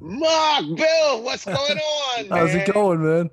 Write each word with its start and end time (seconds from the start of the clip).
Mark, 0.00 0.64
Bill, 0.76 1.22
what's 1.22 1.44
going 1.44 1.78
on? 1.78 2.26
How's 2.30 2.54
man? 2.54 2.68
it 2.68 2.72
going, 2.72 3.02
man? 3.02 3.30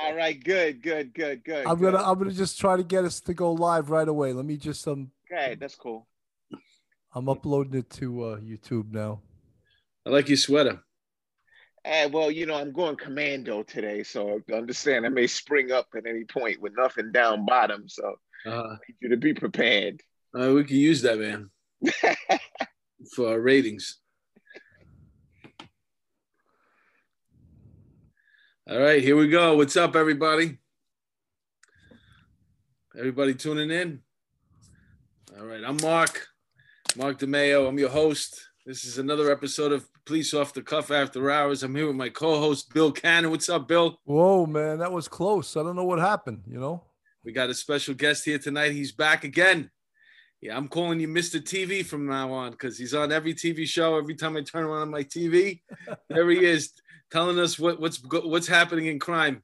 All 0.00 0.14
right, 0.14 0.42
good, 0.42 0.82
good, 0.82 1.12
good, 1.14 1.44
good. 1.44 1.66
I'm 1.66 1.78
good. 1.78 1.92
gonna 1.92 2.02
I'm 2.10 2.18
gonna 2.18 2.32
just 2.32 2.58
try 2.58 2.76
to 2.76 2.82
get 2.82 3.04
us 3.04 3.20
to 3.22 3.34
go 3.34 3.52
live 3.52 3.90
right 3.90 4.08
away. 4.08 4.32
Let 4.32 4.44
me 4.44 4.56
just 4.56 4.86
um 4.88 5.10
Okay, 5.30 5.54
that's 5.54 5.74
cool. 5.74 6.06
I'm 7.14 7.28
uploading 7.28 7.74
it 7.78 7.90
to 7.90 8.24
uh, 8.24 8.36
YouTube 8.38 8.90
now. 8.90 9.20
I 10.06 10.10
like 10.10 10.28
your 10.28 10.38
sweater. 10.38 10.80
Eh, 11.84 12.06
well, 12.06 12.30
you 12.30 12.46
know, 12.46 12.54
I'm 12.54 12.72
going 12.72 12.96
commando 12.96 13.62
today, 13.64 14.02
so 14.02 14.40
understand 14.52 15.04
I 15.04 15.08
may 15.10 15.26
spring 15.26 15.72
up 15.72 15.88
at 15.96 16.06
any 16.06 16.24
point 16.24 16.60
with 16.60 16.72
nothing 16.76 17.12
down 17.12 17.44
bottom. 17.44 17.88
So 17.88 18.14
Uh, 18.46 18.50
I 18.50 18.76
need 18.88 18.96
you 19.00 19.08
to 19.10 19.16
be 19.16 19.34
prepared. 19.34 20.00
uh, 20.38 20.52
we 20.54 20.64
can 20.64 20.76
use 20.76 21.02
that, 21.02 21.18
man, 21.18 21.50
for 23.14 23.28
our 23.30 23.40
ratings. 23.40 23.98
All 28.70 28.78
right, 28.78 29.02
here 29.02 29.16
we 29.16 29.26
go. 29.26 29.56
What's 29.56 29.76
up, 29.76 29.96
everybody? 29.96 30.56
Everybody 32.96 33.34
tuning 33.34 33.72
in? 33.72 34.02
All 35.36 35.46
right, 35.46 35.64
I'm 35.66 35.78
Mark, 35.82 36.28
Mark 36.96 37.18
DeMeo. 37.18 37.68
I'm 37.68 37.76
your 37.76 37.88
host. 37.88 38.40
This 38.64 38.84
is 38.84 38.98
another 38.98 39.32
episode 39.32 39.72
of 39.72 39.88
Police 40.04 40.32
Off 40.32 40.54
the 40.54 40.62
Cuff 40.62 40.92
After 40.92 41.28
Hours. 41.28 41.64
I'm 41.64 41.74
here 41.74 41.88
with 41.88 41.96
my 41.96 42.08
co-host 42.08 42.72
Bill 42.72 42.92
Cannon. 42.92 43.32
What's 43.32 43.48
up, 43.48 43.66
Bill? 43.66 43.98
Whoa, 44.04 44.46
man, 44.46 44.78
that 44.78 44.92
was 44.92 45.08
close. 45.08 45.56
I 45.56 45.64
don't 45.64 45.74
know 45.74 45.84
what 45.84 45.98
happened. 45.98 46.44
You 46.46 46.60
know. 46.60 46.84
We 47.24 47.32
got 47.32 47.50
a 47.50 47.54
special 47.54 47.94
guest 47.94 48.24
here 48.24 48.38
tonight. 48.38 48.70
He's 48.70 48.92
back 48.92 49.24
again. 49.24 49.72
Yeah, 50.40 50.56
I'm 50.56 50.68
calling 50.68 51.00
you 51.00 51.08
Mr. 51.08 51.40
TV 51.40 51.84
from 51.84 52.06
now 52.06 52.30
on 52.30 52.52
because 52.52 52.78
he's 52.78 52.94
on 52.94 53.10
every 53.10 53.34
TV 53.34 53.66
show. 53.66 53.98
Every 53.98 54.14
time 54.14 54.36
I 54.36 54.42
turn 54.42 54.66
on 54.66 54.88
my 54.88 55.02
TV, 55.02 55.62
there 56.08 56.30
he 56.30 56.44
is, 56.44 56.72
telling 57.12 57.38
us 57.38 57.58
what, 57.58 57.78
what's 57.78 58.02
what's 58.02 58.48
happening 58.48 58.86
in 58.86 58.98
crime. 58.98 59.42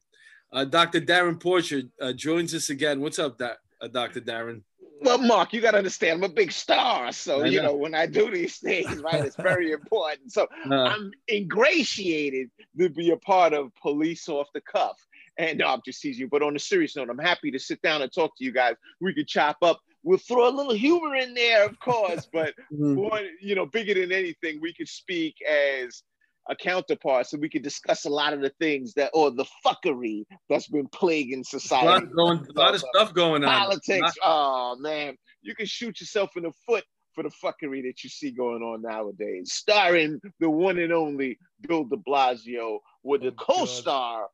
Uh, 0.50 0.64
Dr. 0.64 1.00
Darren 1.02 1.38
Porcher 1.38 1.82
uh, 2.00 2.12
joins 2.14 2.54
us 2.54 2.70
again. 2.70 3.00
What's 3.00 3.18
up, 3.18 3.36
da- 3.36 3.60
uh, 3.82 3.88
Dr. 3.88 4.22
Darren? 4.22 4.62
Well, 5.02 5.18
Mark, 5.18 5.52
you 5.52 5.60
got 5.60 5.72
to 5.72 5.78
understand, 5.78 6.24
I'm 6.24 6.30
a 6.30 6.34
big 6.34 6.50
star. 6.50 7.12
So, 7.12 7.42
I 7.42 7.46
you 7.48 7.58
know. 7.60 7.68
know, 7.68 7.76
when 7.76 7.94
I 7.94 8.06
do 8.06 8.30
these 8.30 8.56
things, 8.56 9.00
right, 9.02 9.22
it's 9.24 9.36
very 9.36 9.70
important. 9.78 10.32
So, 10.32 10.48
Uh, 10.68 10.74
I'm 10.74 11.12
ingratiated 11.30 12.48
to 12.80 12.88
be 12.88 13.10
a 13.10 13.16
part 13.18 13.52
of 13.52 13.70
Police 13.80 14.28
Off 14.28 14.48
the 14.54 14.62
Cuff. 14.62 14.96
And 15.36 15.58
no, 15.58 15.68
I'm 15.68 15.80
just 15.84 16.00
teasing 16.00 16.22
you. 16.22 16.28
But 16.28 16.42
on 16.42 16.56
a 16.56 16.58
serious 16.58 16.96
note, 16.96 17.10
I'm 17.10 17.18
happy 17.18 17.50
to 17.52 17.58
sit 17.60 17.80
down 17.82 18.02
and 18.02 18.10
talk 18.10 18.36
to 18.38 18.44
you 18.44 18.50
guys. 18.52 18.74
We 19.00 19.14
could 19.14 19.28
chop 19.28 19.58
up. 19.62 19.78
We'll 20.02 20.18
throw 20.18 20.48
a 20.48 20.50
little 20.50 20.74
humor 20.74 21.14
in 21.14 21.34
there, 21.34 21.64
of 21.66 21.78
course, 21.78 22.26
but 22.32 22.54
more, 22.70 23.20
you 23.40 23.54
know, 23.54 23.66
bigger 23.66 23.94
than 23.94 24.10
anything, 24.10 24.58
we 24.60 24.72
could 24.72 24.88
speak 24.88 25.34
as 25.48 26.02
a 26.50 26.56
counterpart 26.56 27.26
so 27.26 27.36
we 27.38 27.48
could 27.48 27.62
discuss 27.62 28.04
a 28.06 28.08
lot 28.08 28.32
of 28.32 28.40
the 28.40 28.50
things 28.60 28.94
that 28.94 29.10
or 29.12 29.30
the 29.30 29.44
fuckery 29.66 30.24
that's 30.48 30.68
been 30.68 30.88
plaguing 30.88 31.34
a 31.34 31.38
lot 31.38 31.46
society. 31.46 32.06
going, 32.16 32.38
a 32.38 32.58
lot 32.58 32.74
of 32.74 32.82
uh, 32.82 32.86
stuff 32.94 33.12
going 33.14 33.44
on. 33.44 33.50
Politics. 33.50 34.14
Oh 34.22 34.76
man, 34.80 35.16
you 35.42 35.54
can 35.54 35.66
shoot 35.66 36.00
yourself 36.00 36.30
in 36.36 36.44
the 36.44 36.52
foot 36.66 36.84
for 37.14 37.22
the 37.24 37.30
fuckery 37.44 37.82
that 37.82 38.02
you 38.02 38.08
see 38.10 38.30
going 38.30 38.62
on 38.62 38.80
nowadays. 38.82 39.52
Starring 39.52 40.20
the 40.40 40.48
one 40.48 40.78
and 40.78 40.92
only 40.92 41.38
Bill 41.66 41.84
de 41.84 41.96
Blasio 41.96 42.78
with 43.02 43.22
the 43.22 43.28
Oh, 43.28 43.30
God. 43.32 43.38
co-star 43.46 44.26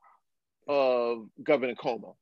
of 0.69 1.27
Governor 1.43 1.75
Cuomo. 1.75 2.15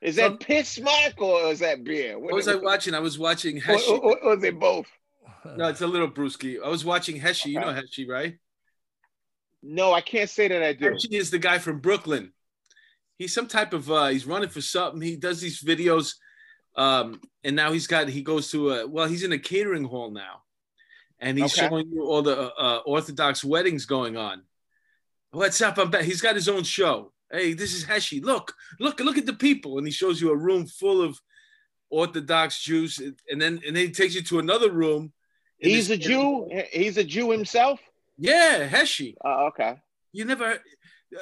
Is 0.00 0.16
that 0.16 0.40
piss, 0.40 0.80
Mark, 0.80 1.20
or 1.20 1.50
is 1.52 1.58
that 1.58 1.84
beer? 1.84 2.18
What 2.18 2.32
was 2.32 2.48
I 2.48 2.54
watching? 2.54 2.94
I 2.94 3.00
was 3.00 3.18
watching 3.18 3.58
Or, 3.58 3.60
Heshi. 3.60 3.88
or, 4.02 4.18
or 4.20 4.34
is 4.38 4.44
it 4.44 4.58
both? 4.58 4.86
No, 5.56 5.68
it's 5.68 5.80
a 5.80 5.86
little 5.86 6.10
brewski. 6.10 6.62
I 6.62 6.68
was 6.68 6.84
watching 6.84 7.20
Heshi. 7.20 7.46
You 7.46 7.60
know 7.60 7.72
Heshi, 7.72 8.08
right? 8.08 8.36
No, 9.62 9.92
I 9.92 10.00
can't 10.00 10.30
say 10.30 10.48
that 10.48 10.62
I 10.62 10.72
do. 10.72 10.90
Heshi 10.90 11.12
is 11.12 11.30
the 11.30 11.38
guy 11.38 11.58
from 11.58 11.80
Brooklyn. 11.80 12.32
He's 13.18 13.34
some 13.34 13.46
type 13.48 13.72
of 13.72 13.90
uh 13.90 14.06
he's 14.08 14.26
running 14.26 14.48
for 14.48 14.60
something. 14.62 15.00
He 15.00 15.16
does 15.16 15.40
these 15.40 15.62
videos 15.62 16.14
um 16.76 17.20
and 17.44 17.56
now 17.56 17.72
he's 17.72 17.86
got 17.86 18.08
he 18.08 18.22
goes 18.22 18.50
to 18.52 18.70
a 18.70 18.86
well 18.86 19.06
he's 19.06 19.24
in 19.24 19.32
a 19.32 19.38
catering 19.38 19.84
hall 19.84 20.10
now. 20.10 20.42
And 21.18 21.36
he's 21.36 21.52
Okay. 21.52 21.68
showing 21.68 21.90
you 21.92 22.02
all 22.04 22.22
the 22.22 22.38
uh, 22.38 22.52
uh, 22.58 22.78
Orthodox 22.86 23.44
weddings 23.44 23.84
going 23.84 24.16
on. 24.16 24.42
What's 25.32 25.60
up? 25.60 25.76
I'm 25.78 25.90
back. 25.90 26.04
He's 26.04 26.22
got 26.22 26.34
his 26.34 26.48
own 26.48 26.62
show. 26.62 27.12
Hey, 27.30 27.52
this 27.52 27.74
is 27.74 27.84
Heshi. 27.84 28.24
Look, 28.24 28.54
look, 28.80 28.98
look 29.00 29.18
at 29.18 29.26
the 29.26 29.34
people. 29.34 29.76
And 29.76 29.86
he 29.86 29.92
shows 29.92 30.20
you 30.20 30.30
a 30.30 30.36
room 30.36 30.66
full 30.66 31.02
of 31.02 31.20
Orthodox 31.90 32.62
Jews. 32.62 32.98
And 32.98 33.40
then 33.40 33.60
and 33.66 33.76
then 33.76 33.86
he 33.86 33.90
takes 33.90 34.14
you 34.14 34.22
to 34.22 34.38
another 34.38 34.70
room. 34.70 35.12
He's 35.58 35.90
a 35.90 35.96
this- 35.96 36.06
Jew. 36.06 36.48
He's 36.72 36.96
a 36.96 37.04
Jew 37.04 37.30
himself. 37.30 37.80
Yeah, 38.16 38.68
Heshi. 38.68 39.14
Oh, 39.24 39.46
okay. 39.48 39.76
You 40.12 40.24
never. 40.24 40.58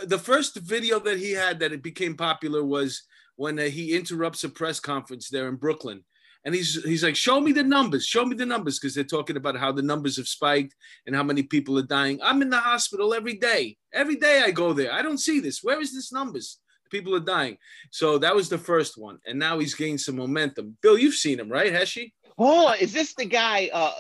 The 0.05 0.19
first 0.19 0.57
video 0.57 0.99
that 1.01 1.19
he 1.19 1.33
had 1.33 1.61
that 1.61 1.73
it 1.73 1.83
became 1.83 2.17
popular 2.17 2.65
was 2.65 3.03
when 3.37 3.59
uh, 3.59 3.63
he 3.65 3.97
interrupts 3.97 4.45
a 4.45 4.49
press 4.49 4.81
conference 4.81 5.29
there 5.31 5.49
in 5.49 5.57
Brooklyn, 5.57 6.05
and 6.45 6.55
he's 6.55 6.83
he's 6.85 7.05
like, 7.05 7.17
"Show 7.17 7.41
me 7.41 7.53
the 7.53 7.63
numbers, 7.63 8.05
show 8.05 8.25
me 8.25 8.35
the 8.37 8.45
numbers," 8.45 8.79
because 8.79 8.95
they're 8.95 9.05
talking 9.05 9.37
about 9.37 9.57
how 9.57 9.73
the 9.73 9.83
numbers 9.83 10.17
have 10.17 10.29
spiked 10.29 10.75
and 11.07 11.15
how 11.17 11.23
many 11.23 11.43
people 11.43 11.79
are 11.79 11.83
dying. 11.87 12.19
I'm 12.23 12.43
in 12.43 12.51
the 12.51 12.59
hospital 12.59 13.15
every 13.15 13.35
day. 13.35 13.77
Every 13.93 14.17
day 14.17 14.43
I 14.45 14.51
go 14.51 14.73
there. 14.73 14.93
I 14.93 15.03
don't 15.03 15.19
see 15.19 15.41
this. 15.41 15.63
Where 15.63 15.81
is 15.81 15.95
this 15.95 16.13
numbers? 16.13 16.59
People 16.91 17.15
are 17.15 17.21
dying. 17.21 17.59
So 17.91 18.19
that 18.19 18.35
was 18.35 18.49
the 18.49 18.59
first 18.59 18.99
one, 18.99 19.19
and 19.27 19.39
now 19.39 19.59
he's 19.59 19.75
gained 19.75 20.01
some 20.01 20.17
momentum. 20.17 20.77
Bill, 20.83 20.99
you've 20.99 21.15
seen 21.15 21.41
him, 21.41 21.51
right, 21.51 21.73
Has 21.73 21.95
Hold 21.95 22.11
Oh, 22.39 22.75
Is 22.79 22.93
this 22.93 23.15
the 23.15 23.25
guy 23.25 23.71
uh, 23.73 23.93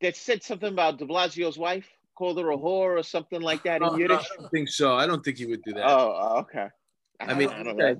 that 0.00 0.16
said 0.16 0.42
something 0.42 0.72
about 0.72 0.98
De 0.98 1.04
Blasio's 1.06 1.58
wife? 1.58 1.88
Called 2.14 2.38
her 2.38 2.52
a 2.52 2.56
whore 2.56 2.98
or 2.98 3.02
something 3.02 3.40
like 3.40 3.62
that 3.64 3.82
in 3.82 3.88
Oh, 3.88 3.96
Yiddish? 3.96 4.20
I 4.20 4.42
don't 4.42 4.50
think 4.50 4.68
so. 4.68 4.94
I 4.94 5.06
don't 5.06 5.24
think 5.24 5.38
he 5.38 5.46
would 5.46 5.62
do 5.62 5.72
that. 5.74 5.88
Oh, 5.88 6.38
okay. 6.40 6.68
I 7.20 7.34
mean, 7.34 7.48
I 7.48 7.62
don't 7.62 7.76
know. 7.76 7.96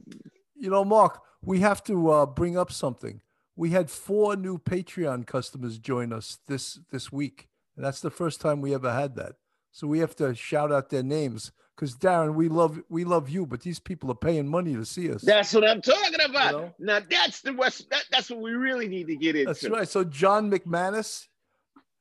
You 0.55 0.71
know, 0.71 0.85
Mark, 0.85 1.21
we 1.43 1.61
have 1.61 1.83
to 1.85 2.11
uh, 2.11 2.27
bring 2.27 2.57
up 2.57 2.71
something. 2.71 3.21
We 3.57 3.71
had 3.71 3.91
four 3.91 4.37
new 4.37 4.59
Patreon 4.59 5.27
customers 5.27 5.79
join 5.79 6.13
us 6.13 6.39
this 6.47 6.79
this 6.91 7.11
week, 7.11 7.49
and 7.77 7.85
that's 7.85 8.01
the 8.01 8.11
first 8.11 8.41
time 8.41 8.61
we 8.61 8.75
ever 8.75 8.93
had 8.93 9.17
that. 9.17 9.35
So 9.73 9.87
we 9.87 9.99
have 10.01 10.15
to 10.17 10.35
shout 10.35 10.71
out 10.71 10.91
their 10.91 11.03
names 11.03 11.53
because 11.77 11.97
Darren, 11.97 12.35
we 12.35 12.49
love 12.49 12.81
we 12.89 13.05
love 13.05 13.29
you, 13.29 13.47
but 13.47 13.61
these 13.61 13.79
people 13.79 14.11
are 14.11 14.17
paying 14.17 14.49
money 14.49 14.75
to 14.75 14.85
see 14.85 15.11
us. 15.11 15.23
That's 15.23 15.53
what 15.55 15.69
I'm 15.69 15.81
talking 15.81 16.21
about. 16.25 16.53
You 16.53 16.59
know? 16.59 16.75
Now 16.79 17.01
that's 17.09 17.41
the 17.41 17.53
West. 17.53 17.89
That, 17.91 18.05
that's 18.11 18.31
what 18.31 18.41
we 18.41 18.53
really 18.53 18.89
need 18.89 19.07
to 19.09 19.17
get 19.17 19.37
into. 19.37 19.47
That's 19.47 19.69
right. 19.69 19.89
So 19.89 20.05
John 20.05 20.51
McManus, 20.51 21.27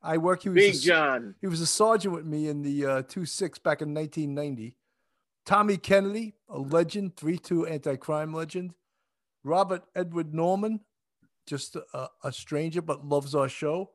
I 0.02 0.18
work. 0.18 0.42
He 0.42 0.50
was 0.50 0.56
a 0.56 0.60
Big 0.60 0.74
s- 0.74 0.80
John. 0.82 1.34
He 1.40 1.46
was 1.46 1.60
a 1.60 1.66
sergeant 1.66 2.14
with 2.14 2.26
me 2.26 2.48
in 2.48 2.62
the 2.62 2.86
uh, 2.86 3.02
2 3.02 3.24
6 3.24 3.58
back 3.60 3.82
in 3.82 3.94
1990. 3.94 4.76
Tommy 5.44 5.76
Kennedy, 5.76 6.34
a 6.48 6.58
legend, 6.58 7.16
3 7.16 7.38
2 7.38 7.66
anti 7.66 7.96
crime 7.96 8.32
legend. 8.32 8.74
Robert 9.44 9.82
Edward 9.96 10.32
Norman, 10.32 10.80
just 11.46 11.76
a, 11.76 12.08
a 12.22 12.32
stranger 12.32 12.82
but 12.82 13.04
loves 13.04 13.34
our 13.34 13.48
show. 13.48 13.90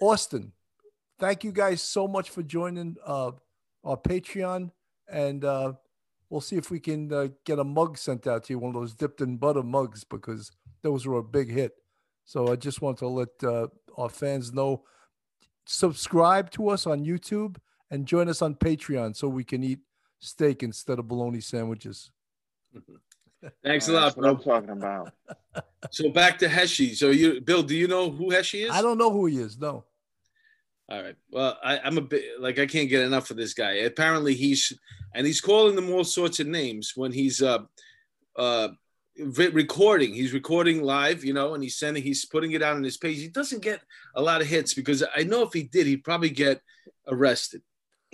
Austin, 0.00 0.52
thank 1.20 1.44
you 1.44 1.52
guys 1.52 1.82
so 1.82 2.08
much 2.08 2.30
for 2.30 2.42
joining 2.42 2.96
uh, 3.06 3.30
our 3.84 3.96
Patreon. 3.96 4.72
And 5.10 5.44
uh, 5.44 5.72
we'll 6.28 6.40
see 6.40 6.56
if 6.56 6.70
we 6.70 6.80
can 6.80 7.12
uh, 7.12 7.28
get 7.44 7.58
a 7.58 7.64
mug 7.64 7.98
sent 7.98 8.26
out 8.26 8.44
to 8.44 8.52
you, 8.52 8.58
one 8.58 8.74
of 8.74 8.80
those 8.80 8.94
dipped 8.94 9.20
in 9.20 9.36
butter 9.36 9.62
mugs, 9.62 10.04
because 10.04 10.52
those 10.82 11.06
were 11.06 11.18
a 11.18 11.22
big 11.22 11.50
hit. 11.50 11.72
So 12.24 12.52
I 12.52 12.56
just 12.56 12.80
want 12.80 12.98
to 12.98 13.08
let 13.08 13.28
uh, 13.42 13.68
our 13.98 14.08
fans 14.08 14.52
know 14.52 14.84
subscribe 15.66 16.50
to 16.52 16.68
us 16.68 16.86
on 16.86 17.04
YouTube 17.04 17.56
and 17.90 18.06
join 18.06 18.28
us 18.28 18.42
on 18.42 18.54
Patreon 18.54 19.16
so 19.16 19.28
we 19.28 19.44
can 19.44 19.64
eat 19.64 19.80
steak 20.20 20.62
instead 20.62 20.98
of 20.98 21.08
bologna 21.08 21.40
sandwiches. 21.40 22.10
Thanks 23.64 23.88
a 23.88 23.92
That's 23.92 24.16
lot, 24.16 24.22
what 24.22 24.28
I'm 24.28 24.38
talking 24.38 24.70
about. 24.70 25.12
So 25.90 26.10
back 26.10 26.38
to 26.40 26.46
Heshi. 26.46 26.94
So 26.94 27.08
you, 27.08 27.40
Bill, 27.40 27.62
do 27.62 27.74
you 27.74 27.88
know 27.88 28.10
who 28.10 28.30
Heshi 28.30 28.66
is? 28.66 28.70
I 28.70 28.82
don't 28.82 28.98
know 28.98 29.10
who 29.10 29.24
he 29.26 29.38
is. 29.38 29.58
No. 29.58 29.84
All 30.90 31.02
right. 31.02 31.16
Well, 31.30 31.56
I, 31.62 31.78
I'm 31.78 31.98
a 31.98 32.02
bit 32.02 32.40
like 32.40 32.58
I 32.58 32.66
can't 32.66 32.88
get 32.88 33.04
enough 33.04 33.30
of 33.30 33.36
this 33.36 33.54
guy. 33.54 33.74
Apparently, 33.74 34.34
he's 34.34 34.76
and 35.14 35.24
he's 35.24 35.40
calling 35.40 35.76
them 35.76 35.90
all 35.90 36.02
sorts 36.02 36.40
of 36.40 36.48
names 36.48 36.94
when 36.96 37.12
he's 37.12 37.40
uh 37.40 37.60
uh 38.34 38.68
re- 39.16 39.48
recording. 39.48 40.12
He's 40.12 40.32
recording 40.32 40.82
live, 40.82 41.24
you 41.24 41.32
know, 41.32 41.54
and 41.54 41.62
he's 41.62 41.76
sending. 41.76 42.02
He's 42.02 42.24
putting 42.24 42.52
it 42.52 42.62
out 42.62 42.74
on 42.74 42.82
his 42.82 42.96
page. 42.96 43.18
He 43.18 43.28
doesn't 43.28 43.62
get 43.62 43.80
a 44.16 44.22
lot 44.22 44.40
of 44.40 44.48
hits 44.48 44.74
because 44.74 45.04
I 45.14 45.22
know 45.22 45.42
if 45.42 45.52
he 45.52 45.62
did, 45.62 45.86
he'd 45.86 46.02
probably 46.02 46.30
get 46.30 46.60
arrested. 47.06 47.62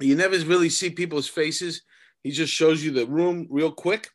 you 0.00 0.16
never 0.16 0.36
really 0.40 0.68
see 0.68 0.90
people's 0.90 1.28
faces. 1.28 1.82
He 2.24 2.32
just 2.32 2.52
shows 2.52 2.82
you 2.82 2.90
the 2.90 3.06
room 3.06 3.46
real 3.50 3.70
quick. 3.70 4.08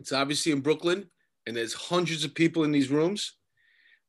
It's 0.00 0.12
obviously 0.12 0.52
in 0.52 0.60
Brooklyn, 0.60 1.10
and 1.46 1.54
there's 1.54 1.74
hundreds 1.74 2.24
of 2.24 2.34
people 2.34 2.64
in 2.64 2.72
these 2.72 2.90
rooms 2.90 3.34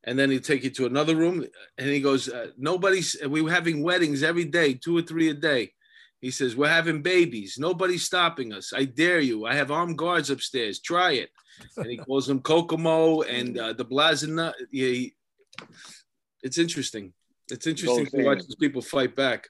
and 0.08 0.18
then 0.18 0.30
he'll 0.30 0.40
take 0.52 0.64
you 0.64 0.70
to 0.70 0.86
another 0.86 1.14
room 1.14 1.36
and 1.78 1.88
he 1.88 2.00
goes 2.00 2.28
uh, 2.28 2.48
nobody's 2.56 3.16
we 3.28 3.42
were 3.42 3.50
having 3.60 3.82
weddings 3.82 4.22
every 4.22 4.44
day 4.58 4.72
two 4.74 4.96
or 4.98 5.02
three 5.02 5.28
a 5.30 5.34
day. 5.34 5.72
He 6.20 6.30
says 6.32 6.56
we're 6.56 6.76
having 6.80 7.02
babies. 7.02 7.56
Nobody's 7.58 8.02
stopping 8.10 8.52
us. 8.52 8.72
I 8.74 8.84
dare 8.86 9.20
you. 9.20 9.46
I 9.46 9.54
have 9.54 9.70
armed 9.70 9.98
guards 9.98 10.30
upstairs. 10.30 10.80
Try 10.80 11.10
it. 11.22 11.30
And 11.76 11.86
he 11.92 11.96
calls 12.06 12.26
them 12.26 12.40
kokomo 12.40 13.22
and 13.22 13.56
uh, 13.58 13.72
the 13.74 13.84
blazina. 13.84 14.52
Yeah, 14.72 14.88
he- 14.88 15.14
it's 16.42 16.58
interesting. 16.58 17.12
It's 17.50 17.66
interesting 17.66 18.04
Goes 18.04 18.12
to 18.12 18.24
watch 18.24 18.38
in. 18.40 18.44
these 18.46 18.56
people 18.56 18.82
fight 18.82 19.14
back. 19.16 19.48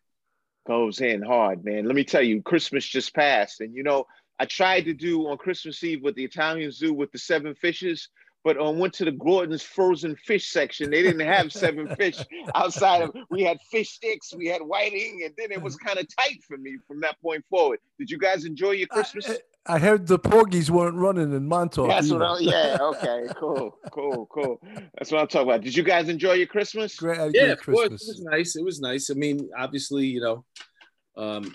goes 0.67 1.01
in 1.01 1.23
hard, 1.23 1.65
man. 1.65 1.87
Let 1.87 1.95
me 1.97 2.05
tell 2.05 2.23
you, 2.23 2.43
Christmas 2.43 2.85
just 2.87 3.15
passed, 3.15 3.61
and 3.63 3.75
you 3.75 3.83
know, 3.83 4.07
I 4.39 4.45
tried 4.45 4.85
to 4.87 4.95
do 4.95 5.29
on 5.29 5.37
Christmas 5.39 5.83
Eve 5.83 6.03
what 6.03 6.15
the 6.15 6.25
Italians 6.25 6.79
do 6.79 6.93
with 6.95 7.11
the 7.13 7.19
seven 7.19 7.55
fishes, 7.55 8.09
but 8.45 8.57
on 8.59 8.79
went 8.79 8.95
to 8.95 9.05
the 9.05 9.13
Gorton's 9.13 9.63
frozen 9.63 10.17
fish 10.17 10.51
section. 10.51 10.91
They 10.91 11.03
didn't 11.03 11.27
have 11.27 11.53
seven 11.53 11.95
fish 11.97 12.19
outside 12.55 13.03
of. 13.03 13.15
We 13.31 13.43
had 13.43 13.59
fish 13.71 13.91
sticks, 13.91 14.33
we 14.35 14.47
had 14.47 14.63
whiting, 14.63 15.23
and 15.25 15.35
then 15.37 15.53
it 15.53 15.61
was 15.61 15.77
kind 15.77 15.99
of 15.99 16.07
tight 16.17 16.43
for 16.47 16.57
me 16.57 16.77
from 16.87 17.01
that 17.01 17.21
point 17.21 17.45
forward. 17.51 17.81
Did 17.99 18.11
you 18.11 18.19
guys 18.19 18.45
enjoy 18.45 18.73
your 18.73 18.89
Christmas? 18.89 19.29
I, 19.29 19.75
I 19.75 19.79
heard 19.79 20.07
the 20.07 20.19
porgies 20.19 20.71
weren't 20.71 20.97
running 20.97 21.33
in 21.35 21.47
Montauk. 21.47 21.89
That's 21.89 22.11
what 22.11 22.23
either. 22.23 22.51
I, 22.57 22.71
yeah, 22.71 22.79
okay, 22.81 23.27
cool, 23.37 23.77
cool, 23.91 24.27
cool. 24.33 24.61
That's 24.97 25.13
what 25.13 25.21
I'm 25.21 25.29
talking 25.29 25.49
about. 25.49 25.61
Did 25.63 25.77
you 25.77 25.83
guys 25.83 26.09
enjoy 26.09 26.35
your 26.35 26.47
Christmas? 26.47 26.97
Great, 26.97 27.19
uh, 27.19 27.31
Yeah, 27.35 27.41
great 27.41 27.51
of 27.51 27.67
course. 27.67 27.87
It 27.87 27.93
was 27.93 28.23
nice. 28.23 28.57
It 28.57 28.65
was 28.65 28.81
nice. 28.81 29.11
I 29.11 29.15
mean, 29.15 29.51
obviously, 29.59 30.07
you 30.07 30.21
know, 30.21 30.45
um, 31.17 31.55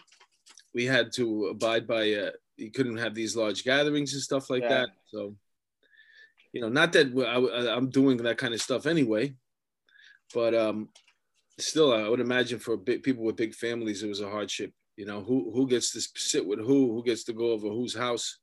we 0.75 0.86
had 0.86 1.12
to 1.13 1.45
abide 1.47 1.88
by. 1.88 2.12
Uh, 2.13 2.31
you 2.57 2.69
couldn't 2.69 2.97
have 2.97 3.15
these 3.15 3.36
large 3.36 3.63
gatherings 3.63 4.13
and 4.13 4.21
stuff 4.21 4.47
like 4.51 4.62
Yeah. 4.62 4.69
that. 4.69 4.89
So, 5.07 5.36
you 6.53 6.61
know, 6.61 6.69
not 6.69 6.94
that 6.94 7.07
I, 7.07 7.75
I'm 7.75 7.89
doing 7.89 8.17
that 8.17 8.38
kind 8.38 8.53
of 8.53 8.61
stuff 8.61 8.85
anyway, 8.85 9.33
but 10.33 10.53
um, 10.53 10.89
still, 11.59 11.91
I 11.91 12.07
would 12.07 12.19
imagine 12.19 12.59
for 12.59 12.77
big, 12.77 13.03
people 13.03 13.23
with 13.25 13.35
big 13.35 13.55
families, 13.55 14.03
it 14.03 14.07
was 14.07 14.21
a 14.21 14.29
hardship. 14.29 14.71
You 14.95 15.07
know, 15.07 15.23
who 15.23 15.51
who 15.51 15.67
gets 15.67 15.91
to 15.94 16.01
sit 16.15 16.45
with 16.45 16.59
who, 16.59 16.94
who 16.94 17.03
gets 17.03 17.23
to 17.23 17.33
go 17.33 17.51
over 17.51 17.67
whose 17.67 17.95
house. 17.95 18.38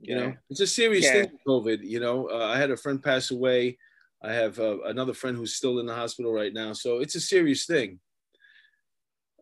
You 0.00 0.14
know, 0.14 0.34
it's 0.48 0.60
a 0.60 0.66
serious 0.66 1.04
Yeah. 1.04 1.24
thing. 1.24 1.38
COVID. 1.46 1.80
You 1.82 2.00
know, 2.00 2.30
uh, 2.30 2.46
I 2.46 2.56
had 2.56 2.70
a 2.70 2.76
friend 2.76 3.02
pass 3.02 3.30
away. 3.30 3.76
I 4.22 4.32
have 4.32 4.58
uh, 4.58 4.80
another 4.84 5.12
friend 5.12 5.36
who's 5.36 5.54
still 5.54 5.78
in 5.80 5.86
the 5.86 5.94
hospital 5.94 6.32
right 6.32 6.52
now. 6.52 6.72
So 6.72 7.00
it's 7.00 7.14
a 7.16 7.20
serious 7.20 7.66
thing. 7.66 8.00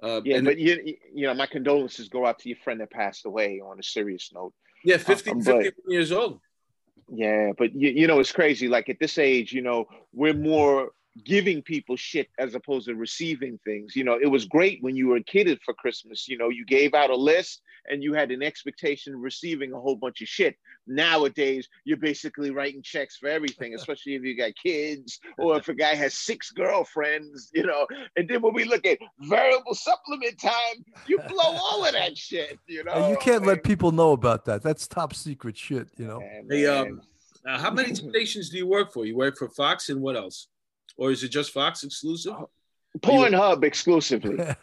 Uh, 0.03 0.21
Yeah, 0.25 0.41
but 0.41 0.59
you, 0.59 0.97
you 1.15 1.27
know, 1.27 1.35
my 1.35 1.47
condolences 1.47 2.09
go 2.09 2.27
out 2.27 2.41
to 2.41 2.49
your 2.49 2.59
friend 2.59 2.81
that 2.81 2.91
passed 2.91 3.27
away. 3.27 3.61
On 3.65 3.79
a 3.79 3.83
serious 3.83 4.31
note, 4.35 4.53
yeah, 4.85 4.99
50, 4.99 5.31
um, 5.31 5.43
51 5.43 5.73
years 5.89 6.11
old. 6.11 6.41
Yeah, 7.09 7.53
but 7.57 7.75
you, 7.75 7.91
you 7.91 8.07
know, 8.07 8.19
it's 8.21 8.33
crazy. 8.33 8.69
Like 8.69 8.89
at 8.89 8.99
this 8.99 9.19
age, 9.19 9.53
you 9.53 9.63
know, 9.63 9.87
we're 10.13 10.35
more 10.35 10.91
giving 11.25 11.63
people 11.63 11.97
shit 11.97 12.29
as 12.39 12.55
opposed 12.55 12.87
to 12.87 12.95
receiving 12.95 13.59
things. 13.65 13.97
You 13.97 14.05
know, 14.05 14.19
it 14.21 14.27
was 14.27 14.45
great 14.45 14.83
when 14.83 14.97
you 14.97 15.09
were 15.09 15.17
a 15.17 15.23
kid 15.23 15.59
for 15.65 15.75
Christmas. 15.75 16.29
You 16.29 16.39
know, 16.39 16.49
you 16.49 16.65
gave 16.65 16.95
out 16.95 17.11
a 17.11 17.17
list 17.17 17.63
and 17.89 18.03
you 18.03 18.15
had 18.15 18.31
an 18.31 18.43
expectation 18.43 19.15
of 19.15 19.21
receiving 19.21 19.73
a 19.73 19.81
whole 19.81 19.97
bunch 19.97 20.21
of 20.21 20.29
shit. 20.29 20.57
Nowadays, 20.87 21.69
you're 21.85 21.97
basically 21.97 22.51
writing 22.51 22.83
checks 22.83 23.17
for 23.17 23.29
everything, 23.29 23.75
especially 23.79 24.15
if 24.15 24.23
you 24.23 24.37
got 24.37 24.53
kids 24.61 25.21
or 25.39 25.57
if 25.57 25.69
a 25.69 25.75
guy 25.75 25.95
has 25.95 26.15
six 26.15 26.51
girlfriends, 26.51 27.51
you 27.55 27.65
know. 27.65 27.87
And 28.17 28.29
then 28.29 28.43
when 28.43 28.55
we 28.55 28.65
look 28.65 28.87
at 28.87 28.99
variable 29.21 29.75
supplement 29.75 30.41
time, 30.41 30.85
you 31.07 31.19
blow 31.29 31.57
all 31.57 31.85
of 31.85 31.93
that 31.93 32.17
shit, 32.17 32.59
you 32.67 32.85
know. 32.85 32.93
And 32.93 33.11
you 33.11 33.17
can't 33.19 33.45
I 33.45 33.49
let 33.49 33.65
people 33.65 33.93
know 33.93 34.13
about 34.13 34.45
that. 34.47 34.63
That's 34.63 34.87
top 34.87 35.15
secret 35.15 35.57
shit, 35.57 35.89
you 35.97 36.07
know. 36.07 36.21
man, 36.21 36.47
Hey, 36.51 36.67
um, 36.67 37.01
Uh, 37.47 37.59
how 37.59 37.71
many 37.71 37.95
stations 38.11 38.51
do 38.51 38.59
you 38.59 38.67
work 38.67 38.93
for? 38.93 39.07
You 39.07 39.17
work 39.17 39.37
for 39.37 39.49
Fox 39.51 39.89
and 39.89 40.01
what 40.01 40.17
else? 40.17 40.49
Or 40.97 41.11
is 41.11 41.23
it 41.23 41.29
just 41.29 41.51
Fox 41.53 41.85
exclusive? 41.85 42.35
Pornhub 43.01 43.63
exclusively. 43.65 44.37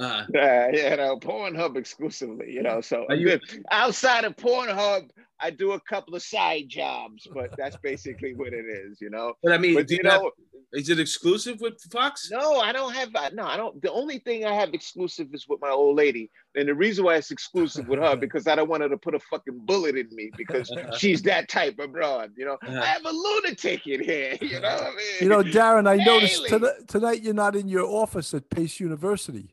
Uh, 0.00 0.24
Yeah, 0.32 0.68
you 0.70 0.96
know, 0.96 1.18
Pornhub 1.18 1.76
exclusively, 1.76 2.52
you 2.52 2.62
know. 2.62 2.80
So 2.80 3.06
Are 3.08 3.14
you- 3.14 3.40
outside 3.70 4.24
of 4.24 4.36
Pornhub, 4.36 5.08
I 5.40 5.50
do 5.50 5.72
a 5.72 5.80
couple 5.80 6.14
of 6.14 6.22
side 6.22 6.68
jobs, 6.68 7.26
but 7.32 7.54
that's 7.56 7.76
basically 7.76 8.34
what 8.34 8.52
it 8.52 8.64
is, 8.66 9.00
you 9.00 9.10
know. 9.10 9.34
but 9.42 9.52
I 9.52 9.58
mean, 9.58 9.74
But 9.74 9.86
do 9.86 9.94
you 9.94 10.00
you 10.02 10.10
have- 10.10 10.22
know, 10.22 10.30
is 10.74 10.90
it 10.90 10.98
exclusive 11.00 11.60
with 11.60 11.80
Fox? 11.90 12.28
no, 12.30 12.56
I 12.60 12.72
don't 12.72 12.92
have 12.94 13.08
uh, 13.14 13.30
no, 13.32 13.44
I 13.46 13.56
don't. 13.56 13.80
The 13.80 13.90
only 13.90 14.18
thing 14.18 14.44
I 14.44 14.52
have 14.52 14.74
exclusive 14.74 15.28
is 15.32 15.46
with 15.48 15.60
my 15.62 15.70
old 15.70 15.96
lady, 15.96 16.30
and 16.56 16.68
the 16.68 16.74
reason 16.74 17.04
why 17.06 17.14
it's 17.16 17.30
exclusive 17.30 17.88
with 17.88 18.00
her 18.00 18.16
because 18.24 18.46
I 18.46 18.54
don't 18.54 18.68
want 18.68 18.82
her 18.82 18.88
to 18.90 18.98
put 18.98 19.14
a 19.14 19.20
fucking 19.30 19.60
bullet 19.64 19.96
in 19.96 20.08
me 20.12 20.30
because 20.36 20.70
she's 20.98 21.22
that 21.22 21.48
type 21.48 21.78
of 21.78 21.92
broad, 21.92 22.32
you 22.36 22.44
know. 22.44 22.58
Uh-huh. 22.62 22.80
I 22.82 22.86
have 22.86 23.04
a 23.06 23.10
lunatic 23.10 23.86
in 23.86 24.02
here, 24.04 24.36
you 24.42 24.60
know. 24.60 24.68
What 24.74 24.82
I 24.82 24.90
mean, 24.90 24.98
You 25.22 25.28
know, 25.30 25.42
Darren, 25.42 25.88
I 25.88 25.96
noticed 25.96 26.36
Daily. 26.44 26.48
tonight, 26.50 26.88
tonight 26.88 27.22
you're 27.22 27.32
not 27.32 27.56
in 27.56 27.68
your 27.68 27.86
office 27.86 28.34
at 28.34 28.50
Pace 28.50 28.78
University. 28.80 29.48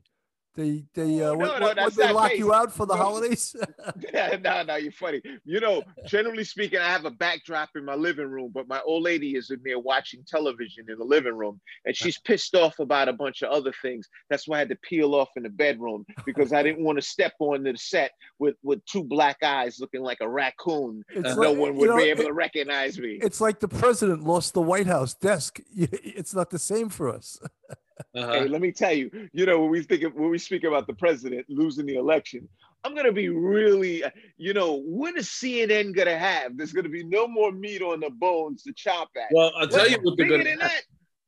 They 0.55 0.85
they 0.93 1.21
uh, 1.21 1.31
Oh, 1.31 1.37
what, 1.37 1.59
no, 1.59 1.73
no, 1.73 1.83
what, 1.83 1.93
they 1.95 2.11
lock 2.13 2.29
Pace. 2.31 2.39
you 2.39 2.53
out 2.53 2.71
for 2.71 2.85
the 2.85 2.95
No. 2.95 3.01
holidays? 3.03 3.55
no, 4.41 4.63
no, 4.63 4.75
you're 4.75 4.91
funny. 4.93 5.21
You 5.43 5.59
know, 5.59 5.83
generally 6.05 6.45
speaking, 6.45 6.79
I 6.79 6.87
have 6.87 7.03
a 7.03 7.11
backdrop 7.11 7.69
in 7.75 7.83
my 7.83 7.95
living 7.95 8.27
room, 8.29 8.51
but 8.53 8.67
my 8.67 8.79
old 8.85 9.03
lady 9.03 9.35
is 9.35 9.51
in 9.51 9.59
there 9.65 9.79
watching 9.79 10.23
television 10.25 10.85
in 10.89 10.97
the 10.97 11.03
living 11.03 11.35
room, 11.35 11.59
and 11.85 11.95
she's 11.95 12.17
pissed 12.19 12.55
off 12.55 12.79
about 12.79 13.09
a 13.09 13.13
bunch 13.13 13.41
of 13.41 13.49
other 13.51 13.73
things. 13.81 14.07
That's 14.29 14.47
why 14.47 14.55
I 14.57 14.59
had 14.59 14.69
to 14.69 14.77
peel 14.77 15.13
off 15.13 15.29
in 15.35 15.43
the 15.43 15.49
bedroom 15.49 16.05
because 16.25 16.53
I 16.53 16.63
didn't 16.63 16.83
want 16.85 16.97
to 16.97 17.01
step 17.01 17.33
onto 17.39 17.69
the 17.71 17.77
set 17.77 18.11
with 18.39 18.55
with 18.63 18.83
two 18.85 19.03
black 19.03 19.43
eyes 19.43 19.79
looking 19.79 20.01
like 20.03 20.19
a 20.21 20.29
raccoon. 20.29 21.03
And 21.13 21.23
no 21.23 21.31
like- 21.33 21.57
one 21.57 21.73
you 21.73 21.79
would 21.81 21.89
know, 21.89 21.97
be 21.97 22.03
able 22.03 22.21
it- 22.23 22.27
to 22.27 22.33
recognize 22.33 22.97
me. 22.97 23.19
It's 23.21 23.41
like 23.41 23.59
the 23.59 23.67
president 23.67 24.23
lost 24.23 24.53
the 24.53 24.61
White 24.61 24.87
House 24.87 25.13
desk. 25.15 25.59
It's 25.75 26.33
not 26.33 26.49
the 26.49 26.59
same 26.59 26.87
for 26.89 27.09
us. 27.09 27.39
Uh-huh. 28.13 28.31
Hey, 28.31 28.47
let 28.47 28.61
me 28.61 28.71
tell 28.71 28.91
you, 28.91 29.29
you 29.31 29.45
know, 29.45 29.61
when 29.61 29.69
we 29.69 29.83
think 29.83 30.03
of, 30.03 30.13
when 30.15 30.29
we 30.29 30.37
speak 30.37 30.63
about 30.63 30.87
the 30.87 30.93
president 30.93 31.45
losing 31.49 31.85
the 31.85 31.95
election, 31.95 32.47
I'm 32.83 32.93
gonna 32.93 33.11
be 33.11 33.29
really, 33.29 34.03
you 34.37 34.53
know, 34.53 34.73
what 34.81 35.17
is 35.17 35.27
CNN 35.27 35.95
gonna 35.95 36.17
have? 36.17 36.57
There's 36.57 36.73
gonna 36.73 36.89
be 36.89 37.03
no 37.03 37.27
more 37.27 37.51
meat 37.51 37.81
on 37.81 37.99
the 37.99 38.09
bones 38.09 38.63
to 38.63 38.73
chop 38.73 39.09
at. 39.15 39.29
Well, 39.31 39.51
I'll 39.57 39.67
tell 39.67 39.89
you 39.89 39.97
what 40.01 40.17
they're 40.17 40.27
bigger 40.27 40.43
going 40.43 40.45
than 40.45 40.59
to. 40.59 40.65
that, 40.65 40.81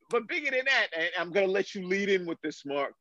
but 0.10 0.28
bigger 0.28 0.52
than 0.52 0.66
that, 0.66 0.88
and 0.96 1.10
I'm 1.20 1.32
gonna 1.32 1.48
let 1.48 1.74
you 1.74 1.88
lead 1.88 2.10
in 2.10 2.26
with 2.26 2.40
this, 2.42 2.64
Mark. 2.66 2.94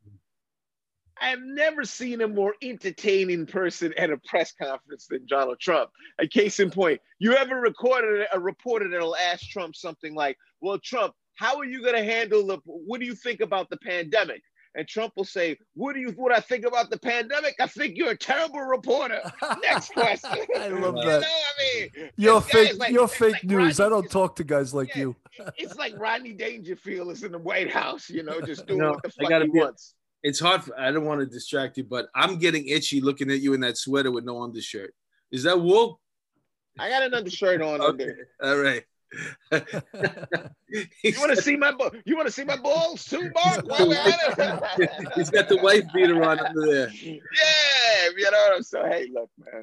I 1.20 1.30
have 1.30 1.40
never 1.42 1.84
seen 1.84 2.20
a 2.20 2.28
more 2.28 2.54
entertaining 2.62 3.46
person 3.46 3.94
at 3.96 4.10
a 4.10 4.18
press 4.18 4.52
conference 4.52 5.06
than 5.06 5.26
Donald 5.26 5.58
Trump. 5.58 5.90
A 6.18 6.26
case 6.26 6.60
in 6.60 6.70
point, 6.70 7.00
you 7.18 7.34
ever 7.34 7.56
recorded 7.56 8.26
a 8.32 8.38
reporter 8.38 8.88
that'll 8.88 9.16
ask 9.16 9.48
Trump 9.48 9.74
something 9.74 10.14
like, 10.14 10.36
"Well, 10.60 10.78
Trump, 10.78 11.14
how 11.36 11.56
are 11.58 11.64
you 11.64 11.80
going 11.82 11.94
to 11.94 12.04
handle 12.04 12.46
the? 12.46 12.58
What 12.64 13.00
do 13.00 13.06
you 13.06 13.14
think 13.14 13.40
about 13.40 13.70
the 13.70 13.76
pandemic?" 13.78 14.42
And 14.74 14.86
Trump 14.86 15.14
will 15.16 15.24
say, 15.24 15.56
"What 15.74 15.94
do 15.94 16.00
you? 16.00 16.08
What 16.16 16.32
I 16.32 16.40
think 16.40 16.66
about 16.66 16.90
the 16.90 16.98
pandemic? 16.98 17.54
I 17.60 17.66
think 17.66 17.96
you're 17.96 18.10
a 18.10 18.16
terrible 18.16 18.60
reporter." 18.60 19.20
Next 19.62 19.92
question. 19.92 20.30
I 20.58 20.68
love 20.68 20.94
that 20.96 21.02
you 21.04 21.10
that. 21.10 21.20
know, 21.22 21.26
I 21.26 21.80
mean, 21.80 22.10
You're 22.16 22.40
this 22.42 22.50
fake. 22.50 22.78
like- 22.78 22.92
you're 22.92 23.08
fake 23.08 23.32
like 23.34 23.44
news. 23.44 23.80
I 23.80 23.88
don't 23.88 24.10
talk 24.10 24.36
to 24.36 24.44
guys 24.44 24.74
like 24.74 24.88
Yeah. 24.94 24.98
you. 25.02 25.16
it's 25.56 25.76
like 25.76 25.98
Rodney 25.98 26.32
Dangerfield 26.32 27.10
is 27.12 27.22
in 27.22 27.32
the 27.32 27.38
White 27.38 27.70
House, 27.70 28.10
you 28.10 28.22
know, 28.22 28.40
just 28.40 28.66
doing 28.66 28.80
No, 28.80 28.90
what 28.92 29.02
the 29.02 29.08
I 29.08 29.22
fuck 29.22 29.30
gotta 29.30 29.44
he 29.46 29.50
be- 29.52 29.58
wants. 29.60 29.94
It's 30.22 30.40
hard. 30.40 30.64
For, 30.64 30.78
I 30.78 30.90
don't 30.90 31.04
want 31.04 31.20
to 31.20 31.26
distract 31.26 31.76
you, 31.76 31.84
but 31.84 32.08
I'm 32.14 32.38
getting 32.38 32.66
itchy 32.66 33.00
looking 33.00 33.30
at 33.30 33.40
you 33.40 33.52
in 33.54 33.60
that 33.60 33.76
sweater 33.78 34.10
with 34.10 34.24
no 34.24 34.42
undershirt. 34.42 34.92
Is 35.30 35.42
that 35.44 35.60
wool? 35.60 36.00
I 36.78 36.88
got 36.90 37.02
another 37.04 37.30
shirt 37.30 37.62
on 37.62 37.80
under. 37.88 38.28
All 38.42 38.56
right. 38.58 38.82
You 41.02 41.12
want 41.18 41.34
to 41.34 41.40
see 41.40 41.56
my 41.56 41.70
bu- 41.72 41.90
you 42.04 42.16
want 42.16 42.26
to 42.26 42.32
see 42.32 42.44
my 42.44 42.56
balls 42.56 43.04
too, 43.04 43.30
Mark? 43.34 43.66
While 43.66 43.88
we're 43.88 43.94
at 43.96 44.78
it? 44.78 44.90
He's 45.14 45.30
got 45.30 45.48
the 45.48 45.56
wife 45.58 45.84
beater 45.94 46.22
on 46.22 46.38
under 46.40 46.66
there. 46.66 46.88
Yeah, 46.90 48.08
you 48.16 48.30
know 48.30 48.38
what 48.38 48.56
I'm 48.56 48.62
saying. 48.62 48.92
Hey, 48.92 49.08
look, 49.12 49.30
man. 49.38 49.62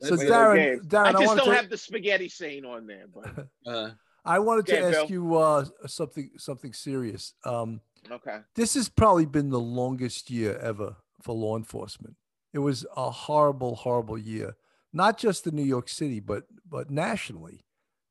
So 0.00 0.16
That's 0.16 0.30
Darren. 0.30 0.80
Darren, 0.86 1.06
I 1.06 1.08
I, 1.08 1.12
just 1.12 1.26
wanted 1.26 1.40
don't 1.40 1.48
to, 1.50 1.56
have 1.56 1.70
the 1.70 1.76
spaghetti 1.76 2.28
scene 2.28 2.64
on 2.64 2.86
there, 2.86 3.06
but 3.12 3.48
Uh, 3.66 3.90
I 4.24 4.38
wanted 4.38 4.66
to 4.66 4.76
Okay, 4.76 4.86
ask 4.86 5.08
Bill. 5.08 5.10
you 5.10 5.36
uh, 5.36 5.64
something 5.86 6.30
something 6.38 6.72
serious. 6.72 7.34
Um, 7.44 7.80
okay. 8.10 8.38
this 8.54 8.74
has 8.74 8.88
probably 8.88 9.26
been 9.26 9.50
the 9.50 9.60
longest 9.60 10.30
year 10.30 10.56
ever 10.58 10.96
for 11.22 11.34
law 11.34 11.56
enforcement. 11.56 12.14
It 12.52 12.60
was 12.60 12.86
a 12.96 13.10
horrible, 13.10 13.74
horrible 13.74 14.16
year, 14.18 14.56
not 14.92 15.18
just 15.18 15.46
in 15.46 15.56
New 15.56 15.64
York 15.64 15.88
City, 15.88 16.20
but 16.20 16.44
but 16.68 16.90
nationally. 16.90 17.64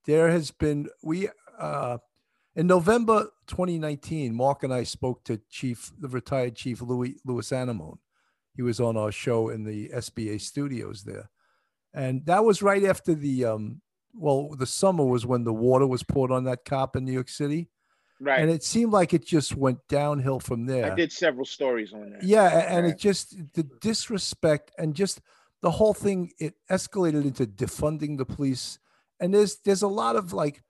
There 0.08 0.30
has 0.32 0.50
been 0.52 0.88
we 1.04 1.30
uh, 1.60 1.98
in 2.56 2.66
November 2.66 3.28
2019. 3.48 4.34
Mark 4.34 4.64
and 4.64 4.74
I 4.74 4.84
spoke 4.84 5.24
to 5.26 5.40
Chief, 5.50 5.92
the 6.00 6.08
retired 6.08 6.56
Chief 6.56 6.82
Louis 6.82 7.18
Louis 7.26 7.52
Anemone. 7.52 8.00
He 8.56 8.62
was 8.64 8.80
on 8.80 8.98
our 8.98 9.12
show 9.12 9.50
in 9.50 9.66
the 9.66 9.90
SBA 9.90 10.42
studios 10.42 11.04
there, 11.04 11.30
and 11.94 12.26
that 12.26 12.44
was 12.44 12.64
right 12.64 12.84
after 12.86 13.14
the 13.14 13.46
um, 13.46 13.82
well, 14.16 14.50
the 14.58 14.66
summer 14.66 15.06
was 15.06 15.26
when 15.26 15.44
the 15.44 15.54
water 15.54 15.86
was 15.86 16.02
poured 16.04 16.32
on 16.32 16.46
that 16.46 16.66
cop 16.66 16.96
in 16.96 17.06
New 17.06 17.12
York 17.12 17.30
City 17.30 17.70
Right. 18.20 18.40
and 18.40 18.50
it 18.50 18.64
seemed 18.64 18.92
like 18.92 19.14
it 19.14 19.24
just 19.24 19.56
went 19.56 19.88
downhill 19.88 20.40
from 20.40 20.66
there. 20.66 20.92
I 20.92 20.96
did 20.96 21.12
several 21.12 21.46
stories 21.46 21.94
on 21.94 22.10
that. 22.14 22.24
Yeah, 22.24 22.48
and 22.76 22.86
Okay. 22.88 22.94
it 22.96 22.98
just 23.00 23.54
the 23.54 23.62
disrespect 23.62 24.72
and 24.80 24.96
just 24.96 25.22
the 25.62 25.70
whole 25.70 25.94
thing 25.94 26.32
it 26.40 26.56
escalated 26.72 27.26
into 27.26 27.46
defunding 27.46 28.18
the 28.18 28.26
police. 28.26 28.80
And 29.20 29.34
there's 29.34 29.58
there's 29.66 29.82
a 29.82 29.88
lot 29.88 30.16
of 30.16 30.34
like 30.34 30.62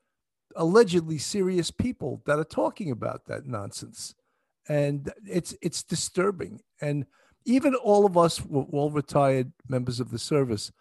allegedly 0.56 1.18
serious 1.18 1.72
people 1.72 2.22
that 2.26 2.40
are 2.40 2.44
talking 2.46 2.92
about 2.92 3.26
that 3.26 3.46
nonsense, 3.46 4.16
and 4.68 5.12
it's 5.26 5.56
it's 5.62 5.84
disturbing. 5.84 6.62
And 6.82 7.06
even 7.46 7.76
all 7.76 8.06
of 8.06 8.18
us, 8.18 8.42
all 8.50 8.92
retired 8.92 9.52
members 9.68 10.00
of 10.00 10.12
the 10.12 10.20
service, 10.20 10.72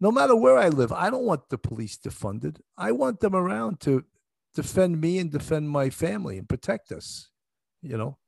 no 0.00 0.10
matter 0.10 0.36
where 0.36 0.58
I 0.58 0.68
live, 0.68 0.92
I 0.92 1.10
don't 1.10 1.24
want 1.24 1.48
the 1.48 1.58
police 1.58 1.96
defunded. 1.96 2.60
I 2.76 2.92
want 2.92 3.20
them 3.20 3.34
around 3.34 3.80
to 3.80 4.04
defend 4.54 5.00
me 5.00 5.18
and 5.18 5.30
defend 5.30 5.70
my 5.70 5.90
family 5.90 6.38
and 6.38 6.48
protect 6.48 6.92
us. 6.92 7.30
You 7.82 7.96
know. 7.96 8.18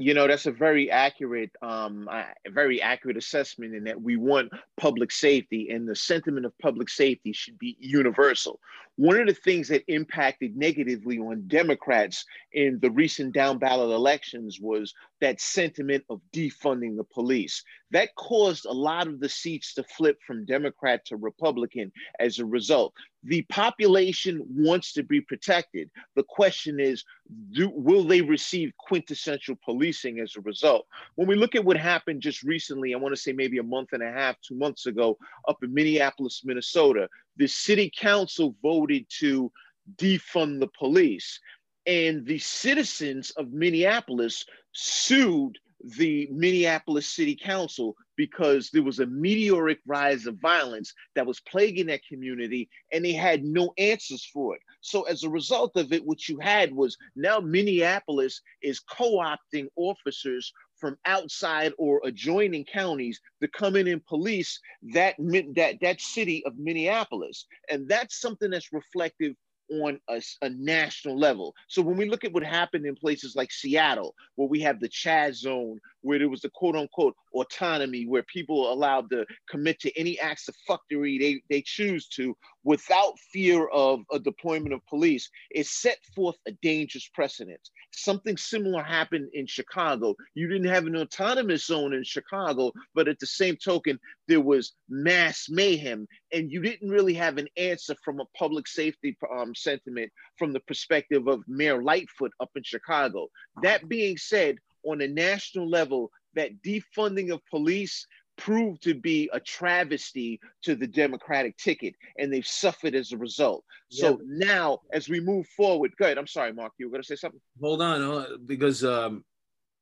You 0.00 0.14
know, 0.14 0.26
that's 0.26 0.46
a 0.46 0.50
very 0.50 0.90
accurate, 0.90 1.50
um, 1.60 2.08
very 2.48 2.80
accurate 2.80 3.18
assessment 3.18 3.74
in 3.74 3.84
that 3.84 4.00
we 4.00 4.16
want 4.16 4.50
public 4.78 5.12
safety 5.12 5.68
and 5.70 5.86
the 5.86 5.94
sentiment 5.94 6.46
of 6.46 6.58
public 6.58 6.88
safety 6.88 7.34
should 7.34 7.58
be 7.58 7.76
universal. 7.78 8.60
One 8.96 9.20
of 9.20 9.26
the 9.26 9.34
things 9.34 9.68
that 9.68 9.84
impacted 9.92 10.56
negatively 10.56 11.18
on 11.18 11.48
Democrats 11.48 12.24
in 12.52 12.78
the 12.80 12.90
recent 12.90 13.34
down 13.34 13.58
ballot 13.58 13.90
elections 13.90 14.58
was 14.58 14.94
that 15.20 15.38
sentiment 15.38 16.04
of 16.08 16.22
defunding 16.34 16.96
the 16.96 17.04
police. 17.04 17.62
That 17.90 18.14
caused 18.14 18.64
a 18.64 18.72
lot 18.72 19.06
of 19.06 19.20
the 19.20 19.28
seats 19.28 19.74
to 19.74 19.84
flip 19.84 20.18
from 20.26 20.46
Democrat 20.46 21.04
to 21.06 21.16
Republican 21.16 21.92
as 22.18 22.38
a 22.38 22.46
result. 22.46 22.94
The 23.22 23.42
population 23.42 24.42
wants 24.48 24.92
to 24.94 25.02
be 25.02 25.20
protected. 25.20 25.90
The 26.16 26.22
question 26.22 26.80
is, 26.80 27.04
do, 27.52 27.70
will 27.74 28.04
they 28.04 28.22
receive 28.22 28.72
quintessential 28.78 29.58
policing 29.62 30.20
as 30.20 30.36
a 30.36 30.40
result? 30.40 30.86
When 31.16 31.28
we 31.28 31.34
look 31.34 31.54
at 31.54 31.64
what 31.64 31.76
happened 31.76 32.22
just 32.22 32.42
recently, 32.42 32.94
I 32.94 32.98
want 32.98 33.14
to 33.14 33.20
say 33.20 33.32
maybe 33.32 33.58
a 33.58 33.62
month 33.62 33.90
and 33.92 34.02
a 34.02 34.10
half, 34.10 34.36
two 34.40 34.54
months 34.54 34.86
ago, 34.86 35.18
up 35.46 35.62
in 35.62 35.74
Minneapolis, 35.74 36.42
Minnesota, 36.44 37.08
the 37.36 37.46
city 37.46 37.92
council 37.94 38.56
voted 38.62 39.06
to 39.18 39.52
defund 39.96 40.60
the 40.60 40.70
police. 40.78 41.38
And 41.86 42.24
the 42.24 42.38
citizens 42.38 43.30
of 43.32 43.52
Minneapolis 43.52 44.44
sued 44.72 45.58
the 45.96 46.28
Minneapolis 46.30 47.06
City 47.06 47.34
Council 47.34 47.96
because 48.16 48.70
there 48.70 48.82
was 48.82 48.98
a 48.98 49.06
meteoric 49.06 49.78
rise 49.86 50.26
of 50.26 50.36
violence 50.36 50.92
that 51.14 51.26
was 51.26 51.40
plaguing 51.40 51.86
that 51.86 52.04
community 52.06 52.68
and 52.92 53.04
they 53.04 53.12
had 53.12 53.44
no 53.44 53.72
answers 53.78 54.28
for 54.32 54.54
it. 54.56 54.62
So, 54.82 55.02
as 55.02 55.24
a 55.24 55.30
result 55.30 55.72
of 55.76 55.92
it, 55.92 56.04
what 56.04 56.28
you 56.28 56.38
had 56.38 56.72
was 56.72 56.96
now 57.16 57.40
Minneapolis 57.40 58.40
is 58.62 58.80
co 58.80 59.18
opting 59.18 59.68
officers 59.76 60.52
from 60.80 60.96
outside 61.04 61.72
or 61.78 62.00
adjoining 62.04 62.64
counties 62.64 63.20
to 63.42 63.48
come 63.48 63.76
in 63.76 63.86
and 63.86 64.04
police 64.06 64.58
that, 64.94 65.14
that, 65.54 65.76
that 65.80 66.00
city 66.00 66.42
of 66.46 66.58
Minneapolis. 66.58 67.46
And 67.70 67.86
that's 67.88 68.20
something 68.20 68.50
that's 68.50 68.72
reflective 68.72 69.34
on 69.70 70.00
a, 70.08 70.20
a, 70.42 70.50
national 70.50 71.18
level. 71.18 71.54
So 71.68 71.82
when 71.82 71.96
we 71.96 72.08
look 72.08 72.24
at 72.24 72.32
what 72.32 72.42
happened 72.42 72.86
in 72.86 72.96
places 72.96 73.36
like 73.36 73.52
Seattle, 73.52 74.14
where 74.34 74.48
we 74.48 74.60
have 74.60 74.80
the 74.80 74.88
Chaz 74.88 75.34
zone, 75.34 75.80
where 76.02 76.18
there 76.18 76.28
was 76.28 76.40
the 76.40 76.50
quote 76.50 76.76
unquote 76.76 77.14
autonomy, 77.34 78.06
where 78.06 78.22
people 78.24 78.72
allowed 78.72 79.10
to 79.10 79.24
commit 79.48 79.80
to 79.80 79.98
any 79.98 80.18
acts 80.20 80.48
of 80.48 80.54
fuckery 80.68 81.18
they, 81.18 81.42
they 81.48 81.62
choose 81.62 82.08
to 82.08 82.36
without 82.64 83.18
fear 83.32 83.66
of 83.68 84.00
a 84.12 84.18
deployment 84.18 84.74
of 84.74 84.86
police, 84.86 85.30
it 85.50 85.66
set 85.66 85.98
forth 86.14 86.36
a 86.46 86.52
dangerous 86.62 87.08
precedent. 87.14 87.60
Something 87.92 88.36
similar 88.36 88.82
happened 88.82 89.30
in 89.32 89.46
Chicago. 89.46 90.14
You 90.34 90.48
didn't 90.48 90.68
have 90.68 90.86
an 90.86 90.96
autonomous 90.96 91.66
zone 91.66 91.94
in 91.94 92.04
Chicago, 92.04 92.72
but 92.94 93.08
at 93.08 93.18
the 93.18 93.26
same 93.26 93.56
token, 93.56 93.98
there 94.28 94.40
was 94.40 94.72
mass 94.88 95.46
mayhem, 95.48 96.06
and 96.32 96.50
you 96.50 96.60
didn't 96.60 96.90
really 96.90 97.14
have 97.14 97.38
an 97.38 97.48
answer 97.56 97.94
from 98.04 98.20
a 98.20 98.26
public 98.36 98.68
safety 98.68 99.16
um, 99.34 99.54
sentiment 99.54 100.12
from 100.38 100.52
the 100.52 100.60
perspective 100.60 101.26
of 101.26 101.42
Mayor 101.48 101.82
Lightfoot 101.82 102.32
up 102.40 102.50
in 102.56 102.62
Chicago. 102.62 103.28
That 103.62 103.88
being 103.88 104.16
said, 104.16 104.58
on 104.84 105.00
a 105.00 105.08
national 105.08 105.68
level, 105.68 106.10
that 106.34 106.62
defunding 106.62 107.32
of 107.32 107.40
police 107.46 108.06
proved 108.36 108.82
to 108.82 108.94
be 108.94 109.28
a 109.32 109.40
travesty 109.40 110.40
to 110.62 110.74
the 110.74 110.86
Democratic 110.86 111.56
ticket, 111.58 111.94
and 112.18 112.32
they've 112.32 112.46
suffered 112.46 112.94
as 112.94 113.12
a 113.12 113.16
result. 113.16 113.64
So 113.90 114.10
yeah. 114.10 114.46
now, 114.46 114.78
as 114.92 115.08
we 115.08 115.20
move 115.20 115.46
forward, 115.48 115.92
good. 115.98 116.16
I'm 116.16 116.26
sorry, 116.26 116.52
Mark, 116.52 116.72
you 116.78 116.86
were 116.86 116.92
going 116.92 117.02
to 117.02 117.06
say 117.06 117.16
something. 117.16 117.40
Hold 117.60 117.82
on, 117.82 118.46
because 118.46 118.82
um, 118.82 119.24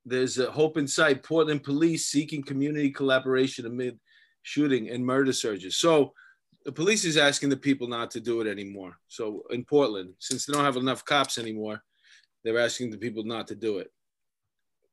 there's 0.04 0.38
a 0.38 0.50
hope 0.50 0.76
in 0.76 0.88
sight. 0.88 1.22
Portland 1.22 1.62
police 1.62 2.06
seeking 2.06 2.42
community 2.42 2.90
collaboration 2.90 3.66
amid 3.66 3.98
shooting 4.42 4.90
and 4.90 5.04
murder 5.04 5.32
surges. 5.32 5.76
So 5.76 6.12
the 6.64 6.72
police 6.72 7.04
is 7.04 7.16
asking 7.16 7.50
the 7.50 7.56
people 7.56 7.86
not 7.86 8.10
to 8.12 8.20
do 8.20 8.40
it 8.40 8.46
anymore. 8.46 8.98
So 9.06 9.44
in 9.50 9.64
Portland, 9.64 10.14
since 10.18 10.46
they 10.46 10.52
don't 10.52 10.64
have 10.64 10.76
enough 10.76 11.04
cops 11.04 11.38
anymore, 11.38 11.82
they're 12.42 12.58
asking 12.58 12.90
the 12.90 12.98
people 12.98 13.24
not 13.24 13.46
to 13.48 13.54
do 13.54 13.78
it. 13.78 13.92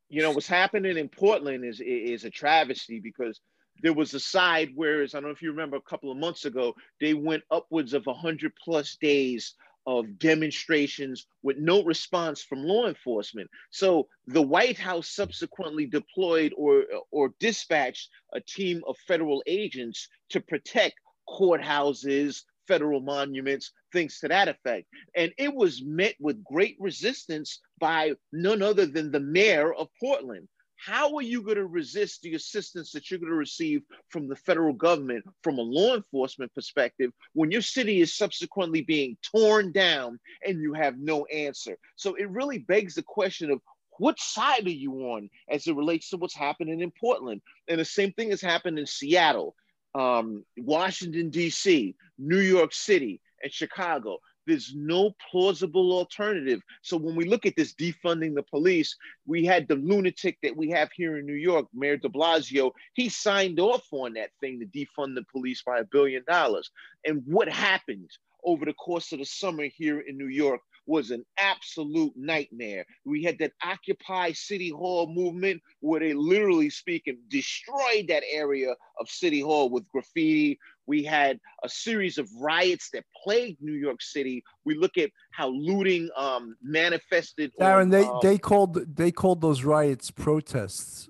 You 0.09 0.21
know 0.21 0.31
what's 0.31 0.47
happening 0.47 0.97
in 0.97 1.09
Portland 1.09 1.65
is 1.65 1.81
is 1.81 2.23
a 2.25 2.29
travesty 2.29 2.99
because 2.99 3.39
there 3.81 3.93
was 3.93 4.13
a 4.13 4.19
side 4.19 4.71
whereas 4.75 5.13
I 5.13 5.19
don't 5.19 5.29
know 5.29 5.33
if 5.33 5.41
you 5.41 5.51
remember 5.51 5.77
a 5.77 5.81
couple 5.81 6.11
of 6.11 6.17
months 6.17 6.45
ago, 6.45 6.73
they 7.01 7.13
went 7.13 7.43
upwards 7.51 7.93
of 7.93 8.05
100 8.05 8.53
plus 8.63 8.97
days 9.01 9.55
of 9.87 10.17
demonstrations 10.17 11.27
with 11.43 11.57
no 11.57 11.83
response 11.83 12.41
from 12.41 12.63
law 12.63 12.87
enforcement. 12.87 13.49
So 13.69 14.07
the 14.25 14.41
White 14.41 14.77
House 14.77 15.09
subsequently 15.09 15.85
deployed 15.85 16.53
or, 16.57 16.83
or 17.11 17.33
dispatched 17.39 18.09
a 18.33 18.39
team 18.39 18.81
of 18.87 18.97
federal 19.07 19.43
agents 19.45 20.07
to 20.29 20.39
protect 20.41 20.95
courthouses, 21.29 22.43
federal 22.67 23.01
monuments, 23.01 23.71
things 23.91 24.19
to 24.19 24.27
that 24.27 24.47
effect. 24.47 24.87
And 25.15 25.33
it 25.37 25.53
was 25.53 25.83
met 25.83 26.15
with 26.19 26.43
great 26.43 26.77
resistance 26.79 27.59
by 27.79 28.13
none 28.31 28.61
other 28.61 28.85
than 28.85 29.11
the 29.11 29.19
mayor 29.19 29.73
of 29.73 29.89
Portland. 29.99 30.47
How 30.77 31.15
are 31.15 31.21
you 31.21 31.41
going 31.41 31.57
to 31.57 31.65
resist 31.65 32.21
the 32.21 32.35
assistance 32.35 32.91
that 32.91 33.09
you're 33.09 33.19
going 33.19 33.31
to 33.31 33.37
receive 33.37 33.81
from 34.09 34.27
the 34.27 34.35
federal 34.35 34.73
government 34.73 35.23
from 35.41 35.57
a 35.57 35.61
law 35.61 35.95
enforcement 35.95 36.53
perspective 36.53 37.11
when 37.33 37.49
your 37.49 37.61
city 37.61 38.01
is 38.01 38.15
subsequently 38.15 38.81
being 38.81 39.17
torn 39.23 39.71
down 39.71 40.19
and 40.45 40.61
you 40.61 40.73
have 40.73 40.99
no 40.99 41.25
answer? 41.25 41.77
So 41.95 42.15
it 42.15 42.29
really 42.29 42.59
begs 42.59 42.95
the 42.95 43.03
question 43.03 43.51
of 43.51 43.61
what 43.97 44.19
side 44.19 44.67
are 44.67 44.69
you 44.69 44.93
on 45.11 45.29
as 45.49 45.67
it 45.67 45.75
relates 45.75 46.09
to 46.09 46.17
what's 46.17 46.35
happening 46.35 46.81
in 46.81 46.91
Portland? 46.91 47.41
And 47.67 47.79
the 47.79 47.85
same 47.85 48.11
thing 48.11 48.29
has 48.31 48.41
happened 48.41 48.77
in 48.77 48.85
Seattle, 48.85 49.55
um, 49.95 50.43
Washington, 50.57 51.29
D.C., 51.29 51.95
New 52.19 52.39
York 52.39 52.73
City, 52.73 53.21
and 53.41 53.51
Chicago. 53.51 54.19
There's 54.45 54.73
no 54.75 55.11
plausible 55.31 55.91
alternative. 55.93 56.61
So 56.83 56.97
when 56.97 57.15
we 57.15 57.25
look 57.25 57.45
at 57.45 57.55
this 57.55 57.73
defunding 57.73 58.35
the 58.35 58.43
police, 58.43 58.95
we 59.25 59.43
had 59.43 59.67
the 59.67 59.75
lunatic 59.75 60.37
that 60.43 60.55
we 60.55 60.69
have 60.69 60.89
here 60.95 61.17
in 61.17 61.25
New 61.25 61.33
York, 61.33 61.65
Mayor 61.73 61.97
de 61.97 62.09
Blasio. 62.09 62.71
He 62.93 63.09
signed 63.09 63.59
off 63.59 63.87
on 63.91 64.13
that 64.13 64.29
thing 64.41 64.59
to 64.59 64.65
defund 64.67 65.15
the 65.15 65.25
police 65.31 65.63
by 65.65 65.79
a 65.79 65.85
billion 65.85 66.23
dollars. 66.27 66.69
And 67.05 67.23
what 67.25 67.49
happened 67.49 68.11
over 68.43 68.65
the 68.65 68.73
course 68.73 69.11
of 69.11 69.19
the 69.19 69.25
summer 69.25 69.65
here 69.75 70.01
in 70.01 70.17
New 70.17 70.27
York 70.27 70.61
was 70.85 71.11
an 71.11 71.25
absolute 71.37 72.13
nightmare. 72.15 72.85
We 73.05 73.23
had 73.23 73.37
that 73.39 73.53
Occupy 73.63 74.33
City 74.33 74.69
Hall 74.69 75.07
movement 75.07 75.61
where 75.79 75.99
they 75.99 76.13
literally 76.13 76.69
speaking 76.69 77.17
destroyed 77.29 78.07
that 78.09 78.23
area 78.31 78.75
of 78.99 79.09
City 79.09 79.41
Hall 79.41 79.69
with 79.69 79.87
graffiti. 79.89 80.59
We 80.87 81.03
had 81.03 81.39
a 81.63 81.69
series 81.69 82.17
of 82.17 82.29
riots 82.39 82.89
that 82.93 83.03
plagued 83.23 83.61
New 83.61 83.73
York 83.73 84.01
City. 84.01 84.43
We 84.65 84.75
look 84.75 84.97
at 84.97 85.09
how 85.31 85.49
looting 85.49 86.09
um, 86.15 86.55
manifested. 86.61 87.51
Darren, 87.59 87.83
on, 87.83 87.89
they 87.89 88.05
um, 88.05 88.19
they 88.21 88.37
called 88.37 88.95
they 88.95 89.11
called 89.11 89.41
those 89.41 89.63
riots 89.63 90.11
protests. 90.11 91.09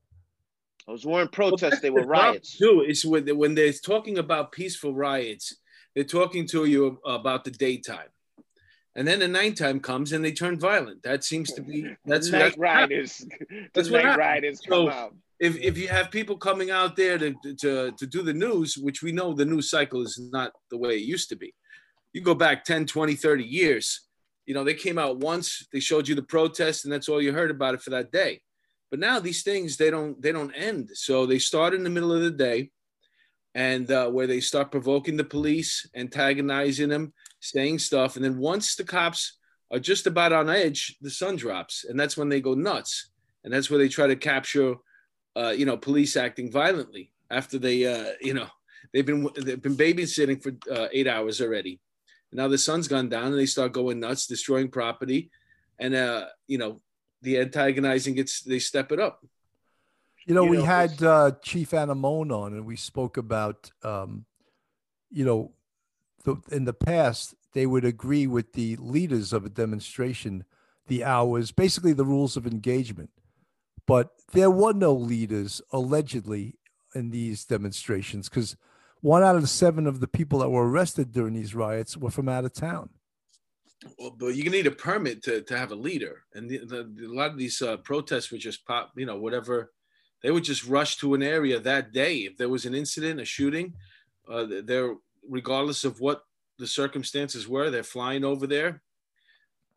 those 0.86 1.06
weren't 1.06 1.32
protests; 1.32 1.72
well, 1.72 1.80
they 1.80 1.90
were 1.90 2.04
riots. 2.04 2.58
Too 2.58 2.84
is 2.86 3.04
when 3.06 3.26
when 3.38 3.54
they're 3.54 3.72
talking 3.72 4.18
about 4.18 4.52
peaceful 4.52 4.94
riots, 4.94 5.56
they're 5.94 6.04
talking 6.04 6.46
to 6.48 6.66
you 6.66 7.00
about 7.06 7.44
the 7.44 7.50
daytime 7.50 8.08
and 9.00 9.08
then 9.08 9.18
the 9.18 9.28
nighttime 9.28 9.80
comes 9.80 10.12
and 10.12 10.22
they 10.22 10.30
turn 10.30 10.60
violent. 10.60 11.02
That 11.04 11.24
seems 11.24 11.54
to 11.54 11.62
be 11.62 11.86
that's 12.04 12.30
night 12.30 12.54
riders. 12.58 13.24
That's 13.72 13.88
the 13.88 14.02
night 14.02 14.18
riders 14.18 14.60
come 14.60 14.88
so 14.88 14.90
out. 14.90 15.14
If, 15.38 15.56
if 15.56 15.78
you 15.78 15.88
have 15.88 16.10
people 16.10 16.36
coming 16.36 16.70
out 16.70 16.96
there 16.96 17.16
to, 17.16 17.34
to, 17.60 17.92
to 17.92 18.06
do 18.06 18.22
the 18.22 18.34
news, 18.34 18.76
which 18.76 19.02
we 19.02 19.10
know 19.10 19.32
the 19.32 19.46
news 19.46 19.70
cycle 19.70 20.02
is 20.02 20.20
not 20.30 20.52
the 20.70 20.76
way 20.76 20.96
it 20.96 21.04
used 21.04 21.30
to 21.30 21.36
be. 21.36 21.54
You 22.12 22.20
go 22.20 22.34
back 22.34 22.62
10, 22.62 22.84
20, 22.84 23.14
30 23.14 23.42
years, 23.42 24.02
you 24.44 24.52
know, 24.52 24.64
they 24.64 24.74
came 24.74 24.98
out 24.98 25.20
once, 25.20 25.66
they 25.72 25.80
showed 25.80 26.06
you 26.06 26.14
the 26.14 26.20
protest, 26.20 26.84
and 26.84 26.92
that's 26.92 27.08
all 27.08 27.22
you 27.22 27.32
heard 27.32 27.50
about 27.50 27.72
it 27.72 27.80
for 27.80 27.88
that 27.90 28.12
day. 28.12 28.42
But 28.90 29.00
now 29.00 29.18
these 29.18 29.42
things 29.42 29.78
they 29.78 29.90
don't 29.90 30.20
they 30.20 30.32
don't 30.32 30.52
end. 30.52 30.90
So 30.92 31.24
they 31.24 31.38
start 31.38 31.72
in 31.72 31.84
the 31.84 31.90
middle 31.90 32.12
of 32.12 32.20
the 32.20 32.30
day, 32.30 32.70
and 33.54 33.90
uh, 33.90 34.10
where 34.10 34.26
they 34.26 34.40
start 34.40 34.70
provoking 34.70 35.16
the 35.16 35.24
police, 35.24 35.88
antagonizing 35.96 36.90
them, 36.90 37.14
saying 37.40 37.78
stuff. 37.80 38.16
And 38.16 38.24
then 38.24 38.38
once 38.38 38.76
the 38.76 38.84
cops 38.84 39.38
are 39.70 39.78
just 39.78 40.06
about 40.06 40.32
on 40.32 40.48
edge, 40.48 40.96
the 41.00 41.10
sun 41.10 41.36
drops, 41.36 41.84
and 41.84 41.98
that's 41.98 42.16
when 42.16 42.28
they 42.28 42.40
go 42.40 42.54
nuts. 42.54 43.10
And 43.42 43.52
that's 43.52 43.70
where 43.70 43.78
they 43.78 43.88
try 43.88 44.06
to 44.06 44.16
capture, 44.16 44.74
uh, 45.34 45.54
you 45.56 45.64
know, 45.64 45.76
police 45.76 46.16
acting 46.16 46.52
violently 46.52 47.10
after 47.30 47.58
they, 47.58 47.86
uh, 47.86 48.12
you 48.20 48.34
know, 48.34 48.46
they've 48.92 49.06
been 49.06 49.28
they've 49.36 49.62
been 49.62 49.76
babysitting 49.76 50.42
for 50.42 50.52
uh, 50.70 50.88
eight 50.92 51.08
hours 51.08 51.40
already. 51.40 51.80
Now 52.32 52.48
the 52.48 52.58
sun's 52.58 52.86
gone 52.86 53.08
down, 53.08 53.26
and 53.26 53.38
they 53.38 53.46
start 53.46 53.72
going 53.72 54.00
nuts, 54.00 54.26
destroying 54.26 54.70
property, 54.70 55.30
and 55.78 55.94
uh, 55.94 56.26
you 56.46 56.58
know, 56.58 56.80
the 57.22 57.38
antagonizing 57.40 58.14
gets 58.14 58.42
they 58.42 58.58
step 58.58 58.92
it 58.92 59.00
up. 59.00 59.24
You 60.26 60.34
know, 60.34 60.44
you 60.44 60.50
we 60.50 60.56
know, 60.58 60.64
had 60.64 61.02
uh, 61.02 61.32
Chief 61.42 61.72
Anemone 61.72 62.30
on, 62.30 62.52
and 62.52 62.66
we 62.66 62.76
spoke 62.76 63.16
about, 63.16 63.70
um, 63.82 64.26
you 65.10 65.24
know, 65.24 65.52
the, 66.24 66.36
in 66.50 66.64
the 66.64 66.72
past 66.72 67.34
they 67.52 67.66
would 67.66 67.84
agree 67.84 68.26
with 68.26 68.52
the 68.52 68.76
leaders 68.76 69.32
of 69.32 69.44
a 69.44 69.50
demonstration 69.50 70.44
the 70.86 71.04
hours, 71.04 71.52
basically 71.52 71.92
the 71.92 72.04
rules 72.04 72.36
of 72.36 72.46
engagement. 72.46 73.10
But 73.86 74.10
there 74.32 74.50
were 74.50 74.72
no 74.72 74.92
leaders 74.92 75.62
allegedly 75.72 76.58
in 76.94 77.10
these 77.10 77.44
demonstrations 77.44 78.28
because 78.28 78.56
one 79.00 79.22
out 79.22 79.36
of 79.36 79.42
the 79.42 79.48
seven 79.48 79.86
of 79.86 80.00
the 80.00 80.08
people 80.08 80.40
that 80.40 80.50
were 80.50 80.68
arrested 80.68 81.12
during 81.12 81.34
these 81.34 81.54
riots 81.54 81.96
were 81.96 82.10
from 82.10 82.28
out 82.28 82.44
of 82.44 82.52
town. 82.52 82.90
Well, 83.98 84.14
but 84.18 84.34
you 84.34 84.48
need 84.50 84.66
a 84.66 84.72
permit 84.72 85.22
to, 85.24 85.40
to 85.42 85.56
have 85.56 85.72
a 85.72 85.76
leader, 85.76 86.24
and 86.34 86.50
the, 86.50 86.58
the, 86.58 87.06
a 87.06 87.14
lot 87.14 87.30
of 87.30 87.38
these 87.38 87.62
uh, 87.62 87.78
protests 87.78 88.30
were 88.30 88.36
just 88.36 88.66
pop, 88.66 88.92
you 88.94 89.06
know, 89.06 89.18
whatever. 89.18 89.72
They 90.22 90.30
would 90.30 90.44
just 90.44 90.66
rush 90.66 90.98
to 90.98 91.14
an 91.14 91.22
area 91.22 91.58
that 91.58 91.92
day 91.92 92.18
if 92.18 92.36
there 92.36 92.50
was 92.50 92.66
an 92.66 92.74
incident, 92.74 93.20
a 93.20 93.24
shooting. 93.24 93.72
Uh, 94.28 94.46
they're 94.64 94.96
regardless 95.28 95.84
of 95.84 96.00
what 96.00 96.22
the 96.58 96.66
circumstances 96.66 97.48
were, 97.48 97.70
they're 97.70 97.82
flying 97.82 98.24
over 98.24 98.46
there. 98.46 98.82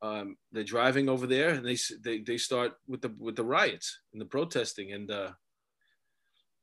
Um, 0.02 0.36
they're 0.52 0.64
driving 0.64 1.08
over 1.08 1.26
there, 1.26 1.50
and 1.50 1.66
they 1.66 1.78
they 2.04 2.20
they 2.20 2.38
start 2.38 2.74
with 2.88 3.02
the 3.02 3.14
with 3.18 3.38
the 3.38 3.44
riots 3.44 4.00
and 4.12 4.20
the 4.20 4.26
protesting, 4.26 4.92
and 4.92 5.10
uh, 5.10 5.32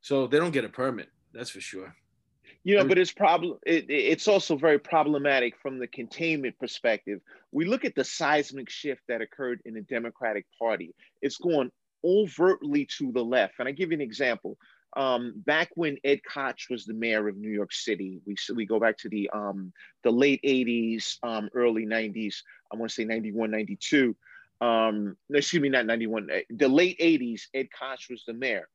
so 0.02 0.26
they 0.26 0.38
don't 0.38 0.50
get 0.50 0.66
a 0.66 0.68
permit. 0.68 1.08
That's 1.32 1.50
for 1.50 1.60
sure. 1.60 1.94
You 2.64 2.76
know, 2.76 2.84
but 2.84 2.98
it's 2.98 3.12
problem. 3.12 3.58
It, 3.64 3.86
it's 3.88 4.28
also 4.28 4.56
very 4.56 4.78
problematic 4.78 5.54
from 5.62 5.78
the 5.78 5.86
containment 5.86 6.58
perspective. 6.58 7.20
We 7.52 7.64
look 7.64 7.86
at 7.86 7.94
the 7.94 8.04
seismic 8.04 8.68
shift 8.68 9.00
that 9.08 9.22
occurred 9.22 9.60
in 9.64 9.72
the 9.72 9.80
Democratic 9.80 10.44
Party. 10.58 10.94
It's 11.22 11.38
going 11.38 11.70
overtly 12.04 12.86
to 12.98 13.12
the 13.12 13.24
left, 13.24 13.54
and 13.58 13.68
I 13.68 13.72
give 13.72 13.90
you 13.90 13.96
an 13.96 14.02
example. 14.02 14.58
Um, 14.96 15.34
back 15.36 15.70
when 15.74 15.98
Ed 16.04 16.20
Koch 16.28 16.66
was 16.68 16.84
the 16.84 16.94
mayor 16.94 17.28
of 17.28 17.36
New 17.36 17.50
York 17.50 17.72
City, 17.72 18.20
we 18.26 18.36
we 18.54 18.66
go 18.66 18.80
back 18.80 18.98
to 18.98 19.08
the 19.08 19.30
um, 19.32 19.72
the 20.02 20.10
late 20.10 20.40
'80s, 20.42 21.16
um, 21.22 21.48
early 21.54 21.86
'90s. 21.86 22.36
I 22.72 22.76
want 22.76 22.90
to 22.90 22.94
say 22.94 23.04
'91, 23.04 23.50
'92. 23.50 24.16
Um, 24.60 25.16
no, 25.28 25.38
excuse 25.38 25.62
me, 25.62 25.68
not 25.68 25.86
'91. 25.86 26.28
Eh, 26.30 26.42
the 26.50 26.68
late 26.68 26.98
'80s, 26.98 27.42
Ed 27.54 27.68
Koch 27.76 28.08
was 28.10 28.24
the 28.26 28.34
mayor. 28.34 28.68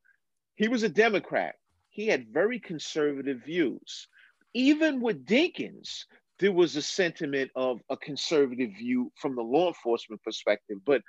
He 0.56 0.68
was 0.68 0.84
a 0.84 0.90
Democrat 0.90 1.56
he 1.96 2.08
had 2.08 2.28
very 2.28 2.60
conservative 2.60 3.42
views. 3.46 4.10
Even 4.54 5.00
with 5.00 5.26
Dinkins, 5.26 6.04
there 6.40 6.52
was 6.52 6.76
a 6.76 6.82
sentiment 6.82 7.52
of 7.56 7.80
a 7.90 7.96
conservative 7.96 8.72
view 8.78 9.14
from 9.16 9.34
the 9.34 9.42
law 9.42 9.70
enforcement 9.70 10.22
perspective. 10.22 10.80
But 10.86 11.02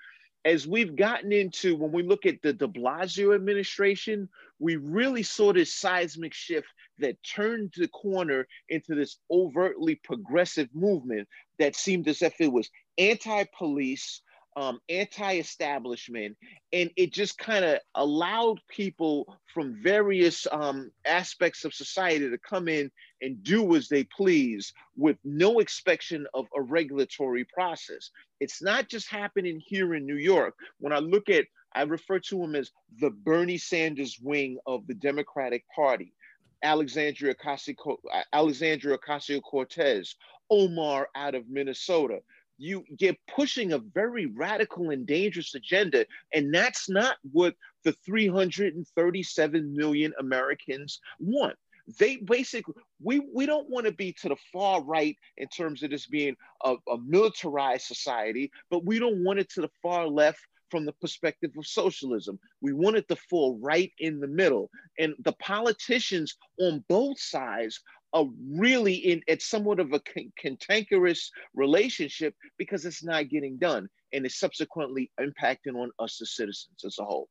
as 0.44 0.66
we've 0.66 0.94
gotten 0.96 1.32
into, 1.32 1.76
when 1.76 1.92
we 1.92 2.02
look 2.02 2.26
at 2.26 2.40
the 2.42 2.52
de 2.52 2.68
Blasio 2.68 3.34
administration, 3.34 4.28
we 4.58 4.76
really 4.76 5.22
saw 5.22 5.52
this 5.52 5.74
seismic 5.74 6.32
shift 6.32 6.68
that 6.98 7.16
turned 7.22 7.72
the 7.76 7.88
corner 7.88 8.46
into 8.68 8.94
this 8.94 9.18
overtly 9.30 9.96
progressive 9.96 10.68
movement 10.74 11.28
that 11.58 11.76
seemed 11.76 12.08
as 12.08 12.22
if 12.22 12.40
it 12.40 12.52
was 12.52 12.70
anti 12.98 13.44
police, 13.58 14.22
um, 14.56 14.80
anti-establishment, 14.88 16.36
and 16.72 16.90
it 16.96 17.12
just 17.12 17.38
kind 17.38 17.64
of 17.64 17.78
allowed 17.94 18.58
people 18.68 19.38
from 19.52 19.80
various 19.82 20.46
um, 20.50 20.90
aspects 21.04 21.64
of 21.64 21.74
society 21.74 22.30
to 22.30 22.38
come 22.38 22.66
in 22.66 22.90
and 23.20 23.44
do 23.44 23.76
as 23.76 23.88
they 23.88 24.04
please 24.04 24.72
with 24.96 25.18
no 25.24 25.60
expectation 25.60 26.26
of 26.32 26.46
a 26.56 26.62
regulatory 26.62 27.44
process. 27.44 28.10
It's 28.40 28.62
not 28.62 28.88
just 28.88 29.10
happening 29.10 29.60
here 29.64 29.94
in 29.94 30.06
New 30.06 30.16
York. 30.16 30.54
When 30.78 30.92
I 30.92 30.98
look 30.98 31.28
at, 31.28 31.44
I 31.74 31.82
refer 31.82 32.18
to 32.20 32.42
him 32.42 32.54
as 32.54 32.70
the 33.00 33.10
Bernie 33.10 33.58
Sanders 33.58 34.18
wing 34.22 34.58
of 34.66 34.86
the 34.86 34.94
Democratic 34.94 35.64
Party. 35.74 36.14
Alexandria 36.62 37.34
Ocasio-Cortez, 37.34 40.14
Omar 40.50 41.08
out 41.14 41.34
of 41.34 41.50
Minnesota 41.50 42.20
you 42.58 42.84
get 42.96 43.18
pushing 43.34 43.72
a 43.72 43.78
very 43.78 44.26
radical 44.26 44.90
and 44.90 45.06
dangerous 45.06 45.54
agenda 45.54 46.06
and 46.32 46.54
that's 46.54 46.88
not 46.88 47.16
what 47.32 47.54
the 47.84 47.92
337 48.04 49.76
million 49.76 50.12
americans 50.18 51.00
want 51.18 51.56
they 51.98 52.16
basically 52.16 52.74
we 53.00 53.20
we 53.32 53.46
don't 53.46 53.70
want 53.70 53.86
to 53.86 53.92
be 53.92 54.12
to 54.12 54.28
the 54.28 54.36
far 54.52 54.82
right 54.82 55.16
in 55.36 55.46
terms 55.48 55.82
of 55.82 55.90
this 55.90 56.06
being 56.06 56.36
a, 56.64 56.74
a 56.90 56.98
militarized 57.06 57.86
society 57.86 58.50
but 58.70 58.84
we 58.84 58.98
don't 58.98 59.22
want 59.22 59.38
it 59.38 59.48
to 59.50 59.60
the 59.60 59.70
far 59.82 60.06
left 60.06 60.40
from 60.70 60.84
the 60.84 60.92
perspective 60.92 61.50
of 61.56 61.66
socialism. 61.66 62.38
We 62.60 62.72
want 62.72 62.96
it 62.96 63.08
to 63.08 63.16
fall 63.16 63.58
right 63.62 63.92
in 63.98 64.20
the 64.20 64.26
middle. 64.26 64.70
And 64.98 65.14
the 65.24 65.32
politicians 65.34 66.36
on 66.60 66.84
both 66.88 67.20
sides 67.20 67.80
a 68.16 68.24
really 68.50 68.94
in 68.94 69.20
it's 69.26 69.46
somewhat 69.46 69.78
of 69.78 69.92
a 69.92 70.00
cantankerous 70.38 71.30
relationship 71.54 72.34
because 72.56 72.86
it's 72.86 73.04
not 73.04 73.28
getting 73.28 73.58
done 73.58 73.88
and 74.12 74.24
it's 74.24 74.40
subsequently 74.40 75.10
impacting 75.20 75.74
on 75.74 75.90
us 75.98 76.20
as 76.22 76.34
citizens 76.34 76.82
as 76.84 76.96
a 76.98 77.04
whole. 77.04 77.28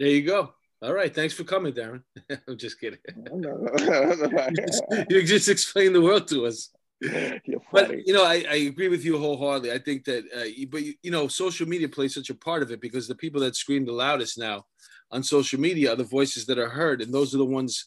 There 0.00 0.08
you 0.08 0.22
go. 0.22 0.52
All 0.82 0.92
right. 0.92 1.14
Thanks 1.14 1.34
for 1.34 1.44
coming, 1.44 1.72
Darren. 1.72 2.02
I'm 2.48 2.58
just 2.58 2.80
kidding. 2.80 2.98
you, 3.16 4.50
just, 4.56 4.82
you 5.08 5.22
just 5.22 5.48
explained 5.48 5.94
the 5.94 6.02
world 6.02 6.26
to 6.28 6.46
us. 6.46 6.70
But 7.00 8.06
you 8.06 8.12
know, 8.12 8.24
I, 8.24 8.44
I, 8.50 8.54
agree 8.66 8.88
with 8.88 9.04
you 9.04 9.18
wholeheartedly. 9.18 9.70
I 9.70 9.78
think 9.78 10.04
that, 10.06 10.24
uh, 10.34 10.66
but 10.68 10.82
you, 10.82 10.94
you 11.02 11.12
know, 11.12 11.28
social 11.28 11.68
media 11.68 11.88
plays 11.88 12.12
such 12.12 12.28
a 12.28 12.34
part 12.34 12.60
of 12.60 12.72
it 12.72 12.80
because 12.80 13.06
the 13.06 13.14
people 13.14 13.40
that 13.42 13.54
scream 13.54 13.86
the 13.86 13.92
loudest 13.92 14.36
now 14.36 14.64
on 15.12 15.22
social 15.22 15.60
media 15.60 15.92
are 15.92 15.96
the 15.96 16.02
voices 16.02 16.44
that 16.46 16.58
are 16.58 16.68
heard, 16.68 17.00
and 17.00 17.14
those 17.14 17.32
are 17.36 17.38
the 17.38 17.44
ones 17.44 17.86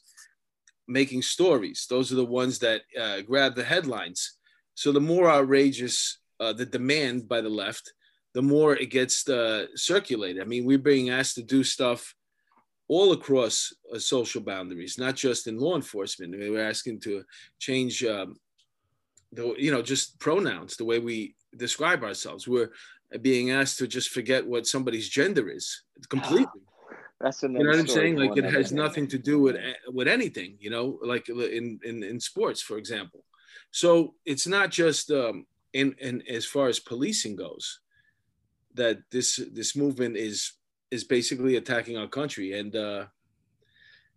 making 0.91 1.21
stories. 1.21 1.86
Those 1.89 2.12
are 2.12 2.15
the 2.15 2.25
ones 2.25 2.60
that 2.60 2.82
uh, 2.99 3.21
grab 3.21 3.56
the 3.56 3.63
headlines. 3.63 4.38
So 4.75 4.91
the 4.91 4.99
more 4.99 5.30
outrageous 5.30 6.19
uh, 6.39 6.54
the 6.54 6.65
demand 6.65 7.27
by 7.27 7.41
the 7.41 7.49
left, 7.49 7.93
the 8.34 8.41
more 8.41 8.75
it 8.75 8.89
gets 8.89 9.27
uh, 9.27 9.67
circulated. 9.75 10.41
I 10.41 10.45
mean, 10.45 10.65
we're 10.65 10.77
being 10.77 11.10
asked 11.10 11.36
to 11.36 11.43
do 11.43 11.63
stuff 11.63 12.15
all 12.88 13.12
across 13.12 13.73
uh, 13.93 13.99
social 13.99 14.41
boundaries, 14.41 14.97
not 14.97 15.15
just 15.15 15.47
in 15.47 15.58
law 15.58 15.75
enforcement. 15.75 16.34
I 16.34 16.38
mean, 16.38 16.51
we're 16.51 16.69
asking 16.69 16.99
to 17.01 17.23
change, 17.60 18.04
um, 18.04 18.38
the 19.32 19.54
you 19.58 19.71
know, 19.71 19.82
just 19.82 20.19
pronouns, 20.19 20.75
the 20.75 20.86
way 20.86 20.99
we 20.99 21.36
describe 21.56 22.04
ourselves. 22.04 22.47
We're 22.47 22.71
being 23.21 23.51
asked 23.51 23.77
to 23.80 23.88
just 23.88 24.10
forget 24.10 24.45
what 24.45 24.67
somebody's 24.67 25.10
gender 25.10 25.49
is 25.49 25.84
completely. 26.10 26.62
That's 27.21 27.43
another. 27.43 27.60
You 27.60 27.65
know 27.65 27.77
what 27.77 27.79
I'm 27.79 27.88
saying? 27.88 28.15
Like 28.15 28.38
it 28.38 28.45
has 28.45 28.71
nothing 28.71 29.07
to 29.07 29.17
do 29.17 29.39
with 29.39 29.55
with 29.88 30.07
anything. 30.07 30.57
You 30.60 30.71
know, 30.71 30.99
like 31.03 31.29
in 31.29 31.79
in 31.84 32.03
in 32.03 32.19
sports, 32.19 32.62
for 32.62 32.77
example. 32.77 33.23
So 33.71 34.15
it's 34.25 34.47
not 34.47 34.71
just 34.71 35.12
um, 35.12 35.45
in 35.73 35.95
in 35.99 36.23
as 36.27 36.45
far 36.45 36.67
as 36.67 36.79
policing 36.79 37.36
goes, 37.36 37.79
that 38.73 38.99
this 39.12 39.39
this 39.53 39.75
movement 39.75 40.17
is 40.17 40.53
is 40.89 41.03
basically 41.03 41.55
attacking 41.57 41.97
our 41.97 42.07
country, 42.07 42.57
and 42.57 42.75
uh, 42.75 43.05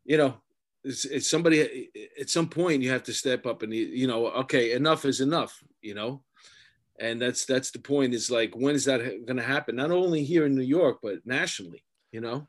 you 0.05 0.17
know, 0.17 0.37
it's, 0.83 1.05
it's 1.05 1.31
somebody 1.31 1.91
at 2.19 2.31
some 2.31 2.49
point 2.49 2.83
you 2.83 2.91
have 2.91 3.05
to 3.05 3.13
step 3.13 3.47
up 3.47 3.63
and 3.63 3.73
you 3.75 4.07
know, 4.07 4.29
okay, 4.29 4.73
enough 4.73 5.05
is 5.05 5.21
enough. 5.21 5.63
You 5.83 5.95
know, 5.95 6.23
and 6.99 7.21
that's 7.21 7.45
that's 7.45 7.71
the 7.71 7.81
point. 7.81 8.15
Is 8.15 8.31
like 8.31 8.55
when 8.57 8.75
is 8.75 8.87
that 8.87 9.01
going 9.27 9.37
to 9.37 9.43
happen? 9.43 9.77
Not 9.77 9.91
only 9.91 10.25
here 10.25 10.47
in 10.47 10.55
New 10.55 10.63
York, 10.63 11.01
but 11.03 11.27
nationally. 11.27 11.85
You 12.11 12.23
know. 12.23 12.49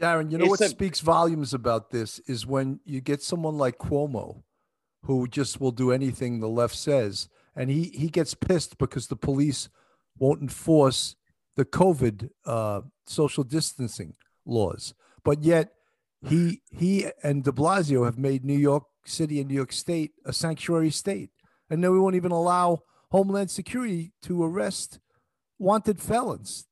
Darren, 0.00 0.30
you 0.30 0.38
know 0.38 0.44
it's 0.44 0.50
what 0.50 0.60
a- 0.60 0.68
speaks 0.68 1.00
volumes 1.00 1.54
about 1.54 1.90
this 1.90 2.18
is 2.20 2.46
when 2.46 2.80
you 2.84 3.00
get 3.00 3.22
someone 3.22 3.56
like 3.56 3.78
Cuomo 3.78 4.42
who 5.04 5.26
just 5.28 5.60
will 5.60 5.70
do 5.72 5.92
anything 5.92 6.40
the 6.40 6.48
left 6.48 6.74
says. 6.74 7.28
And 7.54 7.70
he, 7.70 7.84
he 7.84 8.08
gets 8.08 8.34
pissed 8.34 8.76
because 8.76 9.06
the 9.06 9.16
police 9.16 9.68
won't 10.18 10.42
enforce 10.42 11.16
the 11.54 11.64
COVID 11.64 12.28
uh, 12.44 12.82
social 13.06 13.44
distancing 13.44 14.14
laws. 14.44 14.94
But 15.24 15.42
yet 15.42 15.72
he 16.28 16.62
he 16.70 17.06
and 17.22 17.44
de 17.44 17.52
Blasio 17.52 18.04
have 18.04 18.18
made 18.18 18.44
New 18.44 18.58
York 18.58 18.84
City 19.06 19.40
and 19.40 19.48
New 19.48 19.54
York 19.54 19.72
State 19.72 20.12
a 20.24 20.32
sanctuary 20.32 20.90
state. 20.90 21.30
And 21.70 21.82
then 21.82 21.92
we 21.92 22.00
won't 22.00 22.16
even 22.16 22.32
allow 22.32 22.82
Homeland 23.10 23.50
Security 23.50 24.12
to 24.22 24.44
arrest 24.44 25.00
wanted 25.58 26.00
felons. 26.00 26.66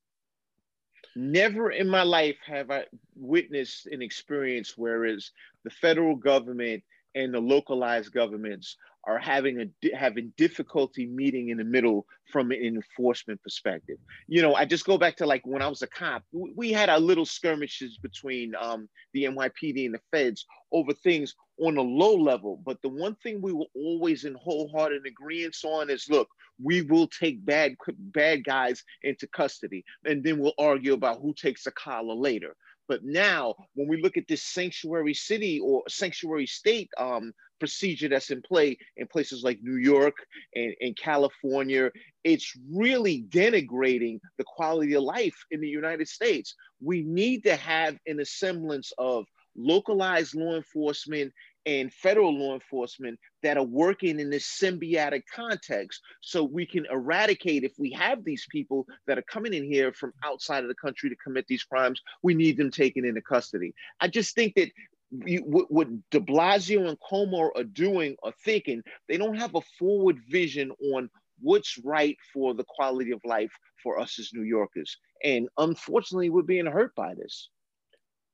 Never 1.15 1.71
in 1.71 1.87
my 1.87 2.03
life 2.03 2.37
have 2.45 2.71
I 2.71 2.85
witnessed 3.15 3.87
an 3.87 4.01
experience 4.01 4.73
whereas 4.77 5.31
the 5.63 5.69
federal 5.69 6.15
government 6.15 6.83
and 7.15 7.33
the 7.33 7.39
localized 7.39 8.11
governments 8.11 8.75
are 9.05 9.19
having 9.19 9.61
a 9.61 9.95
having 9.95 10.33
difficulty 10.35 11.05
meeting 11.05 11.49
in 11.49 11.57
the 11.57 11.63
middle 11.63 12.05
from 12.31 12.51
an 12.51 12.59
enforcement 12.59 13.41
perspective. 13.43 13.97
You 14.27 14.41
know, 14.41 14.55
I 14.55 14.65
just 14.65 14.85
go 14.85 14.97
back 14.97 15.15
to 15.17 15.25
like 15.25 15.45
when 15.45 15.61
I 15.61 15.67
was 15.67 15.83
a 15.83 15.87
cop, 15.87 16.23
we 16.33 16.71
had 16.71 16.89
our 16.89 16.99
little 16.99 17.25
skirmishes 17.25 17.97
between 17.97 18.53
um, 18.59 18.89
the 19.13 19.25
NYPD 19.25 19.85
and 19.85 19.93
the 19.93 19.99
feds 20.11 20.45
over 20.71 20.91
things 20.93 21.35
on 21.59 21.77
a 21.77 21.81
low 21.81 22.15
level. 22.15 22.61
But 22.65 22.81
the 22.81 22.89
one 22.89 23.15
thing 23.15 23.41
we 23.41 23.53
were 23.53 23.67
always 23.75 24.25
in 24.25 24.33
wholehearted 24.33 25.05
agreement 25.05 25.55
on 25.63 25.89
is, 25.89 26.09
look, 26.09 26.27
we 26.61 26.81
will 26.81 27.07
take 27.07 27.45
bad 27.45 27.75
bad 27.97 28.43
guys 28.43 28.83
into 29.03 29.27
custody, 29.27 29.83
and 30.05 30.23
then 30.23 30.39
we'll 30.39 30.53
argue 30.57 30.93
about 30.93 31.21
who 31.21 31.33
takes 31.33 31.63
the 31.63 31.71
collar 31.71 32.15
later. 32.15 32.55
But 32.87 33.03
now, 33.03 33.55
when 33.73 33.87
we 33.87 34.01
look 34.01 34.15
at 34.15 34.27
this 34.27 34.43
sanctuary 34.43 35.15
city 35.15 35.59
or 35.59 35.83
sanctuary 35.89 36.45
state 36.45 36.89
um, 36.97 37.33
procedure 37.59 38.09
that's 38.09 38.29
in 38.29 38.41
play 38.41 38.77
in 38.97 39.07
places 39.07 39.43
like 39.43 39.59
New 39.61 39.77
York 39.77 40.15
and, 40.53 40.73
and 40.81 40.95
California, 40.95 41.89
it's 42.23 42.53
really 42.71 43.25
denigrating 43.29 44.19
the 44.37 44.43
quality 44.43 44.93
of 44.93 45.03
life 45.03 45.35
in 45.51 45.61
the 45.61 45.67
United 45.67 46.07
States. 46.07 46.53
We 46.79 47.01
need 47.01 47.43
to 47.45 47.55
have 47.55 47.97
an 48.05 48.23
semblance 48.23 48.91
of 48.97 49.25
localized 49.55 50.35
law 50.35 50.55
enforcement 50.55 51.31
and 51.65 51.91
federal 51.93 52.37
law 52.37 52.53
enforcement 52.53 53.19
that 53.41 53.57
are 53.57 53.63
working 53.63 54.19
in 54.19 54.29
this 54.29 54.45
symbiotic 54.45 55.23
context 55.33 56.01
so 56.21 56.43
we 56.43 56.65
can 56.65 56.85
eradicate 56.91 57.63
if 57.63 57.73
we 57.77 57.91
have 57.91 58.23
these 58.23 58.45
people 58.49 58.85
that 59.07 59.17
are 59.17 59.23
coming 59.23 59.53
in 59.53 59.63
here 59.63 59.91
from 59.93 60.13
outside 60.23 60.63
of 60.63 60.67
the 60.67 60.75
country 60.75 61.09
to 61.09 61.15
commit 61.15 61.45
these 61.47 61.63
crimes 61.63 62.01
we 62.21 62.33
need 62.33 62.57
them 62.57 62.71
taken 62.71 63.05
into 63.05 63.21
custody. 63.21 63.73
I 63.99 64.07
just 64.07 64.35
think 64.35 64.55
that 64.55 64.69
you, 65.11 65.39
what, 65.41 65.71
what 65.71 65.87
de 66.11 66.19
blasio 66.19 66.87
and 66.87 66.97
cuomo 66.99 67.49
are 67.55 67.63
doing 67.63 68.15
or 68.23 68.33
thinking 68.43 68.81
they 69.07 69.17
don't 69.17 69.37
have 69.37 69.55
a 69.55 69.61
forward 69.77 70.19
vision 70.29 70.71
on 70.93 71.09
what's 71.41 71.77
right 71.83 72.17
for 72.33 72.53
the 72.53 72.65
quality 72.67 73.11
of 73.11 73.21
life 73.25 73.51
for 73.83 73.99
us 73.99 74.19
as 74.19 74.31
new 74.33 74.43
yorkers. 74.43 74.97
And 75.23 75.47
unfortunately 75.57 76.29
we're 76.29 76.41
being 76.41 76.65
hurt 76.65 76.95
by 76.95 77.13
this. 77.13 77.49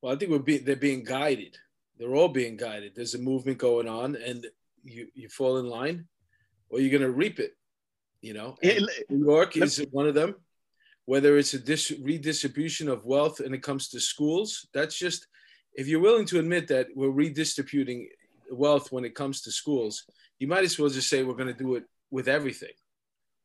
Well 0.02 0.14
i 0.14 0.16
think 0.16 0.32
we're 0.32 0.40
being 0.40 0.64
they're 0.64 0.76
being 0.76 1.04
guided 1.04 1.58
they're 1.98 2.16
all 2.16 2.30
being 2.30 2.58
guided. 2.58 2.94
There's 2.96 3.16
a 3.16 3.20
movement 3.20 3.58
going 3.58 3.88
on, 3.88 4.16
and 4.16 4.46
you 4.84 5.08
you 5.14 5.30
fall 5.30 5.58
in 5.58 5.68
line, 5.68 6.08
or 6.70 6.80
you're 6.80 6.98
going 6.98 7.10
to 7.10 7.12
reap 7.12 7.40
it. 7.40 7.56
You 8.22 8.34
know, 8.34 8.56
New 9.10 9.26
York 9.26 9.58
is 9.58 9.84
one 9.92 10.08
of 10.08 10.16
them. 10.16 10.36
Whether 11.06 11.38
it's 11.38 11.54
a 11.56 11.60
dis- 11.60 12.00
redistribution 12.02 12.88
of 12.88 13.06
wealth 13.06 13.40
and 13.40 13.56
it 13.56 13.64
comes 13.64 13.90
to 13.90 14.00
schools, 14.00 14.68
that's 14.74 14.98
just 14.98 15.28
if 15.74 15.88
you're 15.88 16.00
willing 16.00 16.26
to 16.28 16.40
admit 16.40 16.68
that 16.68 16.88
we're 16.96 17.10
redistributing 17.10 18.10
wealth 18.52 18.92
when 18.92 19.06
it 19.06 19.16
comes 19.16 19.42
to 19.42 19.52
schools, 19.52 20.04
you 20.40 20.48
might 20.48 20.64
as 20.64 20.78
well 20.78 20.90
just 20.90 21.10
say 21.10 21.24
we're 21.24 21.34
going 21.34 21.48
to 21.48 21.54
do 21.54 21.76
it 21.76 21.84
with 22.12 22.28
everything. 22.28 22.74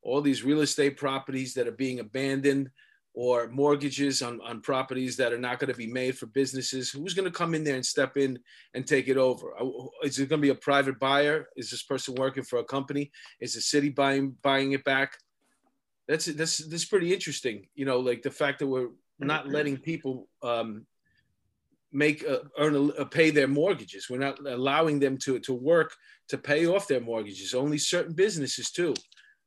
All 0.02 0.20
these 0.20 0.44
real 0.44 0.60
estate 0.60 0.96
properties 0.96 1.54
that 1.54 1.66
are 1.66 1.72
being 1.72 2.00
abandoned, 2.00 2.70
or 3.16 3.48
mortgages 3.48 4.20
on, 4.20 4.38
on 4.42 4.60
properties 4.60 5.16
that 5.16 5.32
are 5.32 5.38
not 5.38 5.58
going 5.58 5.72
to 5.72 5.76
be 5.76 5.86
made 5.86 6.16
for 6.16 6.26
businesses 6.26 6.90
who's 6.90 7.14
going 7.14 7.24
to 7.24 7.30
come 7.30 7.54
in 7.54 7.64
there 7.64 7.74
and 7.74 7.84
step 7.84 8.18
in 8.18 8.38
and 8.74 8.86
take 8.86 9.08
it 9.08 9.16
over? 9.16 9.58
Uh, 9.58 9.66
is 10.02 10.18
it 10.18 10.28
going 10.28 10.40
to 10.40 10.46
be 10.46 10.50
a 10.50 10.54
private 10.54 11.00
buyer? 11.00 11.48
Is 11.56 11.70
this 11.70 11.82
person 11.82 12.14
working 12.14 12.44
for 12.44 12.58
a 12.58 12.64
company? 12.64 13.10
Is 13.40 13.54
the 13.54 13.62
city 13.62 13.88
buying 13.88 14.36
buying 14.42 14.72
it 14.72 14.84
back? 14.84 15.16
That's 16.06 16.26
that's 16.26 16.58
that's 16.58 16.84
pretty 16.84 17.12
interesting 17.12 17.66
you 17.74 17.86
know 17.86 17.98
like 17.98 18.22
the 18.22 18.30
fact 18.30 18.60
that 18.60 18.68
we're 18.68 18.90
not 19.18 19.48
letting 19.48 19.78
people 19.78 20.28
um, 20.42 20.86
make 21.90 22.22
uh, 22.28 22.40
earn 22.58 22.76
a, 22.76 22.82
uh, 23.00 23.04
pay 23.06 23.30
their 23.30 23.48
mortgages. 23.48 24.08
We're 24.10 24.18
not 24.18 24.38
allowing 24.46 25.00
them 25.00 25.16
to 25.24 25.40
to 25.40 25.54
work 25.54 25.96
to 26.28 26.36
pay 26.38 26.66
off 26.66 26.86
their 26.86 27.00
mortgages. 27.00 27.54
Only 27.54 27.78
certain 27.78 28.14
businesses 28.14 28.70
too 28.70 28.94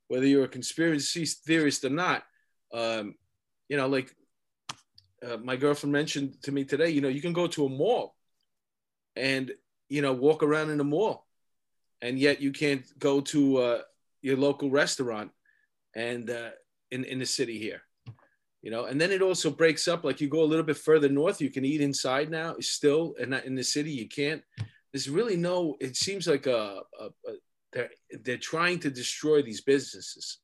whether 0.10 0.25
you're 0.25 0.45
a 0.45 0.47
conspiracy 0.47 1.23
theorist 1.23 1.86
or 1.86 1.89
not 1.91 2.23
um, 2.73 3.15
you 3.69 3.77
know, 3.77 3.88
like 3.88 4.13
uh, 5.25 5.38
my 5.38 5.55
girlfriend 5.55 5.93
mentioned 5.93 6.41
to 6.43 6.51
me 6.51 6.65
today, 6.65 6.89
you 6.89 7.01
know, 7.01 7.08
you 7.08 7.21
can 7.21 7.34
go 7.34 7.47
to 7.47 7.65
a 7.65 7.69
mall 7.69 8.15
and, 9.15 9.51
you 9.88 10.01
know, 10.01 10.13
walk 10.13 10.43
around 10.43 10.71
in 10.71 10.79
a 10.79 10.84
mall 10.84 11.27
and 12.01 12.17
yet 12.17 12.41
you 12.41 12.51
can't 12.51 12.86
go 12.99 13.21
to 13.21 13.58
uh, 13.58 13.82
your 14.21 14.38
local 14.38 14.69
restaurant 14.69 15.32
and 15.95 16.29
uh, 16.29 16.49
in, 16.91 17.03
in 17.05 17.19
the 17.19 17.25
city 17.25 17.60
here, 17.60 17.82
you 18.62 18.71
know, 18.71 18.86
and 18.86 18.99
then 18.99 19.12
it 19.12 19.21
also 19.21 19.49
breaks 19.49 19.88
up. 19.88 20.03
Like 20.03 20.19
you 20.19 20.29
go 20.29 20.43
a 20.43 20.45
little 20.51 20.65
bit 20.65 20.77
further 20.77 21.10
north, 21.10 21.41
you 21.41 21.49
can 21.49 21.65
eat 21.65 21.82
inside 21.82 22.29
now 22.29 22.55
still, 22.60 23.15
and 23.21 23.34
in 23.34 23.55
the 23.55 23.63
city, 23.63 23.91
you 23.91 24.08
can't. 24.08 24.41
There's 24.91 25.10
really 25.10 25.38
no, 25.38 25.77
it 25.79 25.95
seems 25.95 26.27
like 26.27 26.47
a, 26.47 26.82
a, 26.99 27.05
a 27.05 27.34
they're, 27.71 27.91
they're 28.23 28.38
trying 28.38 28.79
to 28.79 28.89
destroy 28.89 29.43
these 29.43 29.62
businesses 29.62 30.39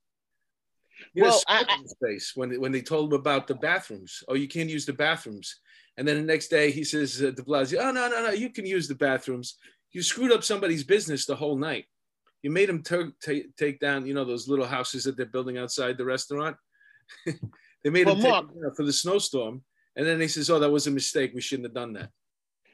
well, 1.15 1.41
I, 1.47 1.65
space 1.85 2.33
when 2.35 2.59
when 2.59 2.71
they 2.71 2.81
told 2.81 3.11
him 3.11 3.19
about 3.19 3.47
the 3.47 3.55
bathrooms. 3.55 4.23
Oh, 4.27 4.35
you 4.35 4.47
can't 4.47 4.69
use 4.69 4.85
the 4.85 4.93
bathrooms. 4.93 5.59
And 5.97 6.07
then 6.07 6.17
the 6.17 6.23
next 6.23 6.49
day 6.49 6.71
he 6.71 6.83
says 6.83 7.21
uh, 7.21 7.31
De 7.31 7.41
Blasio, 7.41 7.77
"Oh 7.81 7.91
no, 7.91 8.09
no, 8.09 8.23
no, 8.23 8.31
you 8.31 8.49
can 8.49 8.65
use 8.65 8.87
the 8.87 8.95
bathrooms. 8.95 9.57
You 9.91 10.01
screwed 10.01 10.31
up 10.31 10.43
somebody's 10.43 10.83
business 10.83 11.25
the 11.25 11.35
whole 11.35 11.57
night. 11.57 11.85
You 12.43 12.51
made 12.51 12.69
them 12.69 12.83
t- 12.83 13.45
take 13.57 13.79
down, 13.79 14.05
you 14.05 14.13
know, 14.13 14.25
those 14.25 14.47
little 14.47 14.67
houses 14.67 15.05
that 15.05 15.17
they're 15.17 15.25
building 15.25 15.57
outside 15.57 15.97
the 15.97 16.05
restaurant. 16.05 16.57
they 17.25 17.89
made 17.89 18.05
well, 18.05 18.15
them 18.15 18.29
Mark, 18.29 18.47
take 18.47 18.75
for 18.75 18.83
the 18.83 18.93
snowstorm, 18.93 19.63
and 19.95 20.05
then 20.05 20.19
he 20.19 20.27
says, 20.27 20.49
"Oh, 20.49 20.59
that 20.59 20.69
was 20.69 20.87
a 20.87 20.91
mistake. 20.91 21.31
We 21.33 21.41
shouldn't 21.41 21.67
have 21.67 21.73
done 21.73 21.93
that." 21.93 22.09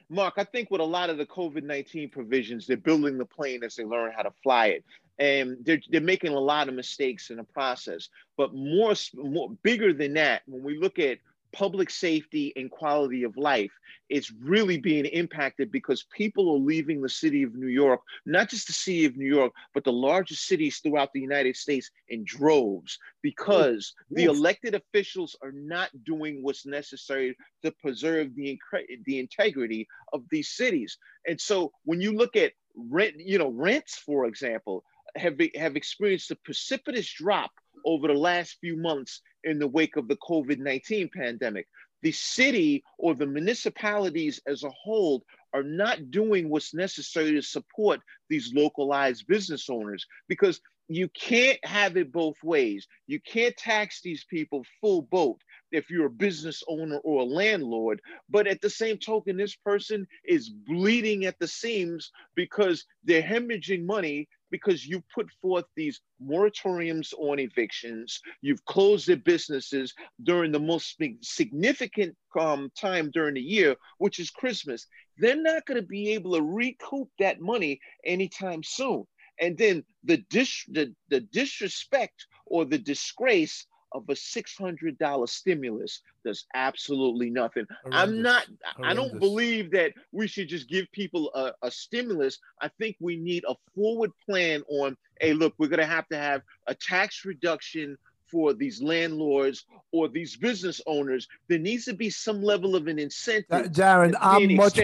Mark, 0.10 0.34
I 0.38 0.44
think 0.44 0.70
with 0.72 0.82
a 0.82 0.86
lot 0.86 1.10
of 1.10 1.18
the 1.18 1.26
COVID 1.26 1.64
19 1.64 2.10
provisions, 2.10 2.68
they're 2.68 2.76
building 2.76 3.18
the 3.18 3.26
plane 3.26 3.64
as 3.64 3.76
they 3.76 3.86
learn 3.86 4.12
how 4.16 4.24
to 4.24 4.34
fly 4.44 4.68
it 4.68 4.84
and 5.22 5.58
they're, 5.64 5.82
they're 5.90 6.02
making 6.02 6.34
a 6.34 6.40
lot 6.40 6.68
of 6.68 6.74
mistakes 6.74 7.30
in 7.30 7.38
the 7.38 7.44
process. 7.44 8.10
But 8.38 8.56
more, 8.56 8.94
more 9.16 9.52
bigger 9.62 9.94
than 9.94 10.14
that, 10.16 10.42
when 10.48 10.64
we 10.64 10.80
look 10.80 10.98
at 10.98 11.20
public 11.54 11.92
safety 11.92 12.52
and 12.56 12.72
quality 12.72 13.24
of 13.24 13.38
life 13.38 13.72
it's 14.12 14.32
really 14.44 14.78
being 14.78 15.06
impacted 15.06 15.72
because 15.72 16.04
people 16.12 16.54
are 16.54 16.60
leaving 16.60 17.02
the 17.02 17.10
city 17.10 17.44
of 17.44 17.56
New 17.56 17.68
York, 17.68 18.02
not 18.26 18.50
just 18.50 18.68
the 18.68 18.74
city 18.74 19.06
of 19.06 19.16
New 19.16 19.34
York, 19.34 19.54
but 19.74 19.86
the 19.86 19.92
largest 19.92 20.48
cities 20.48 20.80
throughout 20.80 21.14
the 21.14 21.22
United 21.22 21.56
States 21.56 21.90
in 22.10 22.26
droves 22.26 23.00
because 23.22 23.94
Ooh. 24.12 24.16
the 24.16 24.26
elected 24.26 24.76
officials 24.76 25.38
are 25.42 25.54
not 25.54 25.90
doing 26.04 26.44
what's 26.44 26.66
necessary 26.66 27.38
to 27.64 27.72
preserve 27.72 28.36
the, 28.36 28.60
the 29.06 29.18
integrity 29.18 29.88
of 30.12 30.24
these 30.30 30.50
cities. 30.50 30.98
And 31.26 31.40
so 31.40 31.72
when 31.86 32.02
you 32.02 32.12
look 32.12 32.36
at 32.36 32.52
rent, 32.76 33.16
you 33.18 33.38
know, 33.38 33.50
rents, 33.50 33.96
for 33.96 34.26
example, 34.26 34.84
have, 35.16 35.40
have 35.56 35.76
experienced 35.76 36.32
a 36.32 36.36
precipitous 36.36 37.12
drop 37.12 37.52
over 37.86 38.08
the 38.08 38.14
last 38.14 38.58
few 38.60 38.78
months 38.78 39.22
in 39.44 39.60
the 39.60 39.68
wake 39.68 39.96
of 39.96 40.08
the 40.08 40.18
COVID 40.18 40.60
19 40.60 41.10
pandemic. 41.16 41.68
The 42.04 42.12
city 42.12 42.84
or 42.98 43.14
the 43.14 43.28
municipalities 43.28 44.42
as 44.48 44.64
a 44.64 44.70
whole 44.70 45.24
are 45.54 45.64
not 45.64 46.10
doing 46.10 46.50
what's 46.50 46.74
necessary 46.74 47.34
to 47.34 47.42
support 47.42 48.00
these 48.30 48.54
localized 48.56 49.28
business 49.28 49.70
owners 49.70 50.06
because 50.28 50.62
you 50.88 51.08
can't 51.10 51.64
have 51.64 51.96
it 51.96 52.12
both 52.12 52.36
ways. 52.44 52.88
You 53.08 53.20
can't 53.22 53.56
tax 53.56 54.02
these 54.02 54.26
people 54.26 54.66
full 54.82 55.04
boat 55.04 55.40
if 55.72 55.90
you're 55.90 56.08
a 56.08 56.10
business 56.12 56.64
owner 56.68 56.98
or 56.98 57.22
a 57.22 57.26
landlord. 57.26 58.02
But 58.30 58.48
at 58.48 58.62
the 58.62 58.70
same 58.70 58.98
token, 58.98 59.38
this 59.38 59.56
person 59.56 60.06
is 60.26 60.50
bleeding 60.50 61.26
at 61.26 61.40
the 61.40 61.48
seams 61.48 62.12
because 62.36 62.86
they're 63.04 63.22
hemorrhaging 63.22 63.86
money 63.86 64.28
because 64.52 64.86
you 64.86 65.02
put 65.14 65.28
forth 65.42 65.66
these 65.76 66.02
moratoriums 66.24 67.14
on 67.18 67.40
evictions. 67.40 68.20
You've 68.42 68.64
closed 68.66 69.08
their 69.08 69.18
businesses 69.18 69.94
during 70.24 70.52
the 70.52 70.60
most 70.60 71.02
significant 71.22 72.16
um, 72.40 72.70
time 72.78 73.10
during 73.12 73.36
the 73.36 73.42
year, 73.42 73.76
which 73.98 74.20
is 74.20 74.30
Christmas. 74.30 74.86
They're 75.18 75.42
not 75.42 75.66
going 75.66 75.82
to 75.82 75.88
be 75.88 76.12
able 76.12 76.34
to 76.36 76.42
recoup 76.42 77.10
that 77.20 77.42
money 77.42 77.80
anytime 78.06 78.62
soon. 78.64 79.06
And 79.40 79.58
then 79.58 79.84
the, 80.04 80.18
dis- 80.30 80.66
the, 80.68 80.94
the 81.10 81.22
disrespect 81.22 82.28
or 82.46 82.66
the 82.66 82.78
disgrace 82.78 83.66
of 83.92 84.04
a 84.10 84.14
$600 84.14 85.30
stimulus 85.30 86.02
does 86.26 86.46
absolutely 86.54 87.30
nothing. 87.30 87.66
Horrendous. 87.84 88.02
I'm 88.02 88.22
not, 88.22 88.46
Horrendous. 88.76 88.92
I 88.92 88.94
don't 88.94 89.20
believe 89.20 89.72
that 89.72 89.94
we 90.12 90.28
should 90.28 90.48
just 90.48 90.70
give 90.70 90.92
people 90.92 91.32
a, 91.34 91.52
a, 91.62 91.72
stimulus. 91.72 92.40
I 92.62 92.70
think 92.80 92.96
we 93.00 93.18
need 93.18 93.44
a 93.48 93.56
forward 93.76 94.12
plan 94.26 94.64
on, 94.70 94.96
hey, 95.20 95.34
look, 95.34 95.54
we're 95.58 95.68
going 95.68 95.80
to 95.80 95.86
have 95.86 96.08
to 96.10 96.18
have 96.18 96.42
a 96.68 96.76
tax 96.76 97.26
reduction 97.26 97.98
for 98.32 98.54
these 98.54 98.82
landlords 98.82 99.66
or 99.92 100.08
these 100.08 100.38
business 100.38 100.80
owners. 100.88 101.28
There 101.50 101.60
needs 101.60 101.86
to 101.86 101.94
be 101.94 102.10
some 102.10 102.42
level 102.42 102.76
of 102.76 102.88
an 102.88 102.98
incentive. 102.98 103.46
Uh, 103.52 103.64
Darren, 103.64 104.16
I'm 104.20 104.56
much, 104.56 104.80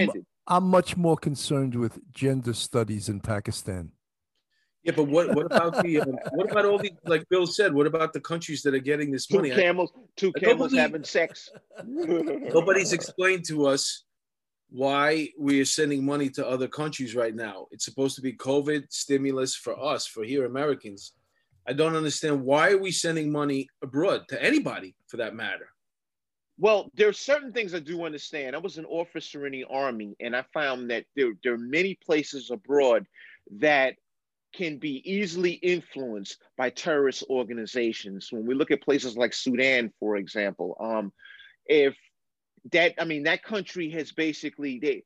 I'm 0.47 0.65
much 0.65 0.97
more 0.97 1.17
concerned 1.17 1.75
with 1.75 1.99
gender 2.11 2.53
studies 2.53 3.07
in 3.07 3.21
Pakistan. 3.21 3.91
Yeah, 4.87 4.93
but 4.95 5.09
what 5.09 5.35
what 5.35 5.45
about 5.47 5.83
the 5.83 5.99
um, 5.99 6.17
what 6.31 6.49
about 6.49 6.65
all 6.65 6.77
the 6.77 6.93
like 7.03 7.27
Bill 7.27 7.45
said? 7.45 7.73
What 7.73 7.87
about 7.87 8.13
the 8.13 8.21
countries 8.21 8.61
that 8.61 8.73
are 8.73 8.79
getting 8.79 9.11
this 9.11 9.27
two 9.27 9.35
money? 9.35 9.49
Camels, 9.49 9.91
two 10.15 10.31
camels 10.31 10.71
nobody, 10.71 10.77
having 10.77 11.03
sex. 11.03 11.49
nobody's 11.85 12.93
explained 12.93 13.43
to 13.47 13.67
us 13.67 14.05
why 14.69 15.27
we 15.37 15.59
are 15.59 15.65
sending 15.65 16.05
money 16.05 16.29
to 16.29 16.47
other 16.47 16.69
countries 16.69 17.15
right 17.15 17.35
now. 17.35 17.67
It's 17.71 17.83
supposed 17.83 18.15
to 18.15 18.21
be 18.21 18.31
COVID 18.31 18.85
stimulus 18.89 19.55
for 19.55 19.77
us, 19.77 20.07
for 20.07 20.23
here 20.23 20.45
Americans. 20.45 21.11
I 21.67 21.73
don't 21.73 21.97
understand 21.97 22.45
why 22.45 22.71
are 22.71 22.77
we 22.77 22.91
sending 22.91 23.29
money 23.29 23.67
abroad 23.83 24.23
to 24.29 24.41
anybody 24.41 24.95
for 25.07 25.17
that 25.17 25.35
matter. 25.35 25.67
Well, 26.57 26.89
there 26.93 27.09
are 27.09 27.13
certain 27.13 27.51
things 27.51 27.75
I 27.75 27.79
do 27.79 28.05
understand. 28.05 28.55
I 28.55 28.59
was 28.59 28.77
an 28.77 28.85
officer 28.85 29.45
in 29.47 29.51
the 29.51 29.65
army, 29.65 30.15
and 30.21 30.33
I 30.33 30.45
found 30.53 30.89
that 30.91 31.03
there, 31.17 31.33
there 31.43 31.55
are 31.55 31.57
many 31.57 31.99
places 32.05 32.51
abroad 32.51 33.05
that 33.59 33.95
can 34.53 34.77
be 34.77 35.01
easily 35.09 35.51
influenced 35.51 36.37
by 36.57 36.69
terrorist 36.69 37.23
organizations. 37.29 38.29
When 38.31 38.45
we 38.45 38.55
look 38.55 38.71
at 38.71 38.81
places 38.81 39.17
like 39.17 39.33
Sudan, 39.33 39.91
for 39.99 40.15
example, 40.15 40.75
um, 40.79 41.11
if 41.65 41.95
that 42.71 42.93
I 42.99 43.05
mean 43.05 43.23
that 43.23 43.43
country 43.43 43.89
has 43.91 44.11
basically 44.11 44.79
they 44.79 45.03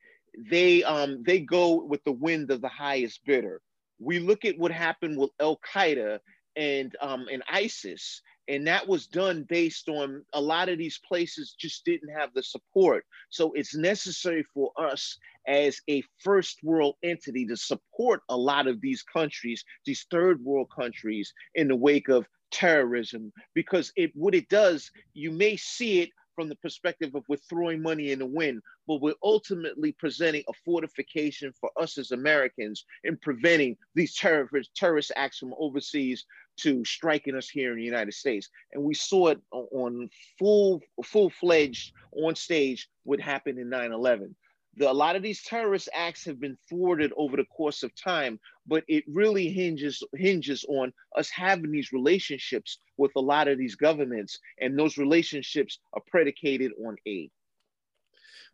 they 0.49 0.83
um 0.83 1.23
they 1.23 1.39
go 1.39 1.83
with 1.83 2.03
the 2.03 2.11
wind 2.11 2.51
of 2.51 2.61
the 2.61 2.69
highest 2.69 3.21
bidder. 3.25 3.61
We 3.99 4.19
look 4.19 4.45
at 4.45 4.57
what 4.57 4.71
happened 4.71 5.17
with 5.17 5.31
Al 5.39 5.59
Qaeda 5.73 6.19
and 6.55 6.95
um 7.01 7.27
and 7.31 7.43
ISIS, 7.49 8.21
and 8.47 8.67
that 8.67 8.87
was 8.87 9.07
done 9.07 9.45
based 9.47 9.87
on 9.89 10.23
a 10.33 10.41
lot 10.41 10.69
of 10.69 10.77
these 10.77 10.99
places 11.07 11.55
just 11.57 11.85
didn't 11.85 12.09
have 12.09 12.33
the 12.33 12.43
support. 12.43 13.05
So 13.29 13.51
it's 13.53 13.75
necessary 13.75 14.43
for 14.53 14.71
us 14.77 15.17
as 15.47 15.79
a 15.89 16.03
first 16.19 16.59
world 16.63 16.95
entity 17.03 17.45
to 17.47 17.55
support 17.55 18.21
a 18.29 18.37
lot 18.37 18.67
of 18.67 18.81
these 18.81 19.03
countries, 19.03 19.63
these 19.85 20.05
third 20.11 20.43
world 20.43 20.67
countries, 20.75 21.33
in 21.55 21.67
the 21.67 21.75
wake 21.75 22.09
of 22.09 22.27
terrorism, 22.51 23.31
because 23.53 23.91
it 23.95 24.11
what 24.13 24.35
it 24.35 24.49
does, 24.49 24.91
you 25.13 25.31
may 25.31 25.55
see 25.55 26.01
it 26.01 26.09
from 26.35 26.49
the 26.49 26.55
perspective 26.55 27.13
of 27.15 27.23
we're 27.27 27.37
throwing 27.49 27.81
money 27.81 28.11
in 28.11 28.19
the 28.19 28.25
wind, 28.25 28.61
but 28.87 29.01
we're 29.01 29.13
ultimately 29.23 29.91
presenting 29.93 30.43
a 30.47 30.53
fortification 30.65 31.53
for 31.59 31.69
us 31.79 31.97
as 31.97 32.11
Americans 32.11 32.85
in 33.03 33.17
preventing 33.17 33.75
these 33.95 34.15
terrorist, 34.15 34.73
terrorist 34.75 35.11
acts 35.15 35.37
from 35.37 35.53
overseas 35.59 36.25
to 36.57 36.83
striking 36.85 37.35
us 37.35 37.49
here 37.49 37.71
in 37.71 37.77
the 37.77 37.83
United 37.83 38.13
States. 38.13 38.49
And 38.73 38.83
we 38.83 38.93
saw 38.93 39.27
it 39.27 39.41
on 39.51 40.09
full, 40.37 40.81
full-fledged 41.03 41.93
on 42.13 42.35
stage 42.35 42.87
what 43.03 43.19
happened 43.19 43.59
in 43.59 43.69
9-11 43.69 44.33
the, 44.77 44.89
a 44.89 44.91
lot 44.91 45.15
of 45.15 45.23
these 45.23 45.43
terrorist 45.43 45.89
acts 45.93 46.25
have 46.25 46.39
been 46.39 46.57
thwarted 46.69 47.11
over 47.17 47.35
the 47.35 47.45
course 47.45 47.83
of 47.83 47.91
time, 47.95 48.39
but 48.65 48.83
it 48.87 49.03
really 49.07 49.49
hinges 49.49 50.01
hinges 50.15 50.63
on 50.69 50.93
us 51.17 51.29
having 51.29 51.71
these 51.71 51.91
relationships 51.91 52.77
with 52.97 53.11
a 53.15 53.21
lot 53.21 53.47
of 53.47 53.57
these 53.57 53.75
governments, 53.75 54.39
and 54.59 54.77
those 54.77 54.97
relationships 54.97 55.79
are 55.93 56.01
predicated 56.07 56.71
on 56.85 56.95
aid. 57.05 57.31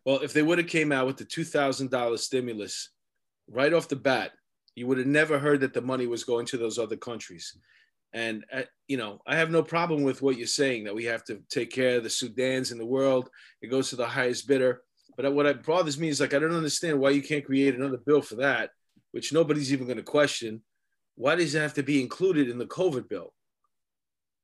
Well, 0.04 0.20
if 0.20 0.32
they 0.32 0.42
would 0.42 0.58
have 0.58 0.66
came 0.66 0.92
out 0.92 1.06
with 1.06 1.18
the 1.18 1.24
two 1.24 1.44
thousand 1.44 1.90
dollars 1.90 2.24
stimulus 2.24 2.90
right 3.48 3.72
off 3.72 3.88
the 3.88 3.96
bat, 3.96 4.32
you 4.74 4.86
would 4.86 4.98
have 4.98 5.06
never 5.06 5.38
heard 5.38 5.60
that 5.60 5.74
the 5.74 5.82
money 5.82 6.06
was 6.06 6.24
going 6.24 6.46
to 6.46 6.56
those 6.56 6.78
other 6.78 6.96
countries. 6.96 7.56
And 8.12 8.44
uh, 8.52 8.62
you 8.86 8.96
know, 8.96 9.20
I 9.26 9.36
have 9.36 9.50
no 9.50 9.62
problem 9.62 10.02
with 10.02 10.22
what 10.22 10.38
you're 10.38 10.46
saying 10.46 10.84
that 10.84 10.94
we 10.94 11.04
have 11.04 11.24
to 11.24 11.42
take 11.50 11.70
care 11.70 11.98
of 11.98 12.04
the 12.04 12.08
Sudans 12.08 12.72
in 12.72 12.78
the 12.78 12.86
world. 12.86 13.28
It 13.60 13.68
goes 13.68 13.90
to 13.90 13.96
the 13.96 14.06
highest 14.06 14.48
bidder 14.48 14.82
but 15.18 15.34
what 15.34 15.66
bothers 15.66 15.98
me 15.98 16.08
is 16.08 16.20
like 16.20 16.32
I 16.32 16.38
don't 16.38 16.54
understand 16.54 17.00
why 17.00 17.10
you 17.10 17.22
can't 17.22 17.44
create 17.44 17.74
another 17.74 17.96
bill 17.96 18.22
for 18.22 18.36
that, 18.36 18.70
which 19.10 19.32
nobody's 19.32 19.72
even 19.72 19.86
going 19.86 19.96
to 19.96 20.04
question. 20.04 20.62
Why 21.16 21.34
does 21.34 21.56
it 21.56 21.60
have 21.60 21.74
to 21.74 21.82
be 21.82 22.00
included 22.00 22.48
in 22.48 22.56
the 22.56 22.66
COVID 22.66 23.08
bill? 23.08 23.34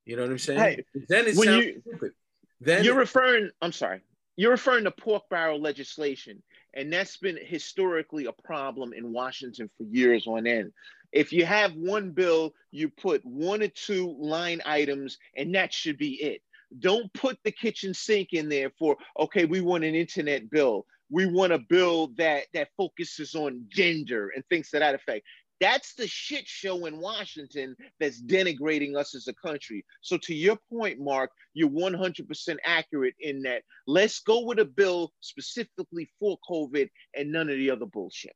You 0.05 0.17
know 0.17 0.23
what 0.23 0.33
I'm 0.33 0.39
saying? 0.39 0.59
Hey, 0.59 0.85
then 1.09 1.29
it 1.29 1.37
sounds 1.37 1.65
you, 1.65 1.81
stupid. 1.87 2.13
Then 2.61 2.83
you're 2.83 2.97
referring. 2.97 3.51
I'm 3.63 3.71
sorry. 3.71 4.01
You're 4.35 4.51
referring 4.51 4.83
to 4.83 4.91
pork 4.91 5.29
barrel 5.31 5.61
legislation, 5.61 6.43
and 6.75 6.93
that's 6.93 7.19
been 7.19 7.39
historically 7.41 8.27
a 8.27 8.33
problem 8.33 8.93
in 8.93 9.13
Washington 9.13 9.71
for 9.79 9.85
years 9.85 10.27
on 10.27 10.45
end. 10.45 10.73
If 11.15 11.33
you 11.33 11.47
have 11.47 11.75
one 11.75 12.11
bill, 12.11 12.55
you 12.73 12.89
put 12.89 13.25
one 13.25 13.63
or 13.63 13.69
two 13.69 14.17
line 14.19 14.61
items, 14.67 15.17
and 15.37 15.55
that 15.55 15.73
should 15.73 15.97
be 15.97 16.15
it. 16.15 16.43
Don't 16.81 17.13
put 17.15 17.39
the 17.45 17.53
kitchen 17.53 17.95
sink 17.95 18.33
in 18.33 18.49
there 18.49 18.73
for, 18.77 18.97
okay, 19.21 19.45
we 19.45 19.61
want 19.61 19.85
an 19.85 19.95
internet 19.95 20.51
bill. 20.51 20.87
We 21.11 21.27
want 21.27 21.53
a 21.53 21.61
bill 21.61 22.09
that 22.17 22.47
that 22.53 22.71
focuses 22.77 23.37
on 23.37 23.67
gender 23.69 24.33
and 24.35 24.45
things 24.51 24.71
to 24.71 24.81
that 24.81 24.97
effect. 24.97 25.25
That's 25.61 25.95
the 25.95 26.09
shit 26.09 26.49
show 26.49 26.87
in 26.87 26.99
Washington 26.99 27.77
that's 28.01 28.21
denigrating 28.21 28.97
us 28.97 29.15
as 29.15 29.29
a 29.29 29.35
country. 29.35 29.85
So, 30.01 30.17
to 30.19 30.35
your 30.35 30.59
point, 30.69 30.99
Mark, 30.99 31.31
you're 31.53 31.71
100% 31.71 32.57
accurate 32.65 33.15
in 33.21 33.43
that. 33.43 33.63
Let's 33.87 34.19
go 34.19 34.45
with 34.45 34.59
a 34.59 34.65
bill 34.65 35.13
specifically 35.21 36.11
for 36.19 36.39
COVID 36.51 36.89
and 37.15 37.31
none 37.31 37.49
of 37.49 37.57
the 37.57 37.71
other 37.71 37.87
bullshit. 37.87 38.35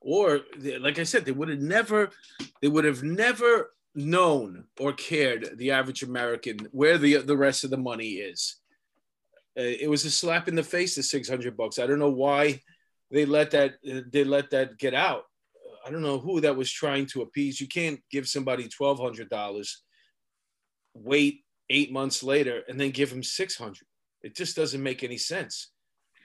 Or, 0.00 0.40
like 0.80 0.98
I 0.98 1.04
said, 1.04 1.24
they 1.24 1.32
would 1.32 1.50
have 1.50 1.60
never, 1.60 2.10
they 2.62 2.68
would 2.68 2.84
have 2.84 3.02
never 3.02 3.70
known 3.94 4.64
or 4.78 4.92
cared 4.92 5.58
the 5.58 5.72
average 5.72 6.02
American 6.02 6.56
where 6.70 6.96
the 6.96 7.18
the 7.18 7.36
rest 7.36 7.64
of 7.64 7.70
the 7.70 7.76
money 7.76 8.10
is. 8.10 8.56
Uh, 9.58 9.62
it 9.62 9.90
was 9.90 10.04
a 10.04 10.10
slap 10.10 10.48
in 10.48 10.54
the 10.54 10.62
face. 10.62 10.94
The 10.94 11.02
six 11.02 11.28
hundred 11.28 11.56
bucks. 11.56 11.78
I 11.78 11.86
don't 11.86 11.98
know 11.98 12.10
why 12.10 12.60
they 13.10 13.26
let 13.26 13.50
that 13.50 13.74
uh, 13.90 14.00
they 14.10 14.24
let 14.24 14.50
that 14.50 14.78
get 14.78 14.94
out. 14.94 15.24
I 15.84 15.90
don't 15.90 16.02
know 16.02 16.18
who 16.18 16.40
that 16.40 16.56
was 16.56 16.70
trying 16.70 17.06
to 17.06 17.22
appease. 17.22 17.60
You 17.60 17.68
can't 17.68 18.00
give 18.10 18.28
somebody 18.28 18.68
twelve 18.68 19.00
hundred 19.00 19.28
dollars, 19.28 19.82
wait 20.94 21.40
eight 21.68 21.92
months 21.92 22.22
later, 22.22 22.62
and 22.68 22.78
then 22.80 22.90
give 22.90 23.10
them 23.10 23.22
six 23.22 23.56
hundred. 23.56 23.86
It 24.22 24.36
just 24.36 24.56
doesn't 24.56 24.82
make 24.82 25.02
any 25.02 25.18
sense. 25.18 25.72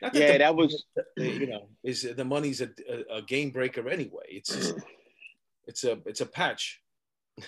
That 0.02 0.14
yeah, 0.14 0.34
the, 0.34 0.38
that 0.40 0.56
was 0.56 0.84
uh, 0.98 1.22
you 1.22 1.48
know 1.48 1.68
is 1.84 2.02
the 2.04 2.26
money's 2.26 2.62
a, 2.62 2.70
a, 2.90 3.18
a 3.18 3.22
game 3.22 3.52
breaker 3.52 3.88
anyway. 3.88 4.26
It's 4.28 4.54
just, 4.54 4.76
it's 5.68 5.84
a 5.84 6.00
it's 6.06 6.22
a 6.22 6.26
patch 6.26 6.82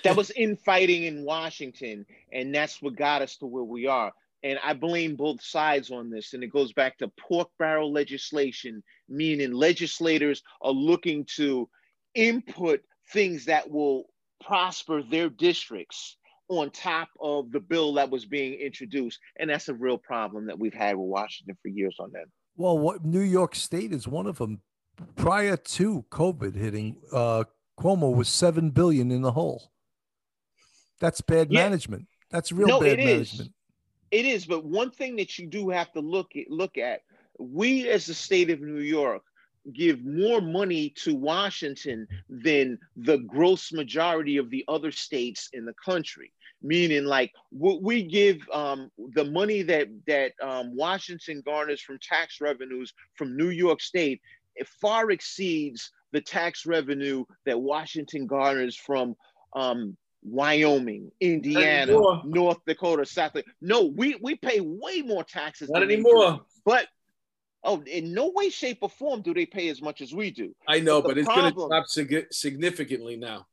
that 0.04 0.16
was 0.16 0.32
infighting 0.36 1.04
in 1.04 1.24
Washington, 1.24 2.06
and 2.32 2.54
that's 2.54 2.82
what 2.82 2.96
got 2.96 3.22
us 3.22 3.38
to 3.38 3.46
where 3.46 3.64
we 3.64 3.88
are. 3.88 4.12
And 4.44 4.60
I 4.64 4.74
blame 4.74 5.16
both 5.16 5.42
sides 5.42 5.92
on 5.92 6.10
this. 6.10 6.34
And 6.34 6.44
it 6.44 6.54
goes 6.54 6.72
back 6.74 6.98
to 7.00 7.12
pork 7.20 7.50
barrel 7.58 7.92
legislation, 7.92 8.84
meaning 9.10 9.52
legislators 9.52 10.44
are 10.62 10.72
looking 10.72 11.26
to 11.36 11.68
input 12.14 12.82
things 13.12 13.46
that 13.46 13.70
will 13.70 14.06
prosper 14.44 15.02
their 15.02 15.30
districts 15.30 16.18
on 16.50 16.70
top 16.70 17.10
of 17.20 17.52
the 17.52 17.60
bill 17.60 17.96
that 17.96 18.10
was 18.10 18.26
being 18.26 18.54
introduced. 18.54 19.20
And 19.40 19.50
that's 19.50 19.70
a 19.70 19.74
real 19.74 19.98
problem 19.98 20.48
that 20.48 20.60
we've 20.60 20.74
had 20.74 20.96
with 20.96 21.10
Washington 21.10 21.58
for 21.62 21.70
years 21.70 21.98
on 22.00 22.12
that. 22.14 22.26
Well, 22.58 22.78
what 22.78 23.06
New 23.06 23.22
York 23.22 23.56
State 23.56 23.94
is 23.94 24.08
one 24.08 24.26
of 24.28 24.40
them. 24.40 24.62
Prior 25.16 25.56
to 25.56 26.04
COVID 26.10 26.56
hitting, 26.56 26.98
uh, 27.14 27.44
Cuomo 27.80 28.14
was 28.16 28.28
seven 28.28 28.72
billion 28.72 29.12
in 29.12 29.22
the 29.22 29.32
hole. 29.32 29.72
That's 31.00 31.22
bad 31.22 31.52
yeah. 31.52 31.64
management. 31.64 32.08
That's 32.32 32.52
real 32.52 32.68
no, 32.68 32.80
bad 32.80 33.00
it 33.00 33.06
management. 33.06 33.50
Is. 33.50 33.54
It 34.10 34.26
is, 34.26 34.46
but 34.48 34.66
one 34.66 34.90
thing 34.90 35.18
that 35.18 35.38
you 35.38 35.46
do 35.46 35.70
have 35.70 35.92
to 35.94 36.00
look 36.00 36.36
at 36.36 36.50
look 36.50 36.80
at, 36.80 37.02
we 37.38 37.88
as 37.90 38.08
the 38.08 38.16
state 38.16 38.50
of 38.50 38.60
New 38.60 38.80
York 38.80 39.22
give 39.74 40.06
more 40.06 40.42
money 40.42 40.90
to 40.90 41.16
Washington 41.16 42.08
than 42.30 42.78
the 42.96 43.18
gross 43.20 43.72
majority 43.72 44.38
of 44.38 44.50
the 44.50 44.64
other 44.68 44.92
states 44.92 45.50
in 45.54 45.66
the 45.66 45.74
country. 45.74 46.32
Meaning, 46.64 47.06
like 47.06 47.32
what 47.52 47.84
we 47.84 48.02
give 48.02 48.38
um, 48.52 48.90
the 49.14 49.26
money 49.26 49.62
that 49.62 49.90
that 50.08 50.32
um, 50.42 50.76
Washington 50.76 51.44
garners 51.46 51.82
from 51.82 52.00
tax 52.00 52.42
revenues 52.42 52.94
from 53.14 53.38
New 53.38 53.50
York 53.50 53.80
State, 53.80 54.22
it 54.56 54.68
far 54.82 55.12
exceeds 55.12 55.92
the 56.14 56.22
tax 56.22 56.66
revenue 56.66 57.26
that 57.46 57.62
Washington 57.62 58.26
garners 58.26 58.76
from 58.76 59.16
um, 59.56 59.96
Wyoming, 60.24 61.12
Indiana, 61.20 61.94
North 62.26 62.58
Dakota, 62.66 63.06
South. 63.06 63.34
Dakota. 63.34 63.54
No, 63.62 63.86
we 63.86 64.18
we 64.22 64.36
pay 64.36 64.60
way 64.60 65.02
more 65.04 65.24
taxes. 65.24 65.70
Not 65.70 65.84
anymore. 65.84 66.42
But 66.66 66.88
oh, 67.68 67.84
in 67.86 68.14
no 68.14 68.32
way, 68.34 68.50
shape, 68.50 68.80
or 68.82 68.90
form 68.90 69.22
do 69.22 69.34
they 69.34 69.46
pay 69.46 69.68
as 69.70 69.82
much 69.82 70.02
as 70.02 70.14
we 70.14 70.32
do. 70.32 70.56
I 70.68 70.80
know, 70.80 71.02
but, 71.02 71.10
but 71.10 71.18
it's 71.20 71.28
going 71.28 71.54
to 71.54 71.68
drop 71.68 71.86
sig- 71.88 72.28
significantly 72.32 73.18
now. 73.18 73.46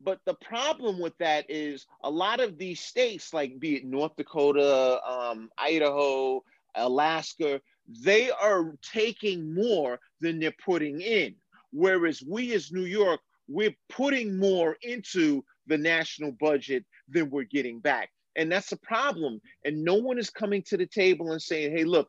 But 0.00 0.20
the 0.24 0.34
problem 0.34 1.00
with 1.00 1.16
that 1.18 1.46
is 1.48 1.86
a 2.02 2.10
lot 2.10 2.40
of 2.40 2.56
these 2.56 2.80
states, 2.80 3.34
like 3.34 3.58
be 3.58 3.76
it 3.76 3.84
North 3.84 4.16
Dakota, 4.16 5.00
um, 5.04 5.50
Idaho, 5.58 6.42
Alaska, 6.74 7.60
they 8.04 8.30
are 8.30 8.74
taking 8.82 9.54
more 9.54 9.98
than 10.20 10.38
they're 10.38 10.54
putting 10.64 11.00
in. 11.00 11.34
Whereas 11.72 12.22
we 12.26 12.54
as 12.54 12.72
New 12.72 12.84
York, 12.84 13.20
we're 13.48 13.74
putting 13.88 14.38
more 14.38 14.76
into 14.82 15.44
the 15.66 15.78
national 15.78 16.32
budget 16.32 16.84
than 17.08 17.30
we're 17.30 17.44
getting 17.44 17.80
back. 17.80 18.10
And 18.36 18.52
that's 18.52 18.72
a 18.72 18.76
problem. 18.76 19.40
And 19.64 19.84
no 19.84 19.94
one 19.94 20.18
is 20.18 20.30
coming 20.30 20.62
to 20.68 20.76
the 20.76 20.86
table 20.86 21.32
and 21.32 21.42
saying, 21.42 21.76
hey, 21.76 21.84
look, 21.84 22.08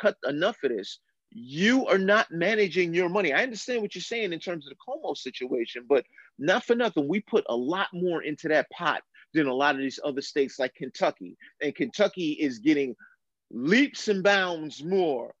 cut 0.00 0.16
enough 0.28 0.56
of 0.62 0.70
this. 0.70 1.00
You 1.32 1.86
are 1.86 1.98
not 1.98 2.30
managing 2.30 2.92
your 2.92 3.08
money. 3.08 3.32
I 3.32 3.42
understand 3.42 3.82
what 3.82 3.94
you're 3.94 4.02
saying 4.02 4.32
in 4.32 4.40
terms 4.40 4.66
of 4.66 4.72
the 4.72 4.76
Cuomo 4.76 5.16
situation, 5.16 5.84
but 5.88 6.04
not 6.38 6.64
for 6.64 6.74
nothing. 6.74 7.06
We 7.06 7.20
put 7.20 7.44
a 7.48 7.56
lot 7.56 7.86
more 7.92 8.22
into 8.22 8.48
that 8.48 8.68
pot 8.70 9.02
than 9.32 9.46
a 9.46 9.54
lot 9.54 9.76
of 9.76 9.80
these 9.80 10.00
other 10.04 10.22
states 10.22 10.58
like 10.58 10.74
Kentucky. 10.74 11.36
And 11.62 11.74
Kentucky 11.74 12.32
is 12.32 12.58
getting 12.58 12.96
leaps 13.50 14.08
and 14.08 14.24
bounds 14.24 14.82
more 14.82 15.34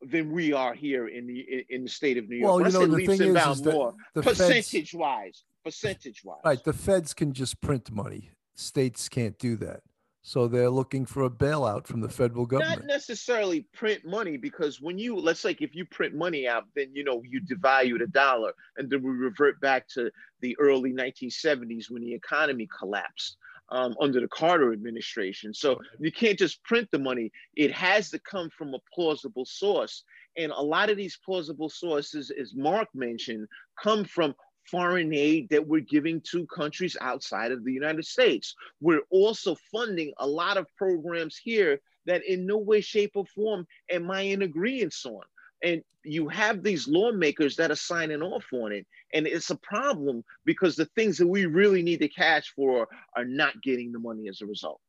than 0.00 0.32
we 0.32 0.52
are 0.52 0.74
here 0.74 1.08
in 1.08 1.26
the 1.26 1.64
in 1.70 1.84
the 1.84 1.90
state 1.90 2.18
of 2.18 2.28
New 2.28 2.36
York. 2.36 2.60
Well, 2.60 2.66
you 2.66 2.72
know, 2.72 2.86
the 2.86 3.06
thing 3.06 3.36
is, 3.36 3.58
is 3.58 3.64
more 3.64 3.94
percentage 4.14 4.70
feds, 4.70 4.94
wise, 4.94 5.44
percentage 5.64 6.22
wise. 6.24 6.40
Right, 6.44 6.62
the 6.62 6.72
feds 6.72 7.14
can 7.14 7.32
just 7.32 7.60
print 7.60 7.90
money. 7.90 8.30
States 8.54 9.08
can't 9.08 9.38
do 9.38 9.56
that. 9.56 9.80
So 10.24 10.46
they're 10.46 10.70
looking 10.70 11.04
for 11.04 11.24
a 11.24 11.30
bailout 11.30 11.86
from 11.86 12.00
the 12.00 12.08
federal 12.08 12.46
government. 12.46 12.82
Not 12.82 12.86
necessarily 12.86 13.62
print 13.74 14.04
money 14.04 14.36
because 14.36 14.80
when 14.80 14.96
you 14.96 15.16
let's 15.16 15.40
say 15.40 15.56
if 15.60 15.74
you 15.74 15.84
print 15.84 16.14
money 16.14 16.46
out, 16.46 16.64
then 16.76 16.94
you 16.94 17.02
know 17.02 17.22
you 17.28 17.40
devalue 17.40 17.98
the 17.98 18.06
dollar, 18.06 18.52
and 18.76 18.88
then 18.88 19.02
we 19.02 19.10
revert 19.10 19.60
back 19.60 19.88
to 19.88 20.10
the 20.40 20.56
early 20.60 20.92
1970s 20.92 21.90
when 21.90 22.02
the 22.02 22.14
economy 22.14 22.68
collapsed. 22.78 23.36
um, 23.72 23.96
under 24.00 24.20
the 24.20 24.28
Carter 24.28 24.72
administration. 24.72 25.54
So 25.54 25.80
you 25.98 26.12
can't 26.12 26.38
just 26.38 26.62
print 26.62 26.88
the 26.92 26.98
money. 26.98 27.32
It 27.56 27.72
has 27.72 28.10
to 28.10 28.18
come 28.18 28.50
from 28.50 28.74
a 28.74 28.78
plausible 28.94 29.46
source. 29.46 30.04
And 30.36 30.52
a 30.52 30.60
lot 30.60 30.90
of 30.90 30.96
these 30.96 31.18
plausible 31.24 31.70
sources, 31.70 32.30
as 32.30 32.54
Mark 32.54 32.88
mentioned, 32.94 33.48
come 33.82 34.04
from 34.04 34.34
foreign 34.72 35.12
aid 35.12 35.50
that 35.50 35.68
we're 35.68 35.82
giving 35.82 36.22
to 36.22 36.46
countries 36.46 36.96
outside 37.02 37.52
of 37.52 37.62
the 37.62 37.72
United 37.72 38.06
States. 38.06 38.56
We're 38.80 39.02
also 39.10 39.54
funding 39.70 40.14
a 40.16 40.26
lot 40.26 40.56
of 40.56 40.66
programs 40.76 41.36
here 41.36 41.78
that 42.06 42.24
in 42.24 42.46
no 42.46 42.56
way, 42.56 42.80
shape, 42.80 43.12
or 43.14 43.26
form 43.26 43.66
am 43.90 44.10
I 44.10 44.22
in 44.22 44.42
agreement 44.42 44.94
on. 45.04 45.20
And 45.62 45.82
you 46.02 46.26
have 46.28 46.62
these 46.62 46.88
lawmakers 46.88 47.54
that 47.56 47.70
are 47.70 47.76
signing 47.76 48.22
off 48.22 48.46
on 48.52 48.72
it. 48.72 48.86
And 49.12 49.26
it's 49.26 49.50
a 49.50 49.56
problem 49.56 50.24
because 50.44 50.74
the 50.74 50.86
things 50.86 51.18
that 51.18 51.28
we 51.28 51.46
really 51.46 51.82
need 51.82 52.00
to 52.00 52.08
cash 52.08 52.52
for 52.56 52.88
are 53.14 53.24
not 53.24 53.62
getting 53.62 53.92
the 53.92 54.00
money 54.00 54.28
as 54.28 54.40
a 54.40 54.46
result. 54.46 54.80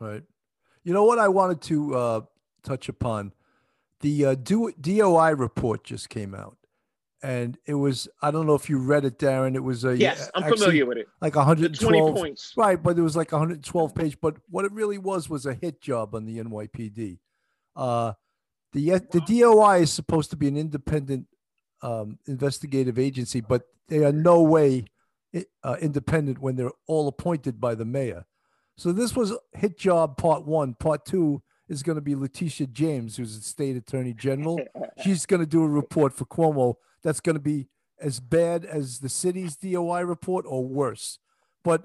Right. 0.00 0.22
You 0.84 0.94
know 0.94 1.04
what 1.04 1.18
I 1.18 1.28
wanted 1.28 1.60
to 1.62 1.94
uh, 1.94 2.20
touch 2.62 2.88
upon? 2.88 3.32
The 4.00 4.24
uh, 4.24 4.34
DOI 4.34 5.34
report 5.34 5.84
just 5.84 6.08
came 6.08 6.34
out. 6.34 6.56
And 7.22 7.56
it 7.66 7.74
was, 7.74 8.08
I 8.20 8.32
don't 8.32 8.46
know 8.46 8.54
if 8.54 8.68
you 8.68 8.78
read 8.78 9.04
it, 9.04 9.18
Darren. 9.18 9.54
It 9.54 9.62
was 9.62 9.84
a 9.84 9.96
yes, 9.96 10.28
I'm 10.34 10.42
familiar 10.42 10.84
with 10.86 10.98
it. 10.98 11.08
Like 11.20 11.36
112 11.36 12.16
points, 12.16 12.52
right? 12.56 12.82
But 12.82 12.98
it 12.98 13.02
was 13.02 13.14
like 13.14 13.30
112 13.30 13.94
page. 13.94 14.18
But 14.20 14.36
what 14.48 14.64
it 14.64 14.72
really 14.72 14.98
was 14.98 15.28
was 15.28 15.46
a 15.46 15.54
hit 15.54 15.80
job 15.80 16.16
on 16.16 16.24
the 16.24 16.38
NYPD. 16.38 17.18
Uh, 17.76 18.14
the 18.72 19.00
the 19.12 19.20
DOI 19.20 19.82
is 19.82 19.92
supposed 19.92 20.30
to 20.30 20.36
be 20.36 20.48
an 20.48 20.56
independent 20.56 21.26
um, 21.82 22.18
investigative 22.26 22.98
agency, 22.98 23.40
but 23.40 23.62
they 23.88 24.04
are 24.04 24.12
no 24.12 24.42
way 24.42 24.86
uh, 25.62 25.76
independent 25.80 26.38
when 26.38 26.56
they're 26.56 26.72
all 26.86 27.08
appointed 27.08 27.60
by 27.60 27.74
the 27.74 27.84
mayor. 27.84 28.24
So 28.76 28.92
this 28.92 29.14
was 29.14 29.32
hit 29.52 29.78
job 29.78 30.16
part 30.16 30.46
one. 30.46 30.74
Part 30.74 31.04
two 31.04 31.42
is 31.68 31.82
going 31.82 31.96
to 31.96 32.02
be 32.02 32.14
Letitia 32.14 32.66
James, 32.68 33.16
who's 33.16 33.38
the 33.38 33.44
state 33.44 33.76
attorney 33.76 34.14
general. 34.14 34.60
She's 35.04 35.26
going 35.26 35.40
to 35.40 35.46
do 35.46 35.62
a 35.62 35.68
report 35.68 36.12
for 36.12 36.24
Cuomo 36.24 36.76
that's 37.02 37.20
going 37.20 37.36
to 37.36 37.40
be 37.40 37.68
as 38.00 38.20
bad 38.20 38.64
as 38.64 38.98
the 38.98 39.08
city's 39.08 39.56
DOI 39.56 40.02
report 40.04 40.44
or 40.48 40.66
worse. 40.66 41.18
But 41.64 41.84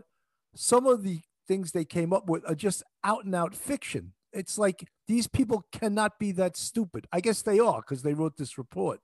some 0.56 0.88
of 0.88 1.04
the 1.04 1.22
things 1.48 1.72
they 1.72 1.86
came 1.86 2.12
up 2.12 2.28
with 2.28 2.48
are 2.50 2.56
just 2.56 2.84
out 3.04 3.26
and 3.26 3.36
out 3.36 3.56
fiction. 3.56 4.14
It's 4.34 4.58
like 4.58 4.88
these 5.08 5.28
people 5.28 5.66
cannot 5.72 6.20
be 6.20 6.32
that 6.34 6.58
stupid. 6.58 7.08
I 7.12 7.22
guess 7.22 7.42
they 7.42 7.60
are 7.60 7.82
because 7.82 8.04
they 8.04 8.14
wrote 8.14 8.38
this 8.38 8.58
report. 8.58 9.00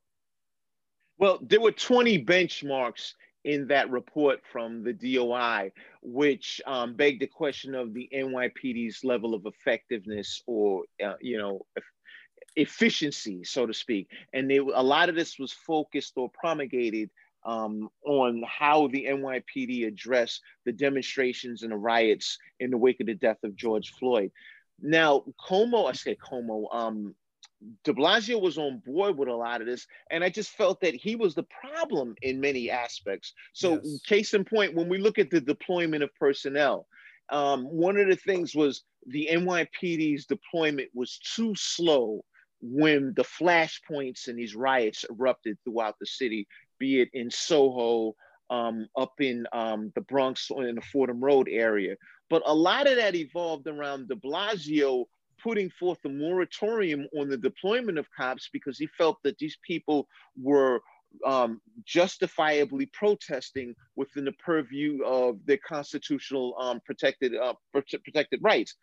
Well, 1.17 1.39
there 1.41 1.61
were 1.61 1.71
20 1.71 2.25
benchmarks 2.25 3.13
in 3.45 3.67
that 3.67 3.89
report 3.89 4.39
from 4.51 4.83
the 4.83 4.93
DOI, 4.93 5.71
which 6.01 6.61
um, 6.65 6.95
begged 6.95 7.21
the 7.21 7.27
question 7.27 7.75
of 7.75 7.93
the 7.93 8.09
NYPD's 8.13 9.03
level 9.03 9.33
of 9.33 9.45
effectiveness 9.45 10.41
or, 10.47 10.83
uh, 11.03 11.13
you 11.21 11.37
know, 11.37 11.65
efficiency, 12.55 13.43
so 13.43 13.65
to 13.65 13.73
speak. 13.73 14.09
And 14.33 14.49
they, 14.49 14.57
a 14.57 14.63
lot 14.63 15.09
of 15.09 15.15
this 15.15 15.39
was 15.39 15.51
focused 15.51 16.13
or 16.15 16.29
promulgated 16.29 17.09
um, 17.45 17.89
on 18.05 18.43
how 18.47 18.87
the 18.87 19.05
NYPD 19.05 19.87
addressed 19.87 20.41
the 20.65 20.71
demonstrations 20.71 21.63
and 21.63 21.71
the 21.71 21.77
riots 21.77 22.37
in 22.59 22.71
the 22.71 22.77
wake 22.77 22.99
of 22.99 23.07
the 23.07 23.15
death 23.15 23.43
of 23.43 23.55
George 23.55 23.91
Floyd. 23.99 24.31
Now, 24.79 25.23
Cuomo, 25.47 25.89
I 25.89 25.93
say 25.93 26.15
Cuomo, 26.15 26.73
um, 26.73 27.15
de 27.83 27.93
Blasio 27.93 28.41
was 28.41 28.57
on 28.57 28.81
board 28.85 29.17
with 29.17 29.29
a 29.29 29.33
lot 29.33 29.61
of 29.61 29.67
this, 29.67 29.87
and 30.09 30.23
I 30.23 30.29
just 30.29 30.51
felt 30.51 30.81
that 30.81 30.93
he 30.93 31.15
was 31.15 31.35
the 31.35 31.45
problem 31.61 32.15
in 32.21 32.39
many 32.39 32.69
aspects. 32.69 33.33
So, 33.53 33.79
yes. 33.83 34.01
case 34.05 34.33
in 34.33 34.45
point, 34.45 34.75
when 34.75 34.89
we 34.89 34.97
look 34.97 35.19
at 35.19 35.29
the 35.29 35.41
deployment 35.41 36.03
of 36.03 36.13
personnel, 36.15 36.87
um, 37.29 37.63
one 37.63 37.97
of 37.97 38.07
the 38.07 38.15
things 38.15 38.55
was 38.55 38.83
the 39.07 39.29
NYPD's 39.31 40.25
deployment 40.25 40.89
was 40.93 41.19
too 41.35 41.53
slow 41.55 42.23
when 42.63 43.13
the 43.15 43.23
flashpoints 43.23 44.27
and 44.27 44.39
these 44.39 44.55
riots 44.55 45.03
erupted 45.09 45.57
throughout 45.63 45.95
the 45.99 46.05
city, 46.05 46.47
be 46.79 47.01
it 47.01 47.09
in 47.13 47.29
Soho, 47.29 48.15
um, 48.49 48.87
up 48.97 49.13
in 49.19 49.45
um, 49.51 49.91
the 49.95 50.01
Bronx 50.01 50.49
or 50.49 50.67
in 50.67 50.75
the 50.75 50.81
Fordham 50.81 51.23
Road 51.23 51.47
area. 51.49 51.95
But 52.29 52.43
a 52.45 52.53
lot 52.53 52.87
of 52.87 52.95
that 52.95 53.15
evolved 53.15 53.67
around 53.67 54.07
de 54.07 54.15
Blasio 54.15 55.05
putting 55.41 55.69
forth 55.71 55.99
a 56.05 56.09
moratorium 56.09 57.05
on 57.19 57.27
the 57.27 57.37
deployment 57.37 57.97
of 57.97 58.07
cops 58.15 58.49
because 58.53 58.77
he 58.77 58.87
felt 58.97 59.17
that 59.23 59.37
these 59.37 59.57
people 59.67 60.07
were 60.41 60.81
um, 61.25 61.61
justifiably 61.85 62.85
protesting 62.87 63.75
within 63.95 64.25
the 64.25 64.31
purview 64.33 65.03
of 65.03 65.37
their 65.45 65.59
constitutional 65.67 66.55
um, 66.59 66.79
protected 66.85 67.35
uh, 67.35 67.53
protected 67.73 68.39
rights. 68.41 68.75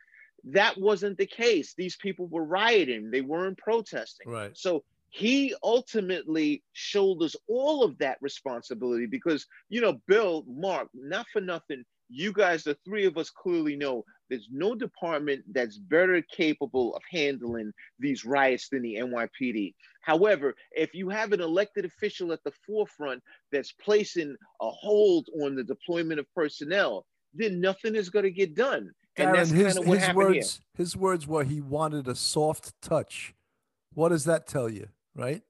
That 0.45 0.79
wasn't 0.79 1.19
the 1.19 1.27
case. 1.27 1.75
These 1.77 1.97
people 1.97 2.27
were 2.29 2.45
rioting; 2.45 3.11
they 3.11 3.21
weren't 3.21 3.59
protesting. 3.59 4.31
Right. 4.31 4.57
So 4.57 4.85
he 5.11 5.55
ultimately 5.63 6.63
shoulders 6.73 7.35
all 7.49 7.83
of 7.83 7.99
that 7.99 8.17
responsibility 8.21 9.07
because 9.07 9.47
you 9.69 9.81
know 9.81 10.01
bill 10.07 10.45
mark 10.49 10.89
not 10.95 11.27
for 11.33 11.41
nothing 11.41 11.85
you 12.09 12.33
guys 12.33 12.63
the 12.65 12.77
three 12.85 13.05
of 13.05 13.19
us 13.19 13.29
clearly 13.29 13.77
know 13.77 14.05
there's 14.29 14.49
no 14.53 14.75
department 14.75 15.43
that's 15.53 15.79
better 15.79 16.23
capable 16.23 16.95
of 16.95 17.03
handling 17.11 17.73
these 17.99 18.25
riots 18.25 18.69
than 18.69 18.83
the 18.83 18.95
nypd 19.01 19.75
however 20.01 20.55
if 20.73 20.95
you 20.95 21.09
have 21.09 21.33
an 21.33 21.41
elected 21.41 21.85
official 21.85 22.33
at 22.33 22.43
the 22.45 22.53
forefront 22.65 23.21
that's 23.51 23.73
placing 23.73 24.37
a 24.63 24.71
hold 24.71 25.27
on 25.43 25.57
the 25.57 25.65
deployment 25.65 26.21
of 26.21 26.27
personnel 26.35 27.05
then 27.35 27.61
nothing 27.61 27.97
is 27.97 28.11
going 28.11 28.25
to 28.25 28.31
get 28.31 28.55
done 28.55 28.91
Darren, 29.21 29.37
that's 29.37 29.53
kind 29.53 29.79
of 29.79 29.87
what 29.87 29.99
his 29.99 30.15
words 30.15 30.35
here. 30.57 30.85
his 30.85 30.97
words 30.97 31.27
were 31.27 31.45
he 31.45 31.61
wanted 31.61 32.09
a 32.09 32.15
soft 32.15 32.73
touch 32.83 33.35
what 33.95 34.11
does 34.11 34.25
that 34.25 34.47
tell 34.47 34.69
you 34.69 34.89
right? 35.15 35.43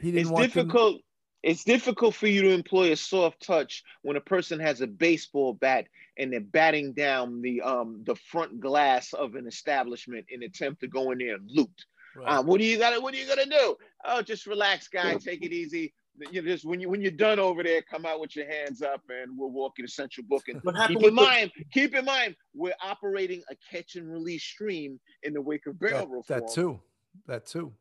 He 0.00 0.12
didn't 0.12 0.32
it's 0.32 0.54
difficult. 0.54 0.94
Them... 0.94 1.00
It's 1.42 1.64
difficult 1.64 2.14
for 2.14 2.26
you 2.26 2.40
to 2.42 2.50
employ 2.50 2.92
a 2.92 2.96
soft 2.96 3.46
touch 3.46 3.82
when 4.00 4.16
a 4.16 4.20
person 4.20 4.58
has 4.60 4.80
a 4.80 4.86
baseball 4.86 5.52
bat 5.52 5.86
and 6.16 6.32
they're 6.32 6.40
batting 6.40 6.94
down 6.94 7.42
the 7.42 7.60
um 7.60 8.02
the 8.06 8.16
front 8.16 8.60
glass 8.60 9.12
of 9.12 9.34
an 9.34 9.46
establishment 9.46 10.26
in 10.30 10.42
attempt 10.42 10.80
to 10.80 10.88
go 10.88 11.10
in 11.10 11.18
there 11.18 11.34
and 11.34 11.50
loot. 11.50 11.70
Right. 12.16 12.28
Um, 12.28 12.46
what 12.46 12.60
do 12.60 12.64
you 12.64 12.78
got? 12.78 13.00
What 13.02 13.12
are 13.12 13.16
you 13.16 13.26
gonna 13.26 13.46
do? 13.46 13.76
Oh, 14.04 14.22
just 14.22 14.46
relax, 14.46 14.88
guy. 14.88 15.16
Take 15.16 15.44
it 15.44 15.52
easy. 15.52 15.92
You 16.30 16.42
know, 16.42 16.48
just 16.48 16.64
when 16.64 16.80
you 16.80 16.88
when 16.88 17.00
you're 17.00 17.10
done 17.10 17.40
over 17.40 17.62
there, 17.62 17.82
come 17.82 18.06
out 18.06 18.20
with 18.20 18.36
your 18.36 18.46
hands 18.46 18.82
up, 18.82 19.02
and 19.08 19.36
we'll 19.36 19.50
walk 19.50 19.74
you 19.78 19.86
to 19.86 19.90
central 19.92 20.24
booking. 20.28 20.60
What 20.62 20.76
happened 20.76 21.00
keep 21.00 21.08
in 21.08 21.14
mind, 21.14 21.50
the... 21.56 21.64
keep 21.72 21.94
in 21.94 22.04
mind, 22.04 22.36
we're 22.54 22.74
operating 22.82 23.42
a 23.50 23.56
catch 23.70 23.96
and 23.96 24.10
release 24.10 24.44
stream 24.44 25.00
in 25.24 25.32
the 25.32 25.42
wake 25.42 25.66
of 25.66 25.78
bail 25.80 25.98
that, 25.98 26.08
reform. 26.08 26.24
That 26.28 26.52
too. 26.52 26.80
That 27.26 27.46
too. 27.46 27.72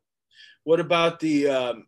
What 0.63 0.79
about 0.79 1.19
the 1.19 1.47
um, 1.47 1.87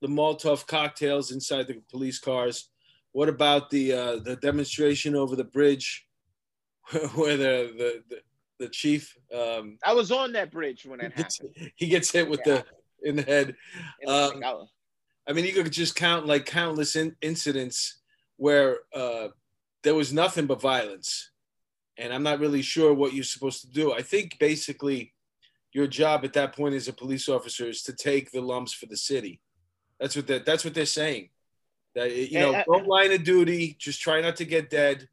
the 0.00 0.08
Molotov 0.08 0.66
cocktails 0.66 1.30
inside 1.30 1.68
the 1.68 1.80
police 1.90 2.18
cars? 2.18 2.68
What 3.12 3.28
about 3.28 3.70
the 3.70 3.92
uh, 3.92 4.16
the 4.16 4.36
demonstration 4.36 5.14
over 5.14 5.36
the 5.36 5.44
bridge 5.44 6.06
where 7.14 7.36
the 7.36 7.72
the, 7.76 8.02
the, 8.08 8.20
the 8.58 8.68
chief? 8.68 9.16
Um, 9.32 9.78
I 9.84 9.94
was 9.94 10.10
on 10.10 10.32
that 10.32 10.50
bridge 10.50 10.84
when 10.84 11.00
it 11.00 11.12
happened. 11.16 11.72
He 11.76 11.86
gets 11.86 12.10
hit 12.10 12.28
with 12.28 12.40
yeah. 12.44 12.62
the 13.02 13.08
in 13.08 13.16
the 13.16 13.22
head. 13.22 13.56
Um, 14.06 14.42
I 15.28 15.32
mean, 15.32 15.44
you 15.44 15.52
could 15.52 15.72
just 15.72 15.94
count 15.94 16.26
like 16.26 16.46
countless 16.46 16.96
in, 16.96 17.16
incidents 17.22 18.00
where 18.36 18.78
uh, 18.94 19.28
there 19.82 19.94
was 19.94 20.12
nothing 20.12 20.46
but 20.46 20.60
violence, 20.60 21.30
and 21.96 22.12
I'm 22.12 22.22
not 22.22 22.40
really 22.40 22.62
sure 22.62 22.92
what 22.92 23.12
you're 23.12 23.24
supposed 23.24 23.60
to 23.62 23.68
do. 23.68 23.92
I 23.92 24.02
think 24.02 24.38
basically 24.38 25.14
your 25.72 25.86
job 25.86 26.24
at 26.24 26.32
that 26.34 26.56
point 26.56 26.74
as 26.74 26.88
a 26.88 26.92
police 26.92 27.28
officer 27.28 27.68
is 27.68 27.82
to 27.84 27.92
take 27.92 28.30
the 28.30 28.40
lumps 28.40 28.72
for 28.72 28.86
the 28.86 28.96
city. 28.96 29.40
That's 30.00 30.16
what 30.16 30.26
that 30.26 30.44
that's 30.44 30.64
what 30.64 30.74
they're 30.74 30.86
saying. 30.86 31.28
That 31.94 32.10
you 32.10 32.40
know, 32.40 32.62
don't 32.66 32.88
line 32.88 33.12
of 33.12 33.22
duty. 33.22 33.76
Just 33.78 34.00
try 34.00 34.20
not 34.20 34.36
to 34.36 34.44
get 34.44 34.70
dead, 34.70 35.08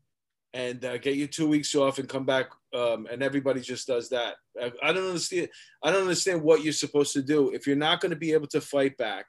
and 0.53 0.83
uh, 0.83 0.97
get 0.97 1.15
your 1.15 1.27
two 1.27 1.47
weeks 1.47 1.75
off 1.75 1.99
and 1.99 2.09
come 2.09 2.25
back. 2.25 2.47
Um, 2.73 3.07
and 3.11 3.21
everybody 3.21 3.61
just 3.61 3.87
does 3.87 4.09
that. 4.09 4.35
I, 4.59 4.71
I, 4.81 4.93
don't 4.93 5.07
understand. 5.07 5.49
I 5.83 5.91
don't 5.91 6.03
understand 6.03 6.41
what 6.41 6.63
you're 6.63 6.73
supposed 6.73 7.13
to 7.13 7.21
do 7.21 7.49
if 7.51 7.67
you're 7.67 7.75
not 7.75 7.99
going 7.99 8.11
to 8.11 8.15
be 8.15 8.33
able 8.33 8.47
to 8.47 8.61
fight 8.61 8.95
back 8.97 9.25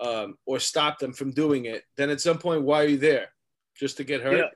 um, 0.00 0.36
or 0.46 0.58
stop 0.58 0.98
them 0.98 1.12
from 1.12 1.30
doing 1.30 1.66
it. 1.66 1.84
Then 1.96 2.10
at 2.10 2.20
some 2.20 2.38
point, 2.38 2.62
why 2.62 2.82
are 2.82 2.88
you 2.88 2.98
there? 2.98 3.28
Just 3.76 3.98
to 3.98 4.04
get 4.04 4.22
hurt? 4.22 4.52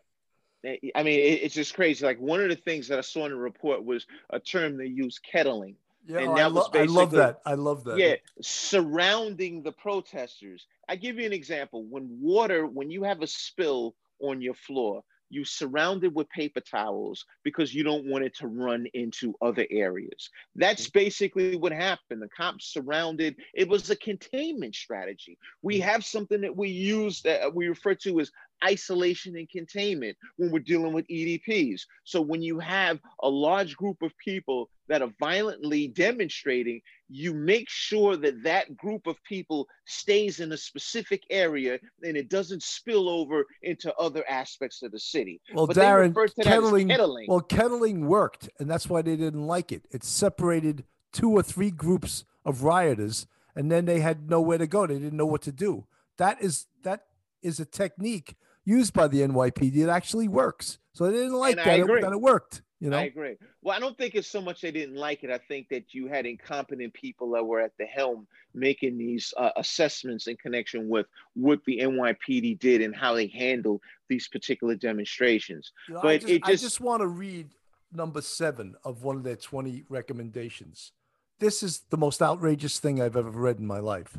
I 0.94 1.02
mean, 1.02 1.20
it's 1.20 1.54
just 1.54 1.74
crazy. 1.74 2.04
Like 2.04 2.18
one 2.18 2.40
of 2.40 2.48
the 2.48 2.56
things 2.56 2.88
that 2.88 2.98
I 2.98 3.02
saw 3.02 3.26
in 3.26 3.32
the 3.32 3.36
report 3.36 3.84
was 3.84 4.06
a 4.30 4.40
term 4.40 4.78
they 4.78 4.86
use, 4.86 5.18
kettling. 5.18 5.76
Yeah, 6.06 6.18
and 6.18 6.28
oh, 6.28 6.34
that 6.34 6.44
I, 6.44 6.46
lo- 6.46 6.70
I 6.74 6.84
love 6.84 7.10
that. 7.12 7.40
I 7.44 7.54
love 7.54 7.84
that. 7.84 7.98
Yeah, 7.98 8.14
surrounding 8.42 9.62
the 9.62 9.72
protesters. 9.72 10.66
I 10.88 10.96
give 10.96 11.18
you 11.18 11.26
an 11.26 11.32
example. 11.32 11.84
When 11.84 12.18
water, 12.20 12.66
when 12.66 12.90
you 12.90 13.04
have 13.04 13.22
a 13.22 13.26
spill 13.26 13.94
on 14.20 14.40
your 14.40 14.54
floor, 14.54 15.02
you 15.30 15.44
surround 15.44 16.04
it 16.04 16.12
with 16.12 16.28
paper 16.30 16.60
towels 16.60 17.24
because 17.42 17.74
you 17.74 17.82
don't 17.82 18.06
want 18.06 18.24
it 18.24 18.34
to 18.36 18.46
run 18.46 18.86
into 18.94 19.34
other 19.42 19.66
areas. 19.70 20.30
That's 20.54 20.86
mm-hmm. 20.86 20.98
basically 20.98 21.56
what 21.56 21.72
happened. 21.72 22.22
The 22.22 22.28
cops 22.28 22.72
surrounded, 22.72 23.36
it 23.54 23.68
was 23.68 23.90
a 23.90 23.96
containment 23.96 24.74
strategy. 24.74 25.38
We 25.62 25.78
mm-hmm. 25.78 25.88
have 25.88 26.04
something 26.04 26.40
that 26.42 26.56
we 26.56 26.68
use 26.68 27.22
that 27.22 27.54
we 27.54 27.68
refer 27.68 27.94
to 27.96 28.20
as 28.20 28.30
isolation 28.64 29.36
and 29.36 29.48
containment 29.50 30.16
when 30.36 30.50
we're 30.50 30.58
dealing 30.60 30.92
with 30.92 31.06
EDPs. 31.08 31.82
So 32.04 32.20
when 32.20 32.42
you 32.42 32.58
have 32.58 32.98
a 33.22 33.28
large 33.28 33.76
group 33.76 34.02
of 34.02 34.12
people 34.18 34.70
that 34.88 35.02
are 35.02 35.12
violently 35.18 35.88
demonstrating, 35.88 36.80
you 37.08 37.32
make 37.32 37.68
sure 37.68 38.16
that 38.16 38.42
that 38.42 38.76
group 38.76 39.06
of 39.06 39.22
people 39.24 39.66
stays 39.86 40.40
in 40.40 40.52
a 40.52 40.56
specific 40.56 41.22
area 41.30 41.78
and 42.02 42.16
it 42.16 42.28
doesn't 42.28 42.62
spill 42.62 43.08
over 43.08 43.44
into 43.62 43.94
other 43.96 44.24
aspects 44.28 44.82
of 44.82 44.92
the 44.92 44.98
city. 44.98 45.40
Well, 45.54 45.66
But 45.66 45.76
Darren, 45.76 46.02
they 46.02 46.08
refer 46.08 46.26
to 46.28 46.34
that 46.36 46.46
as 46.46 46.52
kettling, 46.52 46.88
kettling. 46.88 47.26
well, 47.28 47.40
kettling 47.40 48.06
worked, 48.06 48.48
and 48.58 48.70
that's 48.70 48.88
why 48.88 49.02
they 49.02 49.16
didn't 49.16 49.46
like 49.46 49.72
it. 49.72 49.86
It 49.90 50.04
separated 50.04 50.84
two 51.12 51.30
or 51.30 51.42
three 51.42 51.70
groups 51.70 52.24
of 52.44 52.62
rioters, 52.62 53.26
and 53.54 53.70
then 53.70 53.84
they 53.84 54.00
had 54.00 54.28
nowhere 54.28 54.58
to 54.58 54.66
go. 54.66 54.86
They 54.86 54.98
didn't 54.98 55.16
know 55.16 55.26
what 55.26 55.42
to 55.42 55.52
do. 55.52 55.86
That 56.18 56.42
is 56.42 56.66
that 56.82 57.06
is 57.42 57.60
a 57.60 57.64
technique 57.64 58.36
used 58.64 58.92
by 58.94 59.08
the 59.08 59.20
NYPD 59.20 59.84
that 59.84 59.90
actually 59.90 60.28
works. 60.28 60.78
So 60.92 61.06
they 61.06 61.12
didn't 61.12 61.34
like 61.34 61.52
And 61.52 61.60
I 61.60 61.78
that. 61.78 61.90
It, 61.90 62.00
that 62.02 62.12
it 62.12 62.20
worked. 62.20 62.62
You 62.80 62.90
know, 62.90 62.98
I 62.98 63.04
agree. 63.04 63.36
Well, 63.62 63.74
I 63.74 63.80
don't 63.80 63.96
think 63.96 64.14
it's 64.14 64.28
so 64.28 64.42
much 64.42 64.60
they 64.60 64.70
didn't 64.70 64.96
like 64.96 65.24
it. 65.24 65.30
I 65.30 65.38
think 65.38 65.68
that 65.70 65.94
you 65.94 66.06
had 66.06 66.26
incompetent 66.26 66.92
people 66.92 67.30
that 67.30 67.42
were 67.44 67.60
at 67.60 67.72
the 67.78 67.86
helm 67.86 68.26
making 68.52 68.98
these 68.98 69.32
uh, 69.38 69.50
assessments 69.56 70.26
in 70.26 70.36
connection 70.36 70.88
with 70.88 71.06
what 71.34 71.60
the 71.66 71.78
NYPD 71.78 72.58
did 72.58 72.82
and 72.82 72.94
how 72.94 73.14
they 73.14 73.26
handled 73.28 73.80
these 74.08 74.28
particular 74.28 74.74
demonstrations. 74.74 75.72
You 75.88 75.94
know, 75.94 76.00
I 76.00 76.02
But 76.02 76.20
just, 76.20 76.32
it 76.32 76.42
I 76.44 76.50
just- 76.50 76.62
just 76.64 76.80
want 76.80 77.00
to 77.00 77.06
read 77.06 77.48
number 77.92 78.20
seven 78.20 78.74
of 78.84 79.02
one 79.02 79.16
of 79.16 79.22
their 79.22 79.36
20 79.36 79.84
recommendations. 79.88 80.92
This 81.38 81.62
is 81.62 81.82
the 81.90 81.96
most 81.96 82.20
outrageous 82.20 82.78
thing 82.80 83.00
I've 83.00 83.16
ever 83.16 83.30
read 83.30 83.58
in 83.60 83.66
my 83.66 83.78
life. 83.78 84.18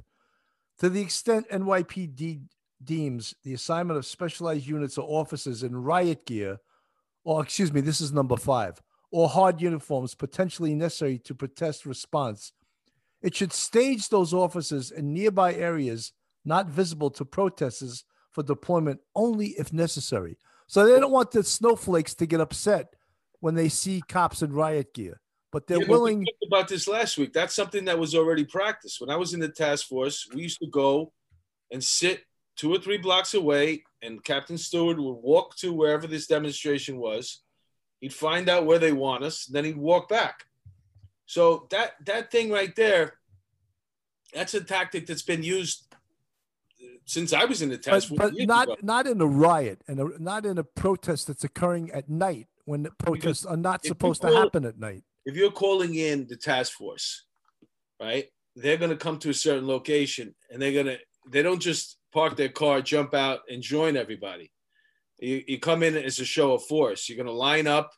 To 0.79 0.89
the 0.89 1.01
extent 1.01 1.47
NYPD 1.51 2.41
deems 2.85 3.35
the 3.43 3.53
assignment 3.53 3.97
of 3.97 4.05
specialized 4.05 4.67
units 4.67 4.97
or 4.97 5.07
officers 5.07 5.63
in 5.63 5.75
riot 5.75 6.25
gear, 6.25 6.59
or 7.23 7.43
excuse 7.43 7.73
me, 7.73 7.81
this 7.81 8.01
is 8.01 8.13
number 8.13 8.37
five, 8.37 8.81
or 9.11 9.27
hard 9.27 9.61
uniforms 9.61 10.15
potentially 10.15 10.75
necessary 10.75 11.17
to 11.19 11.33
protest 11.33 11.85
response, 11.85 12.53
it 13.21 13.35
should 13.35 13.53
stage 13.53 14.09
those 14.09 14.33
officers 14.33 14.91
in 14.91 15.13
nearby 15.13 15.53
areas 15.53 16.13
not 16.43 16.67
visible 16.67 17.09
to 17.09 17.25
protesters 17.25 18.03
for 18.31 18.43
deployment 18.43 18.99
only 19.15 19.47
if 19.57 19.73
necessary. 19.73 20.37
So 20.67 20.85
they 20.85 20.99
don't 20.99 21.11
want 21.11 21.31
the 21.31 21.43
snowflakes 21.43 22.13
to 22.15 22.25
get 22.25 22.41
upset 22.41 22.93
when 23.39 23.55
they 23.55 23.69
see 23.69 24.03
cops 24.07 24.41
in 24.41 24.53
riot 24.53 24.93
gear, 24.93 25.21
but 25.51 25.65
they're 25.65 25.77
Yeah, 25.77 25.85
but 25.85 25.91
we 25.91 25.97
willing. 25.97 26.25
talked 26.25 26.45
about 26.47 26.67
this 26.67 26.87
last 26.87 27.17
week. 27.17 27.33
That's 27.33 27.55
something 27.55 27.85
that 27.85 27.97
was 27.97 28.13
already 28.13 28.43
practiced. 28.43 29.01
When 29.01 29.09
I 29.09 29.15
was 29.15 29.33
in 29.33 29.39
the 29.39 29.49
task 29.49 29.87
force, 29.87 30.27
we 30.33 30.41
used 30.41 30.59
to 30.59 30.67
go 30.67 31.13
and 31.71 31.83
sit 31.83 32.23
two 32.55 32.73
or 32.73 32.79
three 32.79 32.97
blocks 32.97 33.33
away, 33.33 33.83
and 34.01 34.23
Captain 34.23 34.57
Stewart 34.57 34.97
would 34.97 35.13
walk 35.13 35.55
to 35.57 35.73
wherever 35.73 36.07
this 36.07 36.27
demonstration 36.27 36.97
was. 36.97 37.41
He'd 38.01 38.13
find 38.13 38.49
out 38.49 38.65
where 38.65 38.79
they 38.79 38.91
want 38.91 39.23
us, 39.23 39.45
then 39.45 39.65
he'd 39.65 39.77
walk 39.77 40.09
back. 40.09 40.45
So 41.25 41.67
that 41.71 41.93
that 42.05 42.31
thing 42.31 42.51
right 42.51 42.75
there, 42.75 43.15
that's 44.33 44.53
a 44.53 44.61
tactic 44.63 45.07
that's 45.07 45.23
been 45.23 45.43
used 45.43 45.83
since 47.05 47.33
I 47.33 47.45
was 47.45 47.61
in 47.61 47.69
the 47.69 47.77
But, 47.77 47.83
task 47.83 48.09
but 48.15 48.33
not 48.37 48.67
ago. 48.67 48.75
not 48.81 49.07
in 49.07 49.19
a 49.21 49.25
riot 49.25 49.81
and 49.87 49.99
a, 49.99 50.09
not 50.21 50.45
in 50.45 50.57
a 50.57 50.63
protest 50.63 51.27
that's 51.27 51.43
occurring 51.43 51.89
at 51.91 52.09
night 52.09 52.47
when 52.65 52.83
the 52.83 52.91
protests 52.91 53.45
are 53.45 53.57
not 53.57 53.85
supposed 53.85 54.21
to 54.21 54.27
happen 54.31 54.65
at 54.65 54.77
night. 54.79 55.03
if 55.25 55.35
you're 55.35 55.51
calling 55.51 55.95
in 55.95 56.27
the 56.27 56.35
task 56.35 56.73
force, 56.73 57.23
right? 57.99 58.25
They're 58.55 58.77
gonna 58.77 58.95
come 58.95 59.17
to 59.19 59.29
a 59.29 59.33
certain 59.33 59.67
location 59.67 60.35
and 60.51 60.61
they're 60.61 60.71
gonna 60.83 60.97
they 61.27 61.41
don't 61.41 61.59
just 61.61 61.97
park 62.15 62.37
their 62.37 62.49
car, 62.49 62.81
jump 62.81 63.13
out, 63.13 63.41
and 63.49 63.61
join 63.61 63.97
everybody. 63.97 64.49
You, 65.19 65.43
you 65.47 65.59
come 65.59 65.83
in 65.83 65.97
as 65.97 66.17
a 66.19 66.25
show 66.25 66.53
of 66.53 66.63
force. 66.63 67.09
You're 67.09 67.17
gonna 67.17 67.37
line 67.37 67.67
up, 67.67 67.91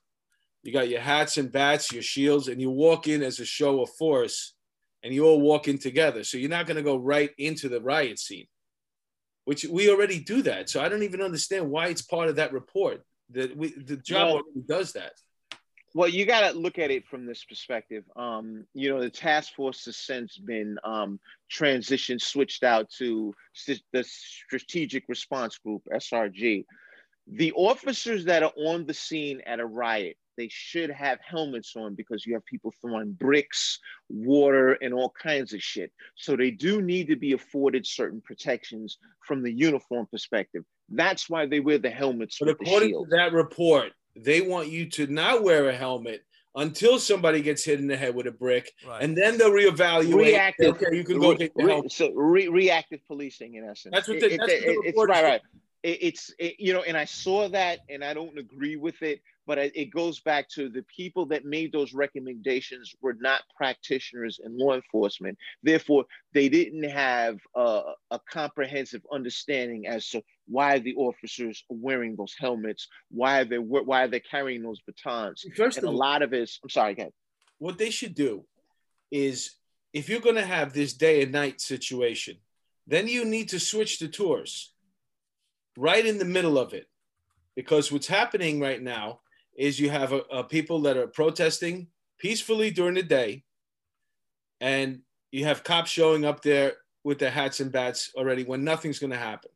you 0.63 0.73
got 0.73 0.89
your 0.89 1.01
hats 1.01 1.37
and 1.37 1.51
bats, 1.51 1.91
your 1.91 2.01
shields, 2.01 2.47
and 2.47 2.59
you 2.59 2.71
walk 2.71 3.07
in 3.07 3.21
as 3.21 3.39
a 3.39 3.45
show 3.45 3.81
of 3.81 3.89
force, 3.91 4.55
and 5.03 5.13
you 5.13 5.23
all 5.25 5.39
walk 5.39 5.67
in 5.67 5.77
together. 5.77 6.23
So 6.23 6.39
you're 6.39 6.49
not 6.49 6.65
gonna 6.65 6.81
go 6.81 6.97
right 6.97 7.29
into 7.37 7.69
the 7.69 7.79
riot 7.79 8.17
scene, 8.17 8.47
which 9.45 9.65
we 9.65 9.89
already 9.91 10.19
do 10.19 10.41
that. 10.41 10.67
So 10.67 10.81
I 10.81 10.89
don't 10.89 11.03
even 11.03 11.21
understand 11.21 11.69
why 11.69 11.87
it's 11.87 12.01
part 12.01 12.27
of 12.27 12.37
that 12.37 12.53
report. 12.53 13.03
That 13.29 13.55
we 13.55 13.67
the 13.69 13.97
job 13.97 14.27
Well- 14.27 14.33
already 14.37 14.67
does 14.67 14.93
that. 14.93 15.13
Well, 15.93 16.09
you 16.09 16.25
got 16.25 16.51
to 16.51 16.57
look 16.57 16.79
at 16.79 16.91
it 16.91 17.07
from 17.07 17.25
this 17.25 17.43
perspective. 17.43 18.03
Um, 18.15 18.65
you 18.73 18.89
know, 18.89 19.01
the 19.01 19.09
task 19.09 19.53
force 19.55 19.85
has 19.85 19.97
since 19.97 20.37
been 20.37 20.77
um, 20.83 21.19
transitioned, 21.51 22.21
switched 22.21 22.63
out 22.63 22.89
to 22.97 23.33
st- 23.53 23.81
the 23.93 24.03
Strategic 24.03 25.05
Response 25.07 25.57
Group 25.57 25.83
(SRG). 25.91 26.65
The 27.27 27.51
officers 27.53 28.25
that 28.25 28.43
are 28.43 28.53
on 28.55 28.85
the 28.85 28.93
scene 28.93 29.41
at 29.45 29.59
a 29.59 29.65
riot, 29.65 30.17
they 30.37 30.47
should 30.49 30.89
have 30.91 31.19
helmets 31.27 31.73
on 31.75 31.95
because 31.95 32.25
you 32.25 32.35
have 32.35 32.45
people 32.45 32.73
throwing 32.79 33.11
bricks, 33.13 33.79
water, 34.07 34.73
and 34.73 34.93
all 34.93 35.13
kinds 35.21 35.53
of 35.53 35.61
shit. 35.61 35.91
So 36.15 36.37
they 36.37 36.51
do 36.51 36.81
need 36.81 37.07
to 37.07 37.15
be 37.15 37.33
afforded 37.33 37.85
certain 37.85 38.21
protections 38.21 38.97
from 39.25 39.41
the 39.41 39.51
uniform 39.51 40.07
perspective. 40.09 40.63
That's 40.89 41.29
why 41.29 41.47
they 41.47 41.59
wear 41.59 41.79
the 41.79 41.89
helmets 41.89 42.37
But 42.39 42.49
according 42.49 42.91
to 42.91 43.05
that 43.09 43.33
report, 43.33 43.91
they 44.23 44.41
want 44.41 44.69
you 44.69 44.85
to 44.91 45.07
not 45.07 45.43
wear 45.43 45.69
a 45.69 45.73
helmet 45.75 46.23
until 46.55 46.97
somebody 46.97 47.41
gets 47.41 47.63
hit 47.63 47.79
in 47.79 47.87
the 47.87 47.95
head 47.95 48.15
with 48.15 48.25
a 48.25 48.31
brick, 48.31 48.71
Right. 48.87 49.03
and 49.03 49.15
then 49.15 49.37
they'll 49.37 49.51
reevaluate. 49.51 50.15
Reactive. 50.15 50.75
Okay, 50.75 50.95
you 50.95 51.03
can 51.03 51.19
go 51.19 51.31
Re- 51.31 51.37
get 51.37 51.53
the 51.55 51.63
re- 51.65 51.71
helmet. 51.73 51.91
so 51.91 52.11
re- 52.13 52.47
reactive 52.47 52.99
policing 53.07 53.53
in 53.55 53.63
essence. 53.63 53.93
That's 53.93 54.07
what 54.07 54.17
It- 54.17 54.21
the- 54.21 54.25
it- 54.33 54.37
that's 54.39 54.51
what 54.53 54.61
the 54.61 54.69
it- 54.71 54.79
it's 54.85 54.97
right, 54.97 55.23
right. 55.23 55.41
It- 55.83 55.99
it's 56.01 56.33
it, 56.39 56.55
you 56.59 56.73
know, 56.73 56.81
and 56.81 56.97
I 56.97 57.05
saw 57.05 57.47
that, 57.49 57.79
and 57.89 58.03
I 58.03 58.13
don't 58.15 58.37
agree 58.39 58.75
with 58.75 59.01
it, 59.03 59.21
but 59.47 59.57
it 59.57 59.91
goes 59.91 60.19
back 60.19 60.49
to 60.49 60.67
the 60.67 60.83
people 60.93 61.25
that 61.27 61.45
made 61.45 61.71
those 61.71 61.93
recommendations 61.93 62.93
were 63.01 63.15
not 63.19 63.41
practitioners 63.55 64.41
in 64.43 64.57
law 64.57 64.75
enforcement. 64.75 65.37
Therefore, 65.63 66.03
they 66.33 66.49
didn't 66.49 66.89
have 66.89 67.39
a, 67.55 67.93
a 68.11 68.19
comprehensive 68.29 69.01
understanding 69.11 69.87
as 69.87 70.09
to 70.09 70.21
why 70.47 70.79
the 70.79 70.93
officers 70.95 71.63
are 71.71 71.77
wearing 71.79 72.17
those 72.17 72.35
helmets, 72.37 72.89
why 73.09 73.45
they 73.45 73.57
why 73.57 74.05
they're 74.07 74.19
carrying 74.19 74.61
those 74.63 74.81
batons, 74.81 75.45
First 75.55 75.77
and 75.77 75.87
a 75.87 75.91
lot 75.91 76.21
of 76.21 76.33
it. 76.33 76.51
I'm 76.61 76.69
sorry, 76.69 76.91
again. 76.91 77.11
what 77.57 77.77
they 77.77 77.89
should 77.89 78.15
do 78.15 78.45
is 79.09 79.55
if 79.93 80.09
you're 80.09 80.19
going 80.19 80.35
to 80.35 80.45
have 80.45 80.73
this 80.73 80.93
day 80.93 81.23
and 81.23 81.31
night 81.31 81.61
situation, 81.61 82.35
then 82.85 83.07
you 83.07 83.23
need 83.23 83.49
to 83.49 83.59
switch 83.61 83.99
the 83.99 84.09
tours 84.09 84.73
right 85.77 86.05
in 86.05 86.17
the 86.17 86.25
middle 86.25 86.57
of 86.57 86.73
it. 86.73 86.87
Because 87.55 87.91
what's 87.91 88.07
happening 88.07 88.59
right 88.59 88.81
now 88.81 89.21
is 89.57 89.79
you 89.79 89.89
have 89.89 90.13
uh 90.13 90.21
uh, 90.31 90.43
people 90.43 90.79
that 90.81 90.95
are 90.95 91.07
protesting 91.07 91.87
peacefully 92.19 92.71
during 92.71 92.95
the 92.95 93.03
day, 93.03 93.43
and 94.61 95.01
you 95.31 95.45
have 95.45 95.63
cops 95.63 95.91
showing 95.91 96.23
up 96.23 96.41
there 96.41 96.73
with 97.03 97.19
their 97.19 97.31
hats 97.31 97.59
and 97.59 97.71
bats 97.71 98.11
already 98.15 98.43
when 98.43 98.63
nothing's 98.63 98.99
going 98.99 99.11
to 99.11 99.17
happen. 99.17 99.51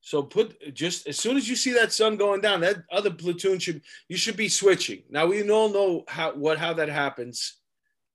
So 0.00 0.22
put 0.22 0.74
just 0.74 1.06
as 1.06 1.18
soon 1.18 1.36
as 1.36 1.48
you 1.48 1.56
see 1.56 1.72
that 1.72 1.92
sun 1.92 2.16
going 2.16 2.40
down, 2.40 2.60
that 2.60 2.84
other 2.90 3.10
platoon 3.10 3.58
should 3.58 3.82
you 4.08 4.16
should 4.16 4.36
be 4.36 4.48
switching. 4.48 5.02
Now 5.10 5.26
we 5.26 5.48
all 5.50 5.68
know 5.68 6.04
how 6.08 6.32
what 6.32 6.58
how 6.58 6.72
that 6.74 6.88
happens, 6.88 7.56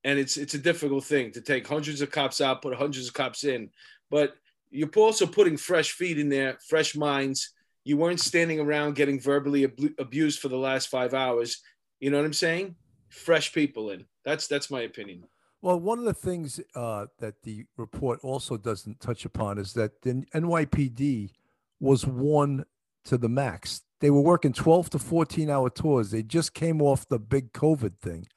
and 0.03 0.17
it's 0.17 0.37
it's 0.37 0.55
a 0.55 0.59
difficult 0.59 1.03
thing 1.03 1.31
to 1.31 1.41
take 1.41 1.67
hundreds 1.67 2.01
of 2.01 2.09
cops 2.09 2.41
out, 2.41 2.61
put 2.61 2.75
hundreds 2.75 3.07
of 3.07 3.13
cops 3.13 3.43
in, 3.43 3.69
but 4.09 4.35
you're 4.71 4.89
also 4.97 5.25
putting 5.25 5.57
fresh 5.57 5.91
feet 5.91 6.17
in 6.17 6.27
there, 6.27 6.57
fresh 6.67 6.95
minds. 6.95 7.51
You 7.85 7.95
weren't 7.97 8.19
standing 8.19 8.59
around 8.59 8.95
getting 8.95 9.19
verbally 9.19 9.63
abu- 9.63 9.93
abused 9.97 10.39
for 10.39 10.49
the 10.49 10.57
last 10.57 10.89
five 10.89 11.13
hours. 11.13 11.61
You 12.01 12.09
know 12.09 12.17
what 12.17 12.25
I'm 12.25 12.33
saying? 12.33 12.75
Fresh 13.09 13.53
people 13.53 13.91
in. 13.91 14.05
That's 14.25 14.47
that's 14.47 14.69
my 14.69 14.81
opinion. 14.81 15.23
Well, 15.61 15.79
one 15.79 15.99
of 15.99 16.05
the 16.05 16.13
things 16.13 16.59
uh, 16.75 17.05
that 17.19 17.41
the 17.43 17.65
report 17.77 18.19
also 18.21 18.57
doesn't 18.57 18.99
touch 18.99 19.23
upon 19.23 19.57
is 19.57 19.73
that 19.73 20.01
the 20.01 20.25
NYPD 20.33 21.31
was 21.79 22.05
worn 22.05 22.65
to 23.05 23.17
the 23.17 23.29
max. 23.29 23.81
They 24.01 24.09
were 24.09 24.21
working 24.21 24.53
12 24.53 24.91
to 24.91 24.99
14 24.99 25.49
hour 25.49 25.69
tours. 25.69 26.11
They 26.11 26.23
just 26.23 26.53
came 26.53 26.81
off 26.81 27.07
the 27.07 27.19
big 27.19 27.53
COVID 27.53 27.97
thing. 27.97 28.27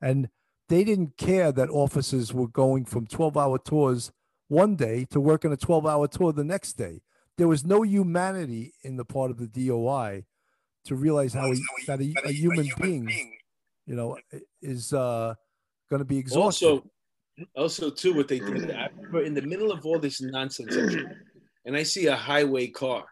And 0.00 0.28
they 0.68 0.84
didn't 0.84 1.16
care 1.16 1.50
that 1.52 1.70
officers 1.70 2.32
were 2.32 2.48
going 2.48 2.84
from 2.84 3.06
12 3.06 3.36
hour 3.36 3.58
tours 3.58 4.12
one 4.48 4.76
day 4.76 5.04
to 5.10 5.20
working 5.20 5.52
a 5.52 5.56
12 5.56 5.86
hour 5.86 6.08
tour 6.08 6.32
the 6.32 6.44
next 6.44 6.74
day. 6.74 7.00
There 7.38 7.48
was 7.48 7.64
no 7.64 7.82
humanity 7.82 8.74
in 8.82 8.96
the 8.96 9.04
part 9.04 9.30
of 9.30 9.38
the 9.38 9.46
DOI 9.46 10.24
to 10.86 10.94
realize 10.94 11.32
how, 11.32 11.52
a, 11.52 11.56
that 11.86 12.00
a, 12.00 12.14
a 12.24 12.32
human 12.32 12.68
being, 12.80 13.38
you 13.86 13.94
know, 13.94 14.18
is 14.60 14.92
uh, 14.92 15.34
going 15.88 16.00
to 16.00 16.04
be 16.04 16.18
exhausted. 16.18 16.66
Also, 16.66 16.90
also 17.56 17.90
too, 17.90 18.14
what 18.14 18.28
they 18.28 18.40
did. 18.40 18.70
I 18.70 18.88
remember 18.96 19.22
in 19.22 19.34
the 19.34 19.42
middle 19.42 19.70
of 19.70 19.86
all 19.86 19.98
this 19.98 20.20
nonsense, 20.20 20.74
and 21.64 21.76
I 21.76 21.84
see 21.84 22.06
a 22.06 22.16
highway 22.16 22.66
car. 22.68 23.04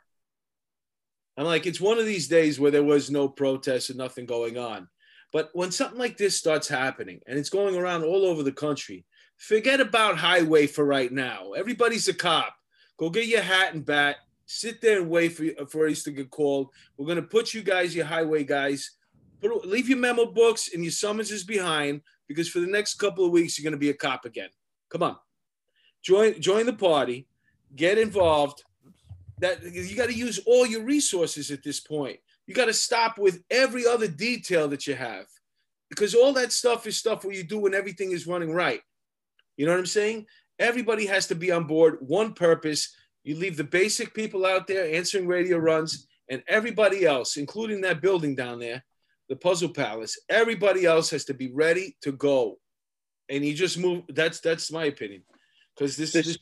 I'm 1.37 1.45
like, 1.45 1.67
it's 1.67 1.81
one 1.81 1.99
of 1.99 2.07
these 2.07 2.29
days 2.29 2.59
where 2.59 2.71
there 2.71 2.83
was 2.83 3.11
no 3.11 3.29
protest 3.29 3.91
and 3.91 3.99
nothing 3.99 4.27
going 4.27 4.59
on. 4.59 4.89
But 5.33 5.51
when 5.53 5.71
something 5.71 5.99
like 5.99 6.17
this 6.17 6.37
starts 6.37 6.67
happening 6.67 7.21
and 7.27 7.39
it's 7.39 7.51
going 7.51 7.77
around 7.77 8.05
all 8.05 8.25
over 8.25 8.43
the 8.43 8.53
country, 8.53 9.05
forget 9.37 9.81
about 9.81 10.17
highway 10.17 10.67
for 10.67 10.85
right 10.85 11.13
now. 11.13 11.53
Everybody's 11.53 12.09
a 12.09 12.15
cop. 12.15 12.56
Go 12.99 13.11
get 13.11 13.27
your 13.27 13.43
hat 13.43 13.75
and 13.75 13.85
bat 13.85 14.17
sit 14.47 14.81
there 14.81 15.01
and 15.01 15.11
wait 15.11 15.37
for 15.37 15.45
for 15.67 15.87
us 15.87 16.03
to 16.05 16.13
get 16.13 16.31
called. 16.31 16.71
We're 16.97 17.07
gonna 17.07 17.23
put 17.23 17.53
you 17.53 17.63
guys, 17.63 17.95
your 17.95 18.07
highway 18.07 18.45
guys, 18.45 18.93
put 19.41 19.67
leave 19.67 19.89
your 19.89 19.99
memo 19.99 20.27
books 20.27 20.71
and 20.73 20.83
your 20.83 20.93
summonses 20.93 21.45
behind 21.45 22.01
because 22.29 22.49
for 22.49 22.61
the 22.61 22.67
next 22.67 22.95
couple 22.95 23.25
of 23.25 23.33
weeks 23.33 23.59
you're 23.59 23.69
gonna 23.69 23.79
be 23.79 23.91
a 23.91 23.95
cop 23.95 24.25
again. 24.25 24.49
Come 24.89 25.03
on, 25.03 25.17
join 26.03 26.41
join 26.41 26.65
the 26.65 26.73
party, 26.73 27.27
get 27.75 27.99
involved. 27.99 28.63
That 29.41 29.63
you 29.63 29.95
got 29.95 30.07
to 30.07 30.15
use 30.15 30.41
all 30.47 30.65
your 30.65 30.83
resources 30.83 31.51
at 31.51 31.63
this 31.63 31.79
point. 31.79 32.19
You 32.47 32.55
got 32.55 32.67
to 32.67 32.73
stop 32.73 33.19
with 33.19 33.43
every 33.51 33.87
other 33.87 34.09
detail 34.09 34.67
that 34.69 34.87
you 34.87 34.95
have 34.95 35.27
because 35.91 36.15
all 36.15 36.33
that 36.33 36.53
stuff 36.53 36.87
is 36.87 36.97
stuff 36.97 37.23
where 37.23 37.35
you 37.35 37.43
do 37.43 37.59
when 37.59 37.75
everything 37.75 38.13
is 38.13 38.27
running 38.27 38.55
right. 38.55 38.81
You 39.59 39.67
know 39.67 39.73
what 39.73 39.79
I'm 39.79 39.85
saying? 39.85 40.25
Everybody 40.59 41.07
has 41.07 41.27
to 41.29 41.35
be 41.35 41.51
on 41.53 41.65
board, 41.67 41.99
one 42.01 42.33
purpose. 42.33 42.95
You 43.25 43.37
leave 43.37 43.57
the 43.57 43.65
basic 43.65 44.15
people 44.15 44.47
out 44.47 44.67
there 44.67 44.95
answering 44.95 45.27
radio 45.27 45.59
runs, 45.59 46.07
and 46.31 46.43
everybody 46.49 47.05
else, 47.05 47.37
including 47.37 47.81
that 47.83 48.01
building 48.01 48.35
down 48.35 48.59
there, 48.59 48.85
the 49.29 49.37
Puzzle 49.37 49.71
Palace, 49.71 50.19
everybody 50.29 50.87
else 50.87 51.11
has 51.11 51.25
to 51.27 51.35
be 51.35 51.51
ready 51.53 51.97
to 52.03 52.13
go. 52.13 52.59
And 53.29 53.45
you 53.45 53.55
just 53.55 53.77
move. 53.79 54.05
That's 54.09 54.41
that's 54.41 54.71
my 54.71 54.85
opinion, 54.85 55.23
because 55.75 55.97
this, 55.97 56.13
this 56.13 56.39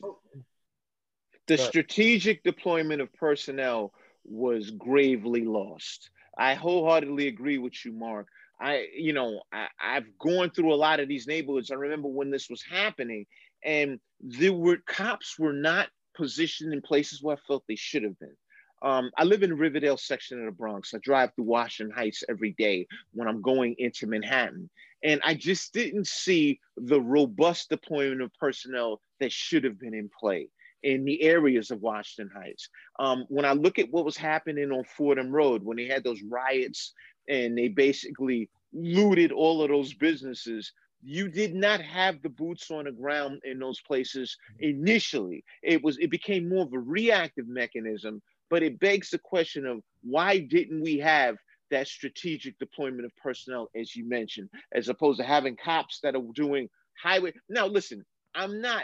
the 1.47 1.57
strategic 1.57 2.43
deployment 2.43 3.01
of 3.01 3.11
personnel 3.13 3.91
was 4.23 4.71
gravely 4.71 5.45
lost. 5.45 6.09
I 6.37 6.53
wholeheartedly 6.53 7.27
agree 7.27 7.57
with 7.57 7.73
you, 7.85 7.91
Mark. 7.91 8.27
I, 8.59 8.87
you 8.95 9.13
know, 9.13 9.41
I, 9.51 9.67
I've 9.81 10.17
gone 10.19 10.49
through 10.51 10.73
a 10.73 10.75
lot 10.75 10.99
of 10.99 11.07
these 11.07 11.27
neighborhoods. 11.27 11.71
I 11.71 11.75
remember 11.75 12.07
when 12.07 12.31
this 12.31 12.49
was 12.49 12.61
happening, 12.61 13.25
and 13.65 13.99
there 14.21 14.53
were 14.53 14.77
cops 14.85 15.37
were 15.37 15.53
not 15.53 15.89
positioned 16.15 16.73
in 16.73 16.81
places 16.81 17.21
where 17.21 17.35
I 17.35 17.39
felt 17.47 17.63
they 17.67 17.75
should 17.75 18.03
have 18.03 18.17
been. 18.19 18.35
Um, 18.81 19.09
I 19.17 19.23
live 19.23 19.41
in 19.41 19.49
the 19.49 19.55
Riverdale 19.55 19.97
section 19.97 20.39
of 20.39 20.45
the 20.45 20.51
Bronx. 20.51 20.93
I 20.93 20.99
drive 20.99 21.33
through 21.33 21.45
Washington 21.45 21.95
Heights 21.95 22.23
every 22.29 22.51
day 22.57 22.87
when 23.13 23.27
I'm 23.27 23.41
going 23.41 23.75
into 23.79 24.05
Manhattan. 24.05 24.69
And 25.03 25.21
I 25.23 25.33
just 25.33 25.73
didn't 25.73 26.07
see 26.07 26.59
the 26.77 27.01
robust 27.01 27.69
deployment 27.69 28.21
of 28.21 28.33
personnel 28.39 29.01
that 29.19 29.31
should 29.31 29.63
have 29.63 29.79
been 29.79 29.93
in 29.93 30.09
play 30.19 30.49
in 30.83 31.03
the 31.03 31.21
areas 31.23 31.71
of 31.71 31.81
Washington 31.81 32.31
Heights. 32.35 32.69
Um, 32.99 33.25
when 33.27 33.45
I 33.45 33.53
look 33.53 33.79
at 33.79 33.91
what 33.91 34.05
was 34.05 34.17
happening 34.17 34.71
on 34.71 34.83
Fordham 34.83 35.31
Road, 35.31 35.63
when 35.63 35.77
they 35.77 35.87
had 35.87 36.03
those 36.03 36.21
riots 36.21 36.93
and 37.27 37.57
they 37.57 37.69
basically 37.69 38.49
looted 38.71 39.31
all 39.31 39.63
of 39.63 39.69
those 39.69 39.93
businesses, 39.93 40.71
you 41.03 41.29
did 41.29 41.53
not 41.53 41.81
have 41.81 42.21
the 42.21 42.29
boots 42.29 42.71
on 42.71 42.85
the 42.85 42.91
ground 42.91 43.41
in 43.43 43.59
those 43.59 43.81
places 43.81 44.37
initially. 44.59 45.43
It 45.61 45.83
was 45.83 45.97
it 45.99 46.09
became 46.09 46.49
more 46.49 46.65
of 46.65 46.73
a 46.73 46.79
reactive 46.79 47.47
mechanism, 47.47 48.21
but 48.49 48.63
it 48.63 48.79
begs 48.79 49.09
the 49.09 49.19
question 49.19 49.65
of 49.65 49.81
why 50.01 50.39
didn't 50.39 50.81
we 50.81 50.97
have 50.99 51.37
that 51.71 51.87
strategic 51.87 52.57
deployment 52.59 53.05
of 53.05 53.15
personnel, 53.17 53.69
as 53.75 53.95
you 53.95 54.07
mentioned, 54.07 54.49
as 54.73 54.89
opposed 54.89 55.19
to 55.19 55.25
having 55.25 55.55
cops 55.55 55.99
that 56.01 56.15
are 56.15 56.23
doing 56.33 56.69
highway. 57.01 57.33
Now, 57.49 57.67
listen, 57.67 58.05
I'm 58.33 58.61
not. 58.61 58.83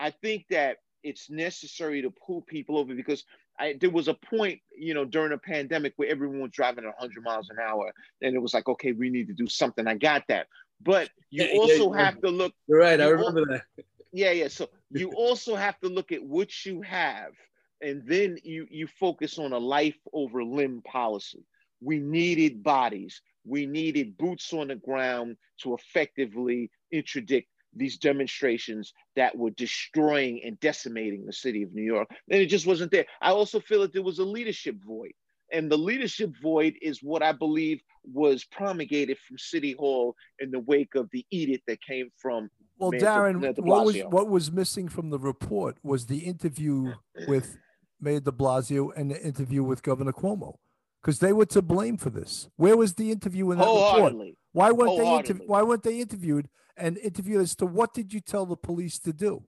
I 0.00 0.10
think 0.10 0.44
that 0.50 0.76
it's 1.02 1.30
necessary 1.30 2.02
to 2.02 2.10
pull 2.10 2.42
people 2.42 2.78
over 2.78 2.94
because 2.94 3.24
I, 3.58 3.76
there 3.80 3.90
was 3.90 4.08
a 4.08 4.14
point, 4.14 4.60
you 4.76 4.94
know, 4.94 5.04
during 5.04 5.32
a 5.32 5.38
pandemic 5.38 5.94
where 5.96 6.08
everyone 6.08 6.40
was 6.40 6.52
driving 6.52 6.84
at 6.84 6.94
100 6.98 7.22
miles 7.24 7.48
an 7.50 7.56
hour, 7.60 7.92
and 8.22 8.34
it 8.34 8.38
was 8.38 8.54
like, 8.54 8.68
okay, 8.68 8.92
we 8.92 9.10
need 9.10 9.26
to 9.28 9.34
do 9.34 9.48
something. 9.48 9.86
I 9.86 9.94
got 9.94 10.22
that, 10.28 10.46
but 10.80 11.10
you 11.30 11.46
also 11.60 11.94
yeah. 11.94 12.04
have 12.04 12.20
to 12.20 12.30
look. 12.30 12.52
you're 12.66 12.78
right. 12.78 13.00
I 13.00 13.06
you 13.06 13.12
remember 13.12 13.44
that. 13.46 13.84
Yeah, 14.12 14.32
yeah. 14.32 14.48
So 14.48 14.68
you 14.90 15.12
also 15.12 15.54
have 15.54 15.78
to 15.80 15.88
look 15.88 16.12
at 16.12 16.22
what 16.22 16.64
you 16.64 16.82
have, 16.82 17.32
and 17.80 18.02
then 18.06 18.38
you 18.42 18.66
you 18.70 18.86
focus 18.86 19.38
on 19.38 19.52
a 19.52 19.58
life 19.58 19.98
over 20.12 20.42
limb 20.44 20.82
policy. 20.82 21.44
We 21.80 21.98
needed 21.98 22.62
bodies. 22.62 23.20
We 23.44 23.66
needed 23.66 24.18
boots 24.18 24.52
on 24.52 24.68
the 24.68 24.76
ground 24.76 25.36
to 25.62 25.74
effectively 25.74 26.70
interdict 26.92 27.48
these 27.74 27.98
demonstrations 27.98 28.92
that 29.16 29.36
were 29.36 29.50
destroying 29.50 30.42
and 30.44 30.58
decimating 30.60 31.24
the 31.24 31.32
city 31.32 31.62
of 31.62 31.72
New 31.72 31.82
York. 31.82 32.08
And 32.30 32.40
it 32.40 32.46
just 32.46 32.66
wasn't 32.66 32.90
there. 32.90 33.06
I 33.20 33.30
also 33.30 33.60
feel 33.60 33.82
that 33.82 33.92
there 33.92 34.02
was 34.02 34.18
a 34.18 34.24
leadership 34.24 34.76
void. 34.84 35.12
And 35.52 35.70
the 35.70 35.78
leadership 35.78 36.32
void 36.42 36.74
is 36.82 37.02
what 37.02 37.22
I 37.22 37.32
believe 37.32 37.80
was 38.04 38.44
promulgated 38.44 39.18
from 39.26 39.38
City 39.38 39.72
Hall 39.78 40.14
in 40.40 40.50
the 40.50 40.60
wake 40.60 40.94
of 40.94 41.08
the 41.12 41.24
edict 41.30 41.64
that 41.66 41.80
came 41.82 42.08
from 42.16 42.50
Well, 42.78 42.90
Mayor 42.90 43.00
Darren, 43.00 43.40
Mayor 43.40 43.52
de 43.52 43.62
what 43.62 43.86
was 43.86 43.96
what 44.08 44.28
was 44.28 44.52
missing 44.52 44.88
from 44.88 45.10
the 45.10 45.18
report 45.18 45.76
was 45.82 46.06
the 46.06 46.18
interview 46.18 46.92
with 47.28 47.56
Mayor 48.00 48.20
De 48.20 48.30
Blasio 48.32 48.90
and 48.96 49.10
the 49.10 49.20
interview 49.22 49.62
with 49.62 49.82
Governor 49.82 50.12
Cuomo, 50.12 50.54
because 51.02 51.18
they 51.18 51.32
were 51.32 51.46
to 51.46 51.62
blame 51.62 51.96
for 51.96 52.10
this. 52.10 52.48
Where 52.56 52.76
was 52.76 52.94
the 52.94 53.10
interview 53.10 53.50
in 53.50 53.58
that 53.58 53.64
report? 53.64 54.14
Why 54.52 54.70
weren't 54.70 54.98
they 54.98 55.14
inter- 55.16 55.44
Why 55.46 55.62
weren't 55.62 55.82
they 55.82 56.00
interviewed 56.00 56.48
and 56.76 56.96
interviewed 56.98 57.40
as 57.40 57.54
to 57.56 57.66
what 57.66 57.92
did 57.92 58.12
you 58.12 58.20
tell 58.20 58.46
the 58.46 58.56
police 58.56 58.98
to 59.00 59.12
do? 59.12 59.44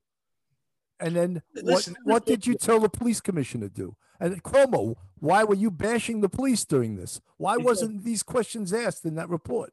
And 1.00 1.16
then 1.16 1.42
Listen, 1.54 1.96
what 2.04 2.12
what 2.12 2.26
did 2.26 2.46
you 2.46 2.54
tell 2.54 2.80
the 2.80 2.88
police 2.88 3.20
commissioner 3.20 3.68
to 3.68 3.74
do? 3.74 3.96
And 4.20 4.42
Cuomo, 4.42 4.96
why 5.18 5.44
were 5.44 5.54
you 5.54 5.70
bashing 5.70 6.20
the 6.20 6.28
police 6.28 6.64
during 6.64 6.96
this? 6.96 7.20
Why 7.38 7.56
wasn't 7.56 8.04
these 8.04 8.22
questions 8.22 8.72
asked 8.72 9.04
in 9.06 9.14
that 9.16 9.28
report? 9.30 9.72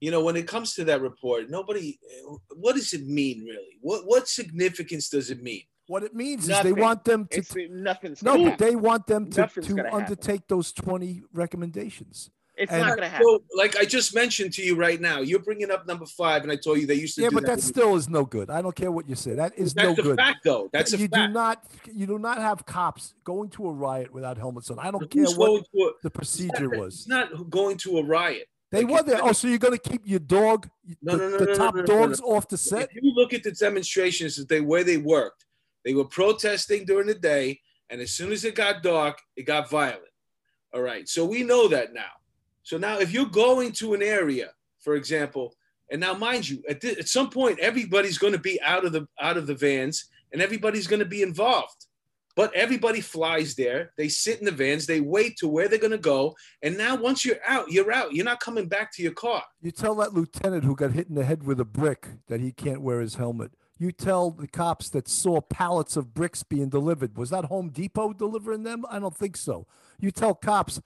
you 0.00 0.10
know, 0.10 0.24
when 0.24 0.34
it 0.34 0.48
comes 0.48 0.74
to 0.74 0.84
that 0.84 1.02
report, 1.02 1.50
nobody. 1.50 1.98
What 2.56 2.74
does 2.74 2.92
it 2.94 3.06
mean, 3.06 3.44
really? 3.44 3.78
What 3.80 4.06
what 4.06 4.28
significance 4.28 5.08
does 5.10 5.30
it 5.30 5.42
mean? 5.42 5.62
What 5.86 6.02
it 6.04 6.14
means 6.14 6.48
is 6.48 6.62
they 6.62 6.72
want 6.72 7.04
them 7.04 7.26
to 7.32 7.38
It's 7.38 7.54
nothing's 7.70 8.22
No, 8.22 8.36
but 8.38 8.50
happen. 8.52 8.66
they 8.66 8.76
want 8.76 9.06
them 9.06 9.28
to, 9.30 9.40
Nothing's 9.42 9.66
to 9.66 9.74
gonna 9.74 9.88
happen. 9.90 10.02
undertake 10.04 10.46
those 10.48 10.72
20 10.72 11.22
recommendations. 11.32 12.30
It's 12.60 12.70
and- 12.70 12.82
not 12.82 12.96
gonna 12.96 13.08
happen. 13.08 13.26
So, 13.26 13.42
like 13.56 13.76
I 13.76 13.84
just 13.84 14.14
mentioned 14.14 14.52
to 14.54 14.62
you 14.62 14.76
right 14.76 15.00
now, 15.00 15.20
you're 15.20 15.38
bringing 15.40 15.70
up 15.70 15.86
number 15.86 16.04
five, 16.06 16.42
and 16.42 16.52
I 16.52 16.56
told 16.56 16.78
you 16.78 16.86
they 16.86 16.94
used 16.94 17.14
to. 17.16 17.22
Yeah, 17.22 17.30
do 17.30 17.36
but 17.36 17.46
that 17.46 17.56
with- 17.56 17.64
still 17.64 17.96
is 17.96 18.08
no 18.08 18.24
good. 18.24 18.50
I 18.50 18.60
don't 18.60 18.76
care 18.76 18.92
what 18.92 19.08
you 19.08 19.14
say. 19.16 19.34
That 19.34 19.56
is 19.58 19.72
that's 19.72 19.86
no 19.86 19.92
a 19.92 19.96
good. 19.96 20.16
fact, 20.16 20.40
though. 20.44 20.68
That's 20.72 20.92
a 20.92 20.98
you 20.98 21.08
fact. 21.08 21.28
do 21.28 21.32
not 21.32 21.64
you 21.92 22.06
do 22.06 22.18
not 22.18 22.38
have 22.38 22.66
cops 22.66 23.14
going 23.24 23.48
to 23.50 23.66
a 23.68 23.72
riot 23.72 24.12
without 24.12 24.36
helmets 24.36 24.70
on. 24.70 24.78
I 24.78 24.90
don't 24.90 25.10
care 25.10 25.24
what 25.36 25.62
a, 25.74 25.90
the 26.02 26.10
procedure 26.10 26.72
it's 26.74 26.78
was. 26.80 27.08
not 27.08 27.48
going 27.50 27.78
to 27.78 27.98
a 27.98 28.04
riot. 28.04 28.46
They 28.72 28.84
like 28.84 28.92
were 28.92 29.02
there. 29.02 29.24
Oh, 29.24 29.32
so 29.32 29.48
you're 29.48 29.58
going 29.58 29.76
to 29.76 29.90
keep 29.90 30.02
your 30.04 30.20
dog, 30.20 30.68
No, 31.02 31.16
the, 31.16 31.18
no, 31.18 31.28
no, 31.30 31.38
the 31.38 31.44
no, 31.46 31.50
no, 31.50 31.56
top 31.58 31.74
no, 31.74 31.80
no, 31.80 31.86
dogs 31.86 32.20
no. 32.20 32.26
off 32.28 32.46
the 32.48 32.56
set? 32.56 32.88
If 32.94 33.02
you 33.02 33.12
look 33.16 33.34
at 33.34 33.42
the 33.42 33.50
demonstrations 33.50 34.36
that 34.36 34.48
they 34.48 34.60
where 34.60 34.84
they 34.84 34.96
worked, 34.96 35.44
they 35.84 35.92
were 35.92 36.04
protesting 36.04 36.84
during 36.84 37.08
the 37.08 37.14
day, 37.14 37.58
and 37.88 38.00
as 38.00 38.12
soon 38.12 38.30
as 38.30 38.44
it 38.44 38.54
got 38.54 38.82
dark, 38.84 39.18
it 39.34 39.42
got 39.42 39.68
violent. 39.70 40.04
All 40.72 40.82
right, 40.82 41.08
so 41.08 41.24
we 41.24 41.42
know 41.42 41.66
that 41.66 41.92
now. 41.92 42.12
So 42.70 42.78
now, 42.78 43.00
if 43.00 43.10
you're 43.10 43.26
going 43.26 43.72
to 43.72 43.94
an 43.94 44.02
area, 44.02 44.50
for 44.78 44.94
example, 44.94 45.56
and 45.90 46.00
now 46.00 46.14
mind 46.14 46.48
you, 46.48 46.62
at, 46.68 46.84
at 46.84 47.08
some 47.08 47.28
point, 47.28 47.58
everybody's 47.58 48.16
going 48.16 48.32
to 48.32 48.38
be 48.38 48.62
out 48.62 48.84
of 48.84 48.92
the 48.92 49.08
out 49.20 49.36
of 49.36 49.48
the 49.48 49.56
vans, 49.56 50.04
and 50.32 50.40
everybody's 50.40 50.86
going 50.86 51.00
to 51.00 51.04
be 51.04 51.22
involved. 51.22 51.86
But 52.36 52.54
everybody 52.54 53.00
flies 53.00 53.56
there. 53.56 53.90
They 53.96 54.08
sit 54.08 54.38
in 54.38 54.44
the 54.44 54.52
vans. 54.52 54.86
They 54.86 55.00
wait 55.00 55.36
to 55.38 55.48
where 55.48 55.66
they're 55.66 55.80
going 55.80 55.90
to 55.90 55.98
go. 55.98 56.36
And 56.62 56.78
now, 56.78 56.94
once 56.94 57.24
you're 57.24 57.40
out, 57.44 57.72
you're 57.72 57.90
out. 57.90 58.12
You're 58.12 58.24
not 58.24 58.38
coming 58.38 58.68
back 58.68 58.92
to 58.92 59.02
your 59.02 59.14
car. 59.14 59.42
You 59.60 59.72
tell 59.72 59.96
that 59.96 60.14
lieutenant 60.14 60.62
who 60.62 60.76
got 60.76 60.92
hit 60.92 61.08
in 61.08 61.16
the 61.16 61.24
head 61.24 61.42
with 61.42 61.58
a 61.58 61.64
brick 61.64 62.06
that 62.28 62.38
he 62.38 62.52
can't 62.52 62.82
wear 62.82 63.00
his 63.00 63.16
helmet. 63.16 63.50
You 63.80 63.90
tell 63.90 64.30
the 64.30 64.46
cops 64.46 64.90
that 64.90 65.08
saw 65.08 65.40
pallets 65.40 65.96
of 65.96 66.14
bricks 66.14 66.44
being 66.44 66.68
delivered. 66.68 67.18
Was 67.18 67.30
that 67.30 67.46
Home 67.46 67.70
Depot 67.70 68.12
delivering 68.12 68.62
them? 68.62 68.84
I 68.88 69.00
don't 69.00 69.16
think 69.16 69.36
so. 69.36 69.66
You 69.98 70.12
tell 70.12 70.36
cops 70.36 70.80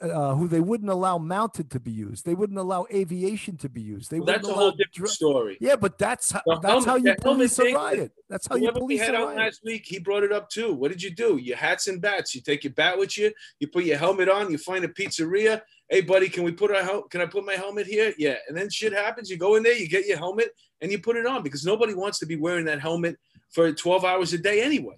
uh, 0.00 0.34
who 0.34 0.46
they 0.46 0.60
wouldn't 0.60 0.88
allow 0.90 1.18
mounted 1.18 1.70
to 1.72 1.80
be 1.80 1.90
used. 1.90 2.24
They 2.24 2.34
wouldn't 2.34 2.58
allow 2.58 2.86
aviation 2.92 3.56
to 3.58 3.68
be 3.68 3.80
used. 3.82 4.10
They 4.10 4.18
Well, 4.20 4.26
that's 4.26 4.48
a 4.48 4.52
whole 4.52 4.70
different 4.70 4.94
dr- 4.94 5.10
story. 5.10 5.58
Yeah, 5.60 5.76
but 5.76 5.98
that's 5.98 6.30
how, 6.30 6.42
that's 6.62 6.84
how 6.84 6.96
you 6.96 7.14
helmet 7.20 7.22
police 7.22 7.58
a 7.58 7.72
riot. 7.74 8.12
That's 8.28 8.46
how 8.46 8.54
you 8.54 8.62
Whoever 8.62 8.80
we 8.84 8.96
police 8.96 9.00
had 9.00 9.14
a 9.14 9.18
out 9.18 9.26
riot. 9.28 9.38
last 9.38 9.60
week, 9.64 9.82
he 9.86 9.98
brought 9.98 10.22
it 10.22 10.32
up 10.32 10.48
too. 10.48 10.72
What 10.72 10.90
did 10.92 11.02
you 11.02 11.10
do? 11.10 11.38
Your 11.38 11.56
hats 11.56 11.88
and 11.88 12.00
bats. 12.00 12.34
You 12.34 12.40
take 12.40 12.62
your 12.64 12.72
bat 12.72 12.98
with 12.98 13.18
you. 13.18 13.32
You 13.58 13.66
put 13.68 13.84
your 13.84 13.98
helmet 13.98 14.28
on. 14.28 14.50
You 14.50 14.58
find 14.58 14.84
a 14.84 14.88
pizzeria. 14.88 15.60
Hey, 15.88 16.02
buddy, 16.02 16.28
can 16.28 16.44
we 16.44 16.52
put 16.52 16.70
our 16.70 16.82
hel- 16.84 17.02
can 17.08 17.20
I 17.20 17.26
put 17.26 17.44
my 17.44 17.54
helmet 17.54 17.86
here? 17.86 18.14
Yeah. 18.16 18.36
And 18.48 18.56
then 18.56 18.70
shit 18.70 18.92
happens. 18.92 19.28
You 19.28 19.38
go 19.38 19.56
in 19.56 19.62
there. 19.64 19.74
You 19.76 19.88
get 19.88 20.06
your 20.06 20.18
helmet 20.18 20.50
and 20.80 20.92
you 20.92 21.00
put 21.00 21.16
it 21.16 21.26
on 21.26 21.42
because 21.42 21.64
nobody 21.64 21.94
wants 21.94 22.20
to 22.20 22.26
be 22.26 22.36
wearing 22.36 22.64
that 22.66 22.80
helmet 22.80 23.16
for 23.50 23.72
12 23.72 24.04
hours 24.04 24.32
a 24.32 24.38
day 24.38 24.62
anyway. 24.62 24.96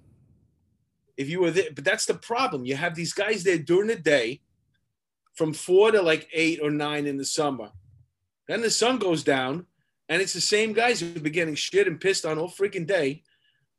If 1.16 1.28
you 1.28 1.40
were 1.40 1.50
there, 1.50 1.70
but 1.74 1.84
that's 1.84 2.06
the 2.06 2.14
problem. 2.14 2.64
You 2.66 2.76
have 2.76 2.94
these 2.94 3.12
guys 3.12 3.42
there 3.44 3.58
during 3.58 3.88
the 3.88 3.96
day, 3.96 4.40
from 5.34 5.52
four 5.52 5.90
to 5.90 6.02
like 6.02 6.28
eight 6.32 6.60
or 6.62 6.70
nine 6.70 7.06
in 7.06 7.16
the 7.16 7.24
summer. 7.24 7.70
Then 8.48 8.60
the 8.60 8.70
sun 8.70 8.98
goes 8.98 9.22
down, 9.22 9.66
and 10.08 10.20
it's 10.20 10.32
the 10.32 10.40
same 10.40 10.72
guys 10.72 11.00
who've 11.00 11.22
been 11.22 11.32
getting 11.32 11.54
shit 11.54 11.86
and 11.86 12.00
pissed 12.00 12.26
on 12.26 12.38
all 12.38 12.50
freaking 12.50 12.86
day, 12.86 13.22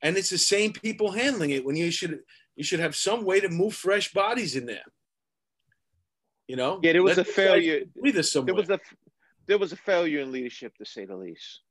and 0.01 0.17
it's 0.17 0.29
the 0.29 0.37
same 0.37 0.73
people 0.73 1.11
handling 1.11 1.51
it. 1.51 1.65
When 1.65 1.75
you 1.75 1.91
should 1.91 2.19
you 2.55 2.63
should 2.63 2.79
have 2.79 2.95
some 2.95 3.25
way 3.25 3.39
to 3.39 3.49
move 3.49 3.73
fresh 3.73 4.13
bodies 4.13 4.55
in 4.55 4.65
there. 4.65 4.85
You 6.47 6.55
know? 6.55 6.79
Yeah, 6.83 6.93
there 6.93 7.03
was 7.03 7.17
Let 7.17 7.27
a 7.27 7.31
failure. 7.31 7.81
Somewhere. 8.21 8.45
There 8.45 8.55
was 8.55 8.69
a 8.69 8.79
there 9.47 9.57
was 9.57 9.73
a 9.73 9.77
failure 9.77 10.21
in 10.21 10.31
leadership, 10.31 10.75
to 10.77 10.85
say 10.85 11.05
the 11.05 11.15
least. 11.15 11.61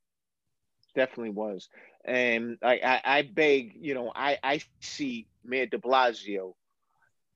Definitely 0.94 1.30
was, 1.30 1.68
and 2.04 2.58
I 2.62 2.74
I, 2.84 3.18
I 3.18 3.22
beg, 3.22 3.76
you 3.80 3.94
know, 3.94 4.12
I 4.14 4.38
I 4.42 4.60
see 4.80 5.26
Mayor 5.42 5.66
De 5.66 5.78
Blasio 5.78 6.54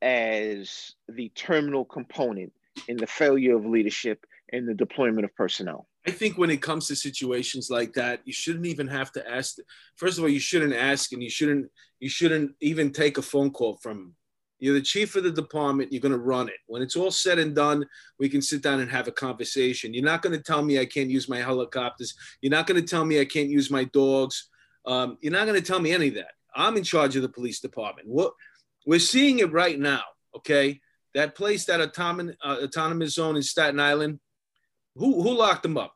as 0.03 0.93
the 1.09 1.31
terminal 1.31 1.85
component 1.85 2.53
in 2.89 2.97
the 2.97 3.07
failure 3.07 3.57
of 3.57 3.65
leadership 3.65 4.27
and 4.53 4.69
the 4.69 4.75
deployment 4.75 5.25
of 5.25 5.35
personnel. 5.35 5.89
I 6.07 6.13
think 6.13 6.39
when 6.39 6.51
it 6.51 6.63
comes 6.63 6.87
to 6.87 6.97
situations 6.97 7.69
like 7.69 7.93
that, 7.95 8.21
you 8.25 8.33
shouldn't 8.33 8.67
even 8.67 8.87
have 8.87 9.11
to 9.13 9.29
ask. 9.29 9.57
First 9.97 10.19
of 10.19 10.25
all, 10.25 10.31
you 10.31 10.39
shouldn't 10.39 10.75
ask, 10.75 11.13
and 11.13 11.23
you 11.23 11.31
shouldn't 11.31 11.69
you 11.99 12.09
shouldn't 12.09 12.53
even 12.61 12.93
take 12.93 13.19
a 13.19 13.23
phone 13.23 13.51
call 13.51 13.77
from. 13.77 14.15
You're 14.59 14.75
the 14.75 14.83
chief 14.83 15.17
of 15.17 15.25
the 15.25 15.31
department. 15.31 15.93
You're 15.93 16.01
going 16.01 16.13
to 16.13 16.19
run 16.19 16.49
it. 16.49 16.55
When 16.67 16.81
it's 16.81 16.97
all 16.97 17.11
said 17.11 17.39
and 17.39 17.55
done, 17.55 17.85
we 18.19 18.29
can 18.29 18.41
sit 18.41 18.63
down 18.63 18.81
and 18.81 18.91
have 18.91 19.07
a 19.07 19.13
conversation. 19.13 19.93
You're 19.93 20.05
not 20.05 20.23
going 20.23 20.35
to 20.35 20.43
tell 20.43 20.63
me 20.63 20.79
I 20.79 20.87
can't 20.87 21.11
use 21.11 21.29
my 21.29 21.39
helicopters. 21.39 22.15
You're 22.41 22.53
not 22.53 22.67
going 22.67 22.81
to 22.81 22.87
tell 22.87 23.05
me 23.05 23.21
I 23.21 23.27
can't 23.27 23.51
use 23.51 23.71
my 23.71 23.85
dogs. 23.85 24.49
Um, 24.87 25.19
you're 25.21 25.33
not 25.33 25.47
going 25.47 25.61
to 25.61 25.67
tell 25.67 25.81
me 25.81 25.93
any 25.93 26.09
of 26.09 26.15
that. 26.15 26.31
I'm 26.55 26.79
in 26.79 26.85
charge 26.85 27.17
of 27.17 27.23
the 27.23 27.29
police 27.29 27.61
department. 27.61 28.09
What 28.09 28.33
we're 28.87 28.99
seeing 29.01 29.41
it 29.41 29.53
right 29.53 29.79
now. 29.79 30.03
Okay, 30.37 30.81
that 31.15 31.35
place, 31.35 31.65
that 31.67 31.81
autonomous, 31.81 32.37
uh, 32.45 32.59
autonomous 32.63 33.15
zone 33.15 33.37
in 33.37 33.43
Staten 33.43 33.81
Island. 33.81 34.21
Who 34.95 35.23
who 35.23 35.37
locked 35.37 35.63
them 35.63 35.77
up? 35.77 35.93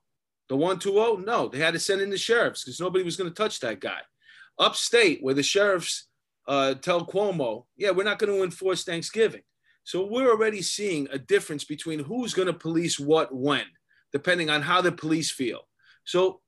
The 0.48 0.56
120? 0.56 1.24
No, 1.24 1.48
they 1.48 1.58
had 1.58 1.74
to 1.74 1.80
send 1.80 2.02
in 2.02 2.10
the 2.10 2.18
sheriffs 2.18 2.64
because 2.64 2.80
nobody 2.80 3.04
was 3.04 3.16
going 3.16 3.30
to 3.30 3.34
touch 3.34 3.60
that 3.60 3.80
guy. 3.80 4.00
Upstate, 4.58 5.22
where 5.22 5.34
the 5.34 5.42
sheriffs 5.42 6.08
uh, 6.48 6.74
tell 6.74 7.06
Cuomo, 7.06 7.66
yeah, 7.76 7.92
we're 7.92 8.04
not 8.04 8.18
going 8.18 8.32
to 8.32 8.42
enforce 8.42 8.82
Thanksgiving. 8.82 9.42
So 9.84 10.04
we're 10.04 10.30
already 10.30 10.60
seeing 10.60 11.08
a 11.12 11.18
difference 11.18 11.64
between 11.64 12.00
who's 12.00 12.34
going 12.34 12.46
to 12.46 12.52
police 12.52 12.98
what 12.98 13.34
when, 13.34 13.64
depending 14.12 14.50
on 14.50 14.62
how 14.62 14.80
the 14.80 14.92
police 14.92 15.30
feel. 15.30 15.60
So 16.04 16.40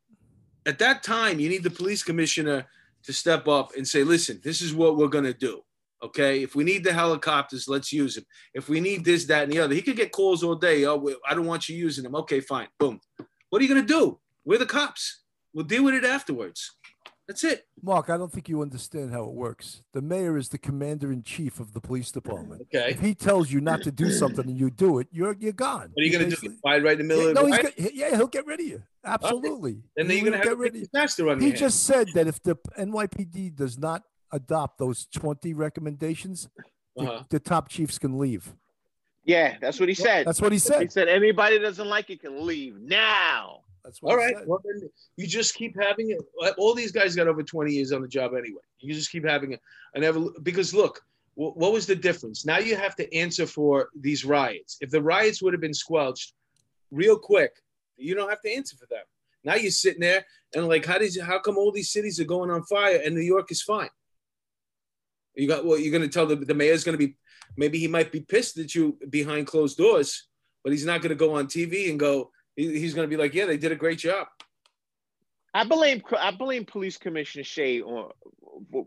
at 0.66 0.78
that 0.80 1.03
time, 1.03 1.40
you 1.40 1.49
need 1.49 1.62
the 1.62 1.70
police 1.70 2.03
commissioner 2.03 2.66
to 3.05 3.12
step 3.12 3.49
up 3.49 3.70
and 3.76 3.86
say, 3.86 4.05
listen, 4.05 4.40
this 4.43 4.61
is 4.61 4.74
what 4.74 4.97
we're 4.97 5.09
going 5.09 5.24
to 5.24 5.32
do. 5.32 5.62
Okay. 6.03 6.43
If 6.43 6.55
we 6.55 6.65
need 6.65 6.85
the 6.85 6.93
helicopters, 6.93 7.69
let's 7.69 7.93
use 7.93 8.17
them. 8.17 8.25
If 8.55 8.69
we 8.69 8.81
need 8.81 9.05
this, 9.05 9.25
that, 9.27 9.45
and 9.45 9.53
the 9.53 9.61
other, 9.61 9.75
he 9.75 9.83
could 9.83 9.97
get 9.97 10.13
calls 10.13 10.43
all 10.43 10.57
day. 10.57 10.85
Oh, 10.85 11.15
I 11.29 11.35
don't 11.35 11.47
want 11.47 11.69
you 11.69 11.77
using 11.77 12.05
them. 12.05 12.15
Okay, 12.17 12.41
fine. 12.41 12.69
Boom. 12.79 13.01
What 13.51 13.61
are 13.61 13.65
you 13.65 13.73
going 13.73 13.87
to 13.87 13.87
do? 13.87 14.19
We're 14.45 14.59
the 14.59 14.67
cops. 14.67 15.23
We'll 15.55 15.65
deal 15.65 15.85
with 15.85 15.95
it 15.95 16.05
afterwards. 16.05 16.73
That's 17.29 17.45
it. 17.45 17.67
Mark, 17.81 18.11
I 18.11 18.17
don't 18.17 18.33
think 18.33 18.49
you 18.49 18.63
understand 18.63 19.13
how 19.13 19.23
it 19.25 19.33
works. 19.33 19.83
The 19.93 20.03
mayor 20.03 20.37
is 20.37 20.49
the 20.49 20.59
commander 20.59 21.13
in 21.13 21.23
chief 21.23 21.61
of 21.61 21.73
the 21.73 21.81
police 21.81 22.11
department. 22.11 22.63
Okay. 22.75 22.91
If 22.91 23.01
he 23.01 23.15
tells 23.15 23.51
you 23.53 23.61
not 23.61 23.83
to 23.83 23.93
do 23.93 24.11
something 24.11 24.49
and 24.49 24.59
you 24.59 24.71
do 24.71 24.99
it, 24.99 25.07
you're 25.13 25.37
you're 25.39 25.53
gone. 25.53 25.91
What 25.95 26.03
are 26.03 26.05
you 26.05 26.11
going 26.19 26.29
to 26.29 26.35
do? 26.37 26.49
Get 26.49 26.59
fired 26.65 26.83
right 26.83 26.99
in 26.99 26.99
the 26.99 27.05
middle 27.05 27.23
yeah, 27.25 27.29
of 27.31 27.35
no, 27.37 27.43
the 27.43 27.49
he's 27.49 27.63
night? 27.65 27.77
got, 27.77 27.95
yeah, 27.95 28.17
he'll 28.17 28.27
get 28.27 28.45
rid 28.45 28.59
of 28.61 28.67
you. 28.67 28.83
Absolutely. 29.05 29.83
And 29.97 30.11
then 30.11 30.17
He 30.17 30.23
you're 30.23 30.31
going 30.31 30.33
to 30.33 30.39
have 30.39 30.45
get 30.47 30.53
a 30.55 30.57
rid 30.57 30.75
of 30.75 30.81
you. 30.81 30.87
disaster 30.93 31.29
on 31.29 31.39
He 31.39 31.47
your 31.47 31.51
hands. 31.53 31.61
just 31.61 31.85
said 31.85 32.09
that 32.15 32.27
if 32.27 32.43
the 32.43 32.57
NYPD 32.79 33.55
does 33.55 33.79
not 33.79 34.03
adopt 34.33 34.78
those 34.78 35.07
20 35.14 35.55
recommendations, 35.55 36.49
the, 36.97 37.03
Uh-huh. 37.05 37.24
the 37.30 37.41
top 37.41 37.68
chiefs 37.68 37.99
can 37.99 38.18
leave. 38.18 38.55
Yeah, 39.24 39.57
that's 39.61 39.78
what 39.78 39.89
he 39.89 39.95
said. 39.95 40.26
That's 40.26 40.41
what 40.41 40.51
he 40.53 40.59
said. 40.59 40.80
He 40.80 40.87
said. 40.87 40.93
said 40.93 41.09
anybody 41.09 41.59
that 41.59 41.64
doesn't 41.64 41.89
like 41.89 42.11
it 42.11 42.20
can 42.20 42.45
leave 42.45 42.80
now. 42.80 43.61
That's 43.85 44.01
what 44.03 44.12
All 44.12 44.18
he 44.18 44.24
right. 44.26 44.37
said. 44.39 44.47
Well, 44.49 44.61
then 44.64 44.89
you 45.16 45.26
just 45.26 45.55
keep 45.55 45.80
having 45.80 46.11
it. 46.11 46.18
All 46.59 46.74
these 46.74 46.93
guys 46.93 47.14
got 47.14 47.28
over 47.28 47.43
20 47.43 47.72
years 47.72 47.93
on 47.93 48.03
the 48.03 48.09
job 48.09 48.33
anyway. 48.33 48.61
You 48.80 48.93
just 48.95 49.11
keep 49.12 49.24
having 49.24 49.53
it. 49.53 49.61
I 49.95 50.01
never 50.01 50.20
because 50.43 50.74
look, 50.74 51.01
what 51.35 51.72
was 51.72 51.87
the 51.87 51.97
difference? 51.97 52.45
Now 52.45 52.59
you 52.59 52.76
have 52.76 52.95
to 52.97 53.14
answer 53.14 53.47
for 53.47 53.89
these 53.99 54.24
riots. 54.24 54.76
If 54.80 54.91
the 54.91 55.03
riots 55.03 55.41
would 55.43 55.53
have 55.55 55.61
been 55.62 55.74
squelched 55.74 56.35
real 56.91 57.18
quick, 57.18 57.53
you 57.97 58.14
don't 58.14 58.28
have 58.28 58.43
to 58.43 58.51
answer 58.53 58.76
for 58.76 58.87
them. 58.87 59.05
Now 59.45 59.55
you're 59.55 59.70
sitting 59.70 60.01
there 60.01 60.24
and 60.55 60.68
like, 60.68 60.85
how 60.85 60.99
does 60.99 61.20
how 61.20 61.39
come 61.41 61.57
all 61.59 61.72
these 61.72 61.91
cities 61.91 62.20
are 62.20 62.24
going 62.24 62.51
on 62.51 62.62
fire 62.64 63.01
and 63.05 63.14
New 63.14 63.22
York 63.22 63.51
is 63.51 63.62
fine? 63.62 63.89
You 65.35 65.49
got 65.49 65.64
well, 65.64 65.78
you're 65.78 65.93
gonna 65.93 66.09
tell 66.09 66.26
the, 66.26 66.37
the 66.37 66.55
mayor's 66.55 66.85
gonna 66.85 66.99
be 66.99 67.16
maybe 67.57 67.78
he 67.78 67.89
might 67.89 68.12
be 68.12 68.20
pissed 68.20 68.59
at 68.59 68.74
you 68.74 68.99
behind 69.09 69.47
closed 69.47 69.78
doors, 69.78 70.28
but 70.62 70.72
he's 70.72 70.87
not 70.87 71.03
gonna 71.03 71.14
go 71.14 71.35
on 71.35 71.47
TV 71.47 71.91
and 71.91 71.99
go, 71.99 72.30
he- 72.57 72.78
he's 72.78 72.95
gonna 72.95 73.09
be 73.09 73.16
like, 73.16 73.35
Yeah, 73.35 73.47
they 73.47 73.57
did 73.59 73.72
a 73.72 73.76
great 73.76 73.99
job. 73.99 74.26
I 75.55 75.64
blame 75.64 76.03
I 76.18 76.30
blame 76.30 76.64
Police 76.64 76.97
Commissioner 76.97 77.45
Shea 77.45 77.83
on, 77.83 78.11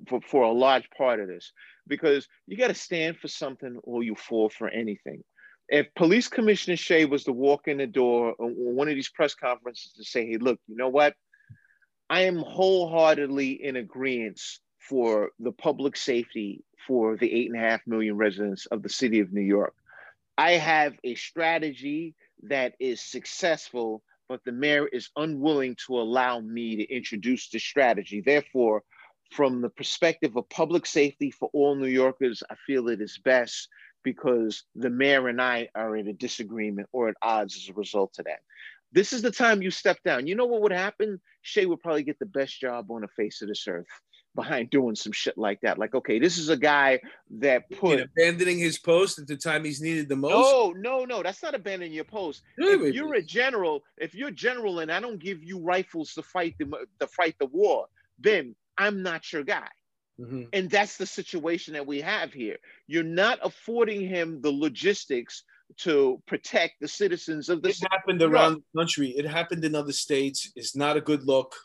for, 0.08 0.20
for 0.30 0.44
a 0.44 0.52
large 0.52 0.90
part 0.98 1.20
of 1.20 1.28
this 1.28 1.52
because 1.88 2.28
you 2.48 2.58
got 2.58 2.68
to 2.68 2.74
stand 2.74 3.18
for 3.18 3.28
something 3.28 3.80
or 3.84 4.04
you 4.04 4.16
fall 4.16 4.50
for 4.50 4.68
anything. 4.68 5.24
If 5.68 5.88
Police 5.96 6.28
Commissioner 6.28 6.78
Shea 6.78 7.06
was 7.06 7.24
to 7.26 7.32
walk 7.32 7.68
in 7.68 7.78
the 7.78 7.88
door 7.88 8.36
on 8.40 8.54
one 8.56 8.88
of 8.88 8.96
these 8.96 9.10
press 9.10 9.34
conferences 9.36 9.94
to 9.94 10.04
say, 10.04 10.26
"Hey, 10.28 10.38
look, 10.38 10.60
you 10.68 10.76
know 10.76 10.90
what? 10.90 11.16
I 12.10 12.22
am 12.22 12.38
wholeheartedly 12.38 13.64
in 13.64 13.76
agreement 13.76 14.40
for 14.88 15.32
the 15.40 15.52
public 15.52 15.96
safety 15.98 16.64
for 16.88 17.18
the 17.18 17.32
eight 17.32 17.52
and 17.52 17.58
a 17.58 17.68
half 17.68 17.82
million 17.88 18.16
residents 18.16 18.66
of 18.68 18.84
the 18.84 18.90
city 18.90 19.20
of 19.20 19.34
New 19.34 19.42
York. 19.42 19.74
I 20.38 20.54
have 20.54 20.94
a 21.04 21.16
strategy 21.16 22.14
that 22.44 22.74
is 22.80 23.02
successful 23.02 24.04
but 24.28 24.44
the 24.44 24.52
mayor 24.52 24.88
is 24.88 25.10
unwilling 25.16 25.76
to 25.88 26.00
allow 26.00 26.40
me 26.40 26.76
to 26.78 26.84
introduce 26.94 27.50
the 27.50 27.60
strategy. 27.60 28.22
Therefore, 28.22 28.84
from 29.32 29.62
the 29.62 29.70
perspective 29.70 30.36
of 30.36 30.50
public 30.50 30.86
safety 30.86 31.32
for 31.32 31.50
all 31.54 31.76
New 31.76 31.88
Yorkers, 31.88 32.42
I 32.50 32.56
feel 32.66 32.90
it 32.90 33.02
is 33.02 33.18
best 33.18 33.70
because 34.04 34.64
the 34.76 34.90
mayor 34.90 35.28
and 35.28 35.42
I 35.42 35.70
are 35.76 35.96
in 35.98 36.08
a 36.08 36.14
disagreement 36.14 36.88
or 36.92 37.10
at 37.10 37.16
odds 37.22 37.56
as 37.56 37.70
a 37.70 37.74
result 37.74 38.18
of 38.20 38.26
that. 38.26 38.40
This 38.92 39.14
is 39.14 39.22
the 39.22 39.32
time 39.32 39.62
you 39.62 39.72
step 39.72 39.98
down. 40.06 40.28
You 40.28 40.36
know 40.36 40.46
what 40.46 40.62
would 40.62 40.72
happen? 40.72 41.20
Shea 41.42 41.66
would 41.66 41.82
probably 41.82 42.04
get 42.04 42.20
the 42.20 42.26
best 42.26 42.60
job 42.60 42.90
on 42.92 43.02
the 43.02 43.08
face 43.10 43.42
of 43.42 43.48
this 43.48 43.68
earth 43.68 43.88
behind 44.36 44.70
doing 44.70 44.96
some 44.96 45.12
shit 45.12 45.38
like 45.38 45.62
that. 45.62 45.80
Like, 45.80 45.96
okay, 45.96 46.20
this 46.20 46.38
is 46.38 46.50
a 46.50 46.58
guy 46.58 47.00
that 47.40 47.70
put 47.72 48.02
abandoning 48.02 48.60
his 48.60 48.78
post 48.78 49.18
at 49.18 49.28
the 49.28 49.38
time 49.38 49.64
he's 49.64 49.82
needed 49.82 50.10
the 50.10 50.16
most. 50.16 50.34
no, 50.34 50.74
no, 50.76 51.06
no. 51.06 51.24
That's 51.24 51.42
not 51.42 51.56
abandoning 51.56 51.94
your 51.94 52.04
post. 52.04 52.44
Really? 52.58 52.90
If 52.90 52.96
you're 52.96 53.16
a 53.16 53.22
general, 53.22 53.84
if 53.98 54.14
you're 54.14 54.30
a 54.30 54.34
general, 54.34 54.80
and 54.80 54.92
I 54.92 55.00
don't 55.00 55.20
give 55.20 55.44
you 55.44 55.60
rifles 55.60 56.14
to 56.14 56.24
fight 56.24 56.56
the 56.60 56.66
to 57.00 57.08
fight 57.08 57.36
the 57.40 57.48
war, 57.48 57.88
then 58.20 58.56
I'm 58.78 59.02
not 59.02 59.32
your 59.32 59.44
guy. 59.44 59.70
Mhm. 60.20 60.48
And 60.54 60.70
that's 60.70 60.98
the 60.98 61.06
situation 61.06 61.74
that 61.74 61.88
we 61.88 62.02
have 62.02 62.32
here. 62.32 62.58
You're 62.88 63.04
not 63.04 63.40
affording 63.42 64.08
him 64.08 64.42
the 64.42 64.52
logistics 64.52 65.44
to 65.78 66.22
protect 66.26 66.80
the 66.80 66.88
citizens 66.88 67.50
of 67.50 67.62
the 67.62 67.70
It 67.70 67.78
happened 67.92 68.22
around 68.22 68.64
the 68.74 68.80
country. 68.80 69.10
It 69.10 69.26
happened 69.26 69.66
in 69.66 69.76
other 69.76 69.92
states. 69.92 70.52
It's 70.56 70.76
not 70.76 70.96
a 70.96 71.02
good 71.02 71.24
look. 71.24 71.56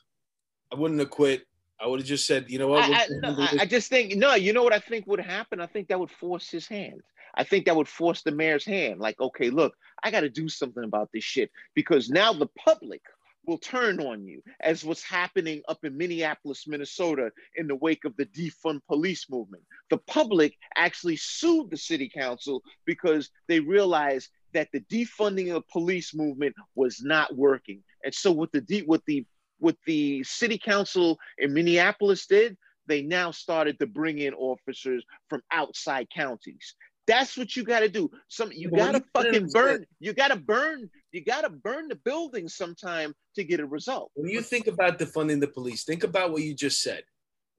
I 0.73 0.77
wouldn't 0.77 1.01
have 1.01 1.11
quit. 1.11 1.47
I 1.83 1.87
would 1.87 2.01
have 2.01 2.07
just 2.07 2.27
said, 2.27 2.51
you 2.51 2.59
know 2.59 2.69
what? 2.69 2.85
I, 2.85 2.93
I, 2.93 3.07
no. 3.09 3.47
I 3.59 3.67
just 3.67 3.89
think 3.89 4.15
no. 4.17 4.35
You 4.35 4.53
know 4.53 4.63
what 4.63 4.75
I 4.75 4.79
think 4.79 5.07
would 5.07 5.21
happen? 5.21 5.61
I 5.61 5.67
think 5.67 5.89
that 5.89 5.99
would 5.99 6.11
force 6.11 6.51
his 6.51 6.69
hand. 6.69 7.01
I 7.35 7.45
think 7.45 7.65
that 7.67 7.77
would 7.77 7.89
force 7.89 8.23
the 8.23 8.33
mayor's 8.33 8.65
hand. 8.65 9.01
Like, 9.01 9.21
okay, 9.21 9.51
look, 9.51 9.75
I 10.03 10.11
got 10.11 10.21
to 10.21 10.29
do 10.29 10.49
something 10.49 10.85
about 10.85 11.11
this 11.13 11.25
shit 11.25 11.51
because 11.75 12.11
now 12.11 12.33
the 12.33 12.49
public 12.59 13.01
will 13.47 13.59
turn 13.59 14.01
on 14.01 14.27
you, 14.27 14.43
as 14.61 14.85
what's 14.85 15.03
happening 15.03 15.63
up 15.69 15.85
in 15.85 15.97
Minneapolis, 15.97 16.67
Minnesota, 16.67 17.31
in 17.57 17.67
the 17.67 17.75
wake 17.75 18.05
of 18.05 18.15
the 18.17 18.27
defund 18.27 18.81
police 18.87 19.31
movement. 19.31 19.63
The 19.89 19.99
public 19.99 20.57
actually 20.77 21.17
sued 21.17 21.71
the 21.71 21.77
city 21.77 22.09
council 22.09 22.63
because 22.85 23.31
they 23.49 23.61
realized 23.61 24.29
that 24.53 24.69
the 24.73 24.81
defunding 24.81 25.49
of 25.49 25.63
the 25.63 25.73
police 25.73 26.15
movement 26.15 26.55
was 26.75 27.03
not 27.03 27.35
working. 27.35 27.83
And 28.05 28.15
so, 28.15 28.33
what 28.33 28.53
the 28.53 28.61
de- 28.61 28.83
what 28.83 29.05
the 29.07 29.25
what 29.61 29.77
the 29.87 30.25
city 30.25 30.59
council 30.59 31.19
in 31.39 31.55
Minneapolis 31.55 32.27
did, 32.27 32.57
they 32.87 33.03
now 33.03 33.31
started 33.31 33.79
to 33.79 33.87
bring 33.87 34.19
in 34.19 34.35
officers 34.35 35.05
from 35.29 35.43
outside 35.53 36.09
counties. 36.15 36.75
That's 37.07 37.37
what 37.37 37.57
you 37.57 37.65
got 37.65 37.81
to 37.81 37.89
do. 37.89 38.11
Some 38.29 38.53
you 38.53 38.71
got 38.71 38.93
to 38.93 39.05
fucking 39.15 39.35
in- 39.35 39.49
burn. 39.51 39.87
You 40.01 40.13
got 40.13 40.29
to 40.29 40.37
burn. 40.37 40.91
You 41.13 41.25
got 41.25 41.43
to 41.43 41.51
burn 41.51 41.89
the 41.89 41.97
building 41.97 42.49
sometime 42.49 43.15
to 43.37 43.45
get 43.45 43.61
a 43.61 43.67
result. 43.67 44.11
when 44.15 44.31
you 44.31 44.43
think 44.43 44.67
about 44.67 44.99
defunding 44.99 45.41
the 45.41 45.49
police, 45.49 45.85
think 45.85 46.05
about 46.05 46.33
what 46.33 46.43
you 46.43 46.55
just 46.55 46.83
said. 46.83 47.03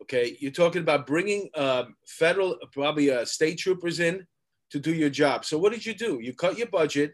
Okay, 0.02 0.36
you're 0.40 0.52
talking 0.52 0.82
about 0.82 1.06
bringing 1.06 1.50
um, 1.56 1.96
federal, 2.08 2.58
probably 2.72 3.12
uh, 3.12 3.24
state 3.24 3.60
troopers 3.60 4.00
in 4.00 4.26
to 4.72 4.80
do 4.80 4.94
your 4.94 5.10
job. 5.10 5.46
So 5.46 5.58
what 5.58 5.72
did 5.72 5.86
you 5.86 5.94
do? 5.94 6.20
You 6.22 6.34
cut 6.34 6.58
your 6.58 6.68
budget, 6.68 7.14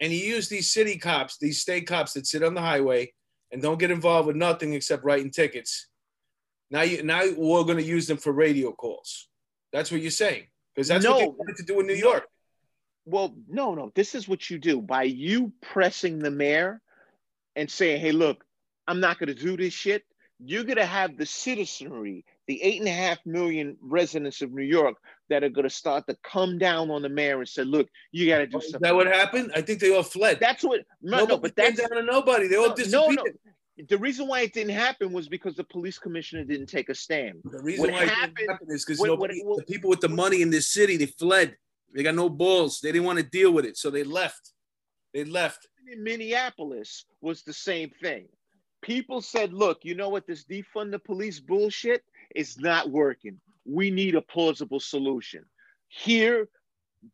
and 0.00 0.12
you 0.12 0.18
use 0.18 0.48
these 0.48 0.72
city 0.72 0.98
cops, 0.98 1.38
these 1.38 1.60
state 1.60 1.86
cops 1.86 2.12
that 2.12 2.26
sit 2.26 2.42
on 2.42 2.54
the 2.54 2.60
highway 2.60 3.12
and 3.52 3.62
don't 3.62 3.78
get 3.78 3.90
involved 3.90 4.26
with 4.26 4.36
nothing 4.36 4.74
except 4.74 5.04
writing 5.04 5.30
tickets. 5.30 5.88
Now 6.70 6.82
you 6.82 7.02
now 7.02 7.22
we're 7.36 7.64
going 7.64 7.78
to 7.78 7.84
use 7.84 8.06
them 8.06 8.18
for 8.18 8.32
radio 8.32 8.72
calls. 8.72 9.28
That's 9.72 9.90
what 9.90 10.00
you're 10.00 10.10
saying 10.10 10.46
because 10.74 10.88
that's 10.88 11.06
what 11.06 11.18
they 11.18 11.26
wanted 11.26 11.56
to 11.56 11.64
do 11.64 11.80
in 11.80 11.86
New 11.86 11.94
York. 11.94 12.26
Well, 13.04 13.36
no, 13.48 13.74
no. 13.74 13.92
This 13.94 14.14
is 14.16 14.28
what 14.28 14.50
you 14.50 14.58
do 14.58 14.80
by 14.82 15.04
you 15.04 15.52
pressing 15.62 16.18
the 16.18 16.30
mayor 16.30 16.80
and 17.54 17.70
saying, 17.70 18.00
"Hey, 18.00 18.12
look, 18.12 18.44
I'm 18.86 19.00
not 19.00 19.18
going 19.18 19.28
to 19.28 19.34
do 19.34 19.56
this 19.56 19.72
shit." 19.72 20.04
You're 20.38 20.64
going 20.64 20.76
to 20.76 20.86
have 20.86 21.16
the 21.16 21.24
citizenry, 21.24 22.24
the 22.46 22.62
eight 22.62 22.78
and 22.80 22.88
a 22.88 22.92
half 22.92 23.18
million 23.26 23.76
residents 23.80 24.40
of 24.42 24.52
New 24.52 24.62
York, 24.62 24.96
that 25.28 25.42
are 25.42 25.48
going 25.48 25.64
to 25.68 25.70
start 25.70 26.06
to 26.06 26.16
come 26.22 26.58
down 26.58 26.90
on 26.90 27.02
the 27.02 27.08
mayor 27.08 27.38
and 27.40 27.48
say, 27.48 27.62
"Look, 27.64 27.88
you 28.12 28.26
got 28.28 28.38
to 28.38 28.46
do 28.46 28.58
Is 28.58 28.64
something." 28.70 28.80
that 28.82 28.94
what 28.94 29.06
happened? 29.08 29.50
I 29.54 29.60
think 29.62 29.80
they 29.80 29.94
all 29.94 30.02
fled. 30.02 30.38
That's 30.40 30.62
what. 30.62 30.82
No, 31.02 31.18
Nobody 31.18 31.32
no, 31.34 31.38
but 31.38 31.56
that's 31.56 31.80
down 31.80 31.90
to 31.90 32.02
nobody. 32.02 32.46
They 32.48 32.56
all 32.56 32.68
no, 32.68 32.74
disappeared. 32.74 33.16
no, 33.16 33.22
no. 33.24 33.84
The 33.88 33.98
reason 33.98 34.26
why 34.26 34.40
it 34.40 34.54
didn't 34.54 34.72
happen 34.74 35.12
was 35.12 35.28
because 35.28 35.54
the 35.54 35.64
police 35.64 35.98
commissioner 35.98 36.44
didn't 36.44 36.66
take 36.68 36.88
a 36.88 36.94
stand. 36.94 37.40
The 37.44 37.60
reason 37.62 37.82
What 37.82 37.92
why 37.92 38.02
it 38.04 38.08
happened- 38.08 38.36
didn't 38.36 38.50
happen 38.52 38.70
is 38.70 38.84
because 38.84 38.98
what- 39.00 39.10
what- 39.10 39.16
nobody, 39.30 39.40
what- 39.42 39.58
the 39.66 39.70
people 39.72 39.90
with 39.90 40.00
the 40.00 40.08
money 40.08 40.40
in 40.40 40.48
this 40.50 40.68
city, 40.68 40.96
they 40.96 41.06
fled. 41.06 41.56
They 41.94 42.02
got 42.02 42.14
no 42.14 42.28
balls. 42.30 42.80
They 42.80 42.90
didn't 42.92 43.04
want 43.04 43.18
to 43.18 43.24
deal 43.24 43.52
with 43.52 43.64
it, 43.66 43.76
so 43.76 43.90
they 43.90 44.02
left. 44.04 44.52
They 45.12 45.24
left. 45.24 45.66
In 45.90 46.02
Minneapolis 46.02 47.04
was 47.20 47.42
the 47.42 47.52
same 47.52 47.90
thing. 48.00 48.28
People 48.82 49.20
said, 49.20 49.52
"Look, 49.52 49.84
you 49.84 49.94
know 49.94 50.08
what? 50.08 50.26
This 50.26 50.44
defund 50.44 50.90
the 50.90 50.98
police 50.98 51.40
bullshit 51.40 52.02
is 52.36 52.58
not 52.58 52.90
working. 52.90 53.40
We 53.64 53.90
need 53.90 54.14
a 54.14 54.22
plausible 54.22 54.80
solution." 54.80 55.44
Here, 55.88 56.48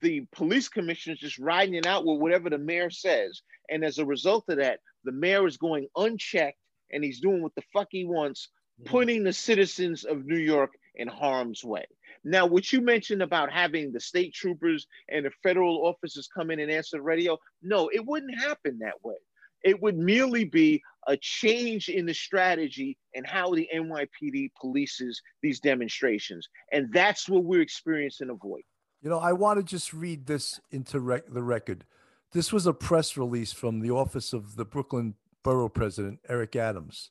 the 0.00 0.26
police 0.32 0.68
commissioner 0.68 1.14
is 1.14 1.20
just 1.20 1.38
riding 1.38 1.74
it 1.74 1.86
out 1.86 2.04
with 2.04 2.20
whatever 2.20 2.50
the 2.50 2.58
mayor 2.58 2.90
says, 2.90 3.42
and 3.68 3.84
as 3.84 3.98
a 3.98 4.06
result 4.06 4.44
of 4.48 4.58
that, 4.58 4.80
the 5.04 5.12
mayor 5.12 5.46
is 5.46 5.56
going 5.56 5.88
unchecked 5.96 6.58
and 6.90 7.02
he's 7.02 7.20
doing 7.20 7.42
what 7.42 7.54
the 7.54 7.62
fuck 7.72 7.88
he 7.90 8.04
wants, 8.04 8.48
mm-hmm. 8.80 8.90
putting 8.90 9.24
the 9.24 9.32
citizens 9.32 10.04
of 10.04 10.26
New 10.26 10.38
York 10.38 10.70
in 10.94 11.08
harm's 11.08 11.64
way. 11.64 11.86
Now, 12.24 12.46
what 12.46 12.72
you 12.72 12.80
mentioned 12.80 13.22
about 13.22 13.50
having 13.50 13.92
the 13.92 14.00
state 14.00 14.32
troopers 14.32 14.86
and 15.08 15.26
the 15.26 15.30
federal 15.42 15.86
officers 15.86 16.28
come 16.32 16.50
in 16.50 16.60
and 16.60 16.70
answer 16.70 16.98
the 16.98 17.02
radio, 17.02 17.38
no, 17.62 17.88
it 17.88 18.04
wouldn't 18.04 18.38
happen 18.38 18.78
that 18.78 19.02
way. 19.02 19.16
It 19.64 19.80
would 19.80 19.96
merely 19.96 20.44
be 20.44 20.82
a 21.06 21.16
change 21.16 21.88
in 21.88 22.06
the 22.06 22.14
strategy 22.14 22.96
and 23.14 23.26
how 23.26 23.52
the 23.52 23.68
NYPD 23.74 24.50
polices 24.62 25.16
these 25.42 25.60
demonstrations. 25.60 26.48
And 26.72 26.92
that's 26.92 27.28
what 27.28 27.44
we're 27.44 27.60
experiencing 27.60 28.30
a 28.30 28.34
void. 28.34 28.62
You 29.02 29.10
know, 29.10 29.18
I 29.18 29.32
want 29.32 29.58
to 29.58 29.64
just 29.64 29.92
read 29.92 30.26
this 30.26 30.60
into 30.70 31.00
rec- 31.00 31.28
the 31.28 31.42
record. 31.42 31.84
This 32.32 32.52
was 32.52 32.66
a 32.66 32.72
press 32.72 33.16
release 33.16 33.52
from 33.52 33.80
the 33.80 33.90
office 33.90 34.32
of 34.32 34.56
the 34.56 34.64
Brooklyn 34.64 35.14
Borough 35.42 35.68
President, 35.68 36.20
Eric 36.28 36.54
Adams. 36.56 37.10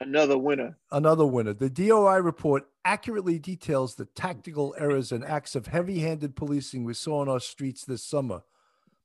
Another 0.00 0.36
winner. 0.36 0.76
Another 0.90 1.24
winner. 1.24 1.54
The 1.54 1.70
DOI 1.70 2.18
report 2.18 2.64
accurately 2.84 3.38
details 3.38 3.94
the 3.94 4.04
tactical 4.04 4.74
errors 4.78 5.12
and 5.12 5.24
acts 5.24 5.54
of 5.54 5.68
heavy 5.68 6.00
handed 6.00 6.36
policing 6.36 6.84
we 6.84 6.94
saw 6.94 7.20
on 7.20 7.28
our 7.28 7.40
streets 7.40 7.84
this 7.84 8.04
summer. 8.04 8.42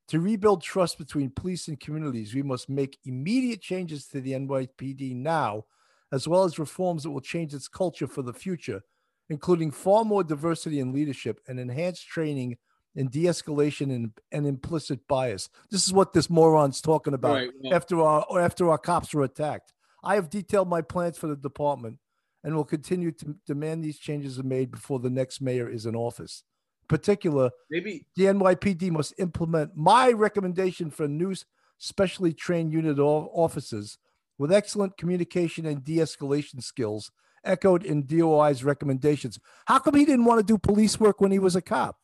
To 0.10 0.20
rebuild 0.20 0.64
trust 0.64 0.98
between 0.98 1.30
police 1.30 1.68
and 1.68 1.80
communities, 1.80 2.34
we 2.34 2.42
must 2.42 2.68
make 2.68 2.98
immediate 3.06 3.62
changes 3.62 4.08
to 4.08 4.20
the 4.20 4.32
NYPD 4.32 5.16
now, 5.16 5.66
as 6.12 6.28
well 6.28 6.44
as 6.44 6.58
reforms 6.58 7.04
that 7.04 7.12
will 7.12 7.22
change 7.22 7.54
its 7.54 7.68
culture 7.68 8.08
for 8.08 8.24
the 8.24 8.34
future, 8.34 8.82
including 9.30 9.70
far 9.70 10.04
more 10.04 10.24
diversity 10.24 10.80
in 10.80 10.94
leadership 10.94 11.40
and 11.48 11.60
enhanced 11.60 12.08
training 12.08 12.58
in 12.96 13.08
de 13.10 13.26
escalation 13.26 13.94
and, 13.94 14.12
and 14.32 14.48
implicit 14.48 15.08
bias. 15.08 15.48
This 15.70 15.86
is 15.86 15.94
what 15.94 16.12
this 16.12 16.28
moron's 16.28 16.82
talking 16.82 17.14
about 17.14 17.36
Right, 17.36 17.52
yeah. 17.62 17.76
after, 17.76 18.02
our, 18.02 18.42
after 18.42 18.68
our 18.72 18.80
cops 18.80 19.14
were 19.14 19.24
attacked. 19.24 19.74
I 20.04 20.16
have 20.16 20.32
detailed 20.32 20.70
my 20.70 20.82
plans 20.82 21.20
for 21.20 21.28
the 21.28 21.36
department 21.36 22.00
and 22.44 22.56
will 22.56 22.66
continue 22.66 23.12
to 23.12 23.36
demand 23.46 23.84
these 23.84 24.00
changes 24.00 24.40
are 24.40 24.44
made 24.44 24.72
before 24.72 25.00
the 25.00 25.10
next 25.12 25.40
mayor 25.40 25.70
is 25.70 25.86
in 25.86 25.96
office. 25.96 26.44
In 26.90 26.98
particular, 26.98 27.52
Maybe 27.70 28.06
the 28.16 28.26
NYPD 28.26 28.90
must 28.90 29.14
implement 29.20 29.78
my 29.78 30.12
recommendation 30.12 30.90
for 30.90 31.08
new 31.08 31.36
specially 31.78 32.34
trained 32.34 32.74
unit 32.74 32.98
officers 32.98 34.00
with 34.40 34.52
excellent 34.52 34.98
communication 34.98 35.68
and 35.68 35.84
de-escalation 35.84 36.64
skills 36.64 37.12
echoed 37.44 37.86
in 37.86 38.08
DOI's 38.08 38.64
recommendations. 38.64 39.40
How 39.68 39.78
come 39.78 39.96
he 39.96 40.04
didn't 40.04 40.26
want 40.26 40.40
to 40.40 40.46
do 40.46 40.58
police 40.58 41.00
work 41.00 41.22
when 41.22 41.32
he 41.32 41.38
was 41.40 41.56
a 41.56 41.62
cop? 41.62 41.96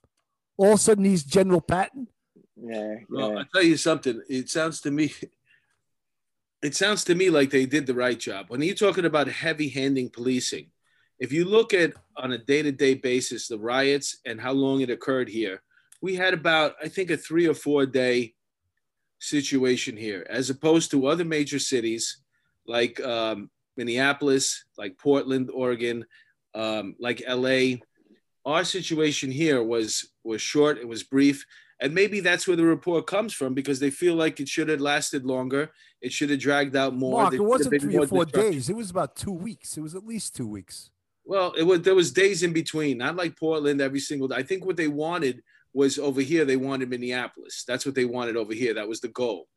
All 0.56 0.74
of 0.74 0.76
a 0.76 0.78
sudden 0.78 1.04
he's 1.04 1.24
General 1.24 1.62
Patton? 1.62 2.08
Yeah, 2.56 2.96
Well. 3.10 3.40
I'll 3.40 3.46
tell 3.46 3.64
you 3.64 3.78
something. 3.78 4.22
It 4.30 4.50
sounds 4.50 4.82
to 4.82 4.92
me, 4.92 5.14
it 6.62 6.76
sounds 6.76 7.04
to 7.06 7.16
me 7.16 7.32
like 7.32 7.50
they 7.50 7.66
did 7.66 7.88
the 7.88 7.96
right 7.96 8.20
job. 8.20 8.46
When 8.50 8.62
you're 8.62 8.76
talking 8.76 9.06
about 9.06 9.28
heavy 9.28 9.68
handing 9.70 10.10
policing, 10.10 10.68
if 11.20 11.32
you 11.32 11.46
look 11.46 11.74
at 11.74 11.94
on 12.18 12.34
a 12.34 12.38
day 12.38 12.62
to 12.62 12.72
day 12.72 12.94
basis 12.94 13.48
the 13.48 13.58
riots 13.58 14.20
and 14.26 14.40
how 14.40 14.52
long 14.52 14.82
it 14.82 14.90
occurred 14.90 15.30
here, 15.30 15.62
we 16.02 16.16
had 16.16 16.34
about, 16.34 16.76
I 16.84 16.88
think, 16.88 17.10
a 17.10 17.18
three 17.18 17.48
or 17.48 17.54
four 17.54 17.86
day 17.86 18.34
situation 19.20 19.96
here, 19.98 20.26
as 20.30 20.50
opposed 20.50 20.92
to 20.92 21.08
other 21.08 21.26
major 21.26 21.60
cities 21.60 22.22
like 22.68 23.00
um, 23.02 23.50
Minneapolis, 23.78 24.66
like 24.78 24.98
Portland, 24.98 25.50
Oregon, 25.54 26.06
um, 26.54 26.96
like 27.00 27.24
LA. 27.28 27.78
Our 28.46 28.64
situation 28.64 29.32
here 29.32 29.64
was 29.64 30.10
was 30.24 30.42
short. 30.42 30.78
It 30.78 30.88
was 30.88 31.04
brief. 31.04 31.46
And 31.82 31.94
maybe 31.94 32.22
that's 32.22 32.48
where 32.48 32.56
the 32.56 32.64
report 32.64 33.06
comes 33.06 33.34
from 33.34 33.54
because 33.54 33.82
they 33.82 33.90
feel 33.90 34.16
like 34.16 34.40
it 34.40 34.48
should 34.48 34.70
have 34.70 34.80
lasted 34.80 35.26
longer. 35.26 35.72
It 36.02 36.14
should 36.14 36.30
have 36.30 36.40
dragged 36.40 36.76
out 36.76 36.96
more. 36.96 37.24
Mark, 37.24 37.34
it 37.34 37.42
wasn't 37.42 37.82
three 37.82 37.98
or 37.98 38.08
four 38.08 38.24
days. 38.26 38.70
It 38.70 38.78
was 38.78 38.90
about 38.90 39.18
two 39.18 39.34
weeks. 39.34 39.76
It 39.76 39.82
was 39.82 39.94
at 39.94 40.06
least 40.06 40.36
two 40.36 40.48
weeks. 40.48 40.90
Well, 41.26 41.54
it 41.58 41.64
was 41.64 41.82
there 41.82 41.96
was 41.96 42.12
days 42.12 42.44
in 42.44 42.54
between, 42.54 43.00
not 43.00 43.16
like 43.16 43.38
Portland 43.38 43.82
every 43.82 44.00
single 44.00 44.28
day. 44.28 44.36
I 44.36 44.44
think 44.44 44.66
what 44.66 44.78
they 44.78 44.88
wanted 44.88 45.42
was 45.74 45.98
over 45.98 46.22
here. 46.22 46.46
They 46.46 46.56
wanted 46.56 46.90
Minneapolis. 46.90 47.64
That's 47.68 47.86
what 47.86 47.96
they 47.96 48.06
wanted 48.06 48.38
over 48.38 48.54
here. 48.54 48.74
That 48.76 48.88
was 48.88 49.02
the 49.02 49.10
goal. 49.10 49.48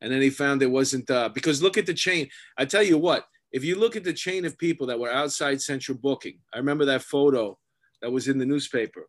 And 0.00 0.12
then 0.12 0.18
they 0.18 0.30
found 0.30 0.60
there 0.60 0.68
wasn't 0.68 1.08
uh, 1.10 1.28
because 1.28 1.62
look 1.62 1.78
at 1.78 1.86
the 1.86 1.94
chain. 1.94 2.28
I 2.58 2.64
tell 2.64 2.82
you 2.82 2.98
what, 2.98 3.24
if 3.52 3.64
you 3.64 3.78
look 3.78 3.94
at 3.94 4.04
the 4.04 4.12
chain 4.12 4.44
of 4.44 4.58
people 4.58 4.86
that 4.88 4.98
were 4.98 5.12
outside 5.12 5.62
Central 5.62 5.96
Booking, 5.96 6.38
I 6.52 6.58
remember 6.58 6.84
that 6.86 7.02
photo 7.02 7.56
that 8.00 8.10
was 8.10 8.26
in 8.26 8.38
the 8.38 8.46
newspaper. 8.46 9.08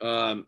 Um, 0.00 0.46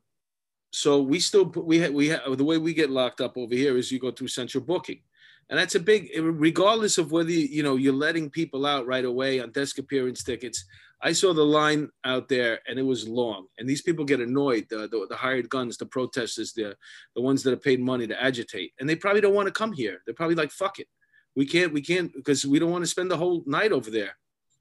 so 0.72 1.02
we 1.02 1.18
still 1.18 1.46
we 1.46 1.80
ha- 1.80 1.90
we 1.90 2.10
ha- 2.10 2.34
the 2.34 2.44
way 2.44 2.58
we 2.58 2.72
get 2.72 2.90
locked 2.90 3.20
up 3.20 3.36
over 3.36 3.54
here 3.54 3.76
is 3.76 3.90
you 3.90 3.98
go 3.98 4.12
through 4.12 4.28
Central 4.28 4.62
Booking, 4.62 5.00
and 5.48 5.58
that's 5.58 5.74
a 5.74 5.80
big 5.80 6.10
regardless 6.16 6.96
of 6.98 7.10
whether 7.10 7.30
you 7.30 7.64
know 7.64 7.76
you're 7.76 7.92
letting 7.92 8.30
people 8.30 8.64
out 8.64 8.86
right 8.86 9.04
away 9.04 9.40
on 9.40 9.50
desk 9.50 9.78
appearance 9.78 10.22
tickets. 10.22 10.64
I 11.02 11.12
saw 11.12 11.32
the 11.32 11.44
line 11.44 11.88
out 12.04 12.28
there 12.28 12.60
and 12.68 12.78
it 12.78 12.82
was 12.82 13.08
long, 13.08 13.46
and 13.58 13.68
these 13.68 13.82
people 13.82 14.04
get 14.04 14.20
annoyed. 14.20 14.66
The, 14.68 14.88
the, 14.88 15.06
the 15.08 15.16
hired 15.16 15.48
guns, 15.48 15.76
the 15.76 15.86
protesters, 15.86 16.52
the 16.52 16.76
the 17.14 17.22
ones 17.22 17.42
that 17.42 17.52
are 17.52 17.56
paid 17.68 17.80
money 17.80 18.06
to 18.06 18.22
agitate, 18.22 18.72
and 18.78 18.88
they 18.88 18.96
probably 18.96 19.20
don't 19.20 19.34
want 19.34 19.46
to 19.46 19.52
come 19.52 19.72
here. 19.72 20.02
They're 20.04 20.14
probably 20.14 20.36
like, 20.36 20.50
"Fuck 20.50 20.78
it, 20.78 20.88
we 21.34 21.46
can't, 21.46 21.72
we 21.72 21.80
can't," 21.80 22.12
because 22.12 22.44
we 22.44 22.58
don't 22.58 22.70
want 22.70 22.84
to 22.84 22.90
spend 22.90 23.10
the 23.10 23.16
whole 23.16 23.42
night 23.46 23.72
over 23.72 23.90
there 23.90 24.16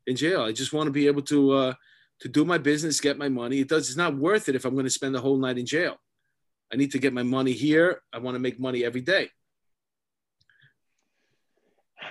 in 0.08 0.16
jail. 0.16 0.42
I 0.42 0.52
just 0.52 0.74
want 0.74 0.88
to 0.88 0.92
be 0.92 1.08
able 1.08 1.24
to 1.24 1.52
uh, 1.52 1.74
to 2.22 2.30
do 2.30 2.46
my 2.46 2.58
business, 2.58 3.02
get 3.02 3.18
my 3.18 3.30
money. 3.30 3.60
It 3.60 3.70
does. 3.70 3.90
It's 3.90 3.98
not 3.98 4.18
worth 4.18 4.50
it 4.50 4.56
if 4.56 4.66
I'm 4.66 4.74
going 4.74 4.86
to 4.86 4.90
spend 4.90 5.16
the 5.16 5.22
whole 5.22 5.38
night 5.38 5.58
in 5.58 5.66
jail. 5.66 5.98
I 6.72 6.76
need 6.78 6.92
to 6.92 7.00
get 7.00 7.14
my 7.14 7.24
money 7.24 7.52
here. 7.52 8.02
I 8.14 8.20
want 8.20 8.36
to 8.36 8.40
make 8.40 8.60
money 8.60 8.86
every 8.86 9.02
day. 9.02 9.30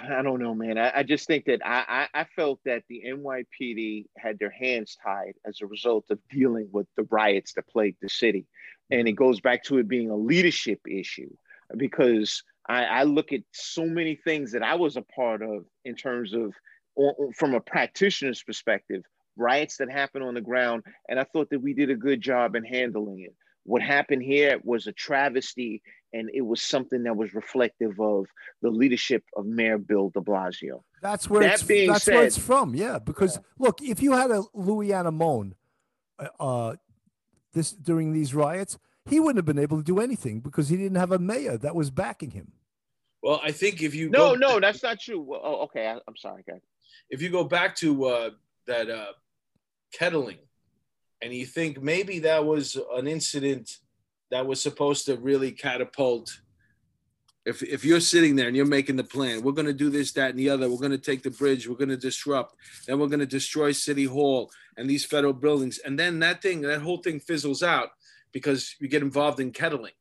I 0.01 0.22
don't 0.22 0.40
know, 0.40 0.55
man. 0.55 0.78
I, 0.78 0.99
I 0.99 1.03
just 1.03 1.26
think 1.26 1.46
that 1.46 1.61
I, 1.64 2.07
I, 2.14 2.20
I 2.20 2.24
felt 2.36 2.61
that 2.64 2.84
the 2.88 3.03
NYPD 3.07 4.07
had 4.16 4.38
their 4.38 4.51
hands 4.51 4.96
tied 5.03 5.34
as 5.44 5.61
a 5.61 5.66
result 5.66 6.07
of 6.11 6.18
dealing 6.30 6.68
with 6.72 6.86
the 6.96 7.07
riots 7.11 7.55
that 7.55 7.68
plagued 7.68 7.99
the 8.01 8.09
city. 8.09 8.46
And 8.90 9.09
it 9.09 9.12
goes 9.12 9.40
back 9.40 9.64
to 9.64 9.78
it 9.78 9.88
being 9.88 10.11
a 10.11 10.16
leadership 10.16 10.80
issue 10.88 11.30
because 11.76 12.42
I, 12.68 12.84
I 12.84 13.03
look 13.05 13.32
at 13.32 13.40
so 13.53 13.84
many 13.84 14.14
things 14.14 14.53
that 14.53 14.62
I 14.62 14.76
was 14.76 14.96
a 14.96 15.03
part 15.03 15.42
of 15.42 15.64
in 15.84 15.94
terms 15.94 16.32
of, 16.32 16.55
from 17.34 17.55
a 17.55 17.61
practitioner's 17.61 18.42
perspective, 18.42 19.03
riots 19.36 19.76
that 19.78 19.90
happened 19.90 20.24
on 20.24 20.34
the 20.34 20.40
ground. 20.40 20.84
And 21.09 21.18
I 21.18 21.24
thought 21.24 21.51
that 21.51 21.62
we 21.62 21.74
did 21.74 21.90
a 21.90 21.96
good 21.96 22.20
job 22.20 22.55
in 22.55 22.64
handling 22.64 23.20
it. 23.20 23.34
What 23.68 23.82
happened 23.82 24.22
here 24.22 24.58
was 24.64 24.86
a 24.86 24.92
travesty 24.92 25.82
and 26.14 26.30
it 26.32 26.40
was 26.40 26.62
something 26.62 27.02
that 27.02 27.14
was 27.14 27.34
reflective 27.34 28.00
of 28.00 28.24
the 28.62 28.70
leadership 28.70 29.22
of 29.36 29.44
Mayor 29.44 29.76
Bill 29.76 30.08
de 30.08 30.20
Blasio. 30.20 30.80
That's 31.02 31.28
where 31.28 31.42
That 31.42 31.54
it's 31.54 31.62
being 31.64 31.92
that's 31.92 32.06
where 32.06 32.24
it's 32.24 32.38
from. 32.38 32.74
Yeah, 32.74 32.98
because 32.98 33.38
look, 33.58 33.82
if 33.82 34.02
you 34.02 34.12
had 34.12 34.30
a 34.30 34.42
Louis 34.54 34.92
Anemone, 34.92 35.54
uh, 36.18 36.28
uh, 36.40 36.76
this 37.52 37.72
during 37.72 38.14
these 38.14 38.34
riots, 38.34 38.78
he 39.04 39.20
wouldn't 39.20 39.36
have 39.36 39.44
been 39.44 39.62
able 39.62 39.76
to 39.76 39.84
do 39.84 40.00
anything 40.00 40.40
because 40.40 40.70
he 40.70 40.78
didn't 40.78 40.96
have 40.96 41.12
a 41.12 41.18
mayor 41.18 41.58
that 41.58 41.74
was 41.74 41.90
backing 41.90 42.30
him. 42.30 42.52
Well, 43.22 43.38
I 43.44 43.52
think 43.52 43.82
if 43.82 43.94
you 43.94 44.08
No, 44.08 44.30
go, 44.30 44.34
no, 44.36 44.60
that's 44.60 44.82
not 44.82 44.98
true. 44.98 45.20
Well, 45.20 45.40
oh, 45.44 45.62
okay, 45.64 45.88
I, 45.88 45.98
I'm 46.08 46.16
sorry, 46.16 46.42
guys. 46.48 46.62
if 47.10 47.20
you 47.20 47.28
go 47.28 47.44
back 47.44 47.76
to 47.76 48.04
uh, 48.06 48.30
that 48.66 48.88
uh, 48.88 49.12
kettling, 49.92 50.38
and 51.22 51.32
you 51.32 51.46
think 51.46 51.82
maybe 51.82 52.20
that 52.20 52.44
was 52.44 52.78
an 52.94 53.06
incident 53.06 53.78
that 54.30 54.46
was 54.46 54.60
supposed 54.60 55.06
to 55.06 55.16
really 55.16 55.52
catapult. 55.52 56.40
If, 57.44 57.62
if 57.62 57.84
you're 57.84 58.00
sitting 58.00 58.36
there 58.36 58.46
and 58.46 58.56
you're 58.56 58.66
making 58.66 58.96
the 58.96 59.04
plan, 59.04 59.42
we're 59.42 59.52
going 59.52 59.66
to 59.66 59.72
do 59.72 59.90
this, 59.90 60.12
that, 60.12 60.30
and 60.30 60.38
the 60.38 60.50
other. 60.50 60.68
We're 60.68 60.76
going 60.76 60.90
to 60.90 60.98
take 60.98 61.22
the 61.22 61.30
bridge. 61.30 61.66
We're 61.66 61.76
going 61.76 61.88
to 61.88 61.96
disrupt. 61.96 62.54
Then 62.86 62.98
we're 62.98 63.06
going 63.06 63.20
to 63.20 63.26
destroy 63.26 63.72
City 63.72 64.04
Hall 64.04 64.50
and 64.76 64.88
these 64.88 65.04
federal 65.04 65.32
buildings. 65.32 65.78
And 65.78 65.98
then 65.98 66.18
that 66.20 66.42
thing, 66.42 66.60
that 66.62 66.82
whole 66.82 66.98
thing 66.98 67.20
fizzles 67.20 67.62
out 67.62 67.88
because 68.32 68.76
you 68.80 68.88
get 68.88 69.02
involved 69.02 69.40
in 69.40 69.50
kettling. 69.50 69.92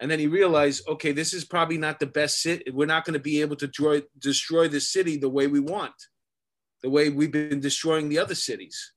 And 0.00 0.10
then 0.10 0.20
you 0.20 0.30
realize, 0.30 0.82
okay, 0.88 1.12
this 1.12 1.32
is 1.32 1.44
probably 1.44 1.78
not 1.78 2.00
the 2.00 2.06
best 2.06 2.40
sit. 2.42 2.74
We're 2.74 2.86
not 2.86 3.04
going 3.04 3.14
to 3.14 3.20
be 3.20 3.40
able 3.40 3.56
to 3.56 3.66
destroy, 3.66 4.02
destroy 4.18 4.68
the 4.68 4.80
city 4.80 5.16
the 5.16 5.28
way 5.28 5.46
we 5.46 5.60
want, 5.60 5.94
the 6.82 6.90
way 6.90 7.08
we've 7.08 7.32
been 7.32 7.60
destroying 7.60 8.08
the 8.08 8.18
other 8.18 8.34
cities. 8.34 8.92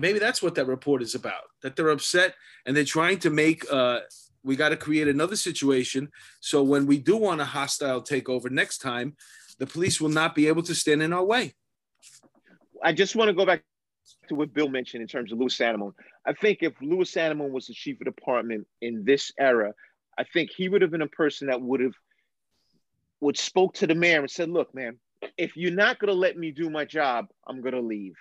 Maybe 0.00 0.18
that's 0.18 0.42
what 0.42 0.54
that 0.56 0.66
report 0.66 1.02
is 1.02 1.14
about. 1.14 1.42
That 1.62 1.76
they're 1.76 1.88
upset 1.88 2.34
and 2.64 2.76
they're 2.76 2.84
trying 2.84 3.18
to 3.20 3.30
make. 3.30 3.64
Uh, 3.70 4.00
we 4.42 4.54
got 4.54 4.68
to 4.68 4.76
create 4.76 5.08
another 5.08 5.34
situation 5.34 6.08
so 6.40 6.62
when 6.62 6.86
we 6.86 6.98
do 6.98 7.16
want 7.16 7.40
a 7.40 7.44
hostile 7.44 8.00
takeover 8.00 8.48
next 8.48 8.78
time, 8.78 9.16
the 9.58 9.66
police 9.66 10.00
will 10.00 10.08
not 10.08 10.36
be 10.36 10.46
able 10.46 10.62
to 10.62 10.74
stand 10.74 11.02
in 11.02 11.12
our 11.12 11.24
way. 11.24 11.54
I 12.82 12.92
just 12.92 13.16
want 13.16 13.28
to 13.28 13.34
go 13.34 13.44
back 13.44 13.64
to 14.28 14.34
what 14.34 14.54
Bill 14.54 14.68
mentioned 14.68 15.02
in 15.02 15.08
terms 15.08 15.32
of 15.32 15.38
Louis 15.38 15.60
Anemone. 15.60 15.94
I 16.24 16.32
think 16.32 16.58
if 16.60 16.74
Louis 16.80 17.16
Anemone 17.16 17.52
was 17.52 17.66
the 17.66 17.74
chief 17.74 18.00
of 18.00 18.04
department 18.04 18.66
in 18.80 19.04
this 19.04 19.32
era, 19.38 19.72
I 20.18 20.24
think 20.24 20.50
he 20.50 20.68
would 20.68 20.82
have 20.82 20.90
been 20.90 21.02
a 21.02 21.08
person 21.08 21.48
that 21.48 21.60
would 21.60 21.80
have 21.80 21.94
would 23.20 23.38
spoke 23.38 23.74
to 23.74 23.86
the 23.86 23.94
mayor 23.94 24.20
and 24.20 24.30
said, 24.30 24.50
"Look, 24.50 24.74
man, 24.74 24.98
if 25.36 25.56
you're 25.56 25.72
not 25.72 25.98
going 25.98 26.12
to 26.12 26.18
let 26.18 26.36
me 26.36 26.50
do 26.50 26.70
my 26.70 26.84
job, 26.84 27.26
I'm 27.46 27.60
going 27.60 27.74
to 27.74 27.80
leave. 27.80 28.14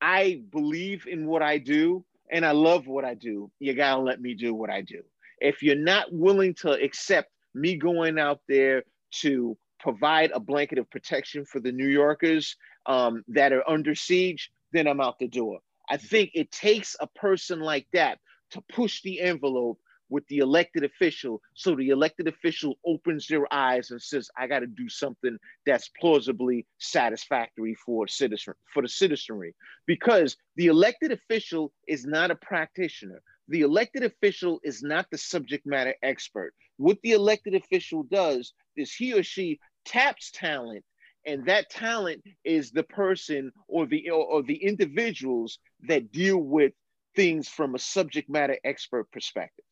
I 0.00 0.42
believe 0.50 1.06
in 1.06 1.26
what 1.26 1.42
I 1.42 1.58
do 1.58 2.04
and 2.30 2.44
I 2.44 2.52
love 2.52 2.86
what 2.86 3.04
I 3.04 3.14
do. 3.14 3.50
You 3.58 3.74
got 3.74 3.96
to 3.96 4.02
let 4.02 4.20
me 4.20 4.34
do 4.34 4.54
what 4.54 4.70
I 4.70 4.82
do. 4.82 5.02
If 5.40 5.62
you're 5.62 5.76
not 5.76 6.12
willing 6.12 6.54
to 6.56 6.72
accept 6.72 7.30
me 7.54 7.76
going 7.76 8.18
out 8.18 8.40
there 8.48 8.84
to 9.22 9.56
provide 9.78 10.30
a 10.32 10.40
blanket 10.40 10.78
of 10.78 10.90
protection 10.90 11.44
for 11.44 11.60
the 11.60 11.72
New 11.72 11.88
Yorkers 11.88 12.56
um, 12.86 13.24
that 13.28 13.52
are 13.52 13.68
under 13.68 13.94
siege, 13.94 14.50
then 14.72 14.86
I'm 14.86 15.00
out 15.00 15.18
the 15.18 15.28
door. 15.28 15.60
I 15.88 15.96
think 15.96 16.30
it 16.34 16.52
takes 16.52 16.94
a 17.00 17.06
person 17.06 17.60
like 17.60 17.86
that 17.92 18.18
to 18.50 18.62
push 18.72 19.02
the 19.02 19.20
envelope 19.20 19.78
with 20.10 20.26
the 20.26 20.38
elected 20.38 20.84
official. 20.84 21.40
So 21.54 21.74
the 21.74 21.88
elected 21.88 22.28
official 22.28 22.78
opens 22.84 23.26
their 23.26 23.52
eyes 23.52 23.90
and 23.90 24.02
says 24.02 24.28
i 24.36 24.46
got 24.46 24.60
to 24.60 24.66
do 24.66 24.88
something 24.88 25.38
that's 25.64 25.90
plausibly 26.00 26.66
satisfactory 26.78 27.74
for 27.74 28.06
citizen 28.08 28.54
for 28.74 28.82
the 28.82 28.88
citizenry. 28.88 29.54
Because 29.86 30.36
the 30.56 30.66
elected 30.66 31.12
official 31.12 31.72
is 31.88 32.04
not 32.04 32.30
a 32.30 32.36
practitioner. 32.36 33.22
The 33.48 33.62
elected 33.62 34.04
official 34.04 34.60
is 34.62 34.82
not 34.82 35.06
the 35.10 35.18
subject 35.18 35.66
matter 35.66 35.94
expert. 36.02 36.54
What 36.76 36.98
the 37.02 37.12
elected 37.12 37.54
official 37.54 38.04
does 38.04 38.52
is 38.76 38.92
he 38.92 39.12
or 39.14 39.22
she 39.22 39.58
taps 39.84 40.30
talent 40.32 40.84
and 41.26 41.44
that 41.46 41.70
talent 41.70 42.22
is 42.44 42.70
the 42.70 42.82
person 42.82 43.52
or 43.68 43.86
the 43.86 44.10
or, 44.10 44.24
or 44.24 44.42
the 44.42 44.56
individuals 44.56 45.58
that 45.88 46.12
deal 46.12 46.38
with 46.38 46.72
things 47.14 47.48
from 47.48 47.74
a 47.74 47.78
subject 47.78 48.30
matter 48.30 48.56
expert 48.64 49.10
perspective 49.10 49.64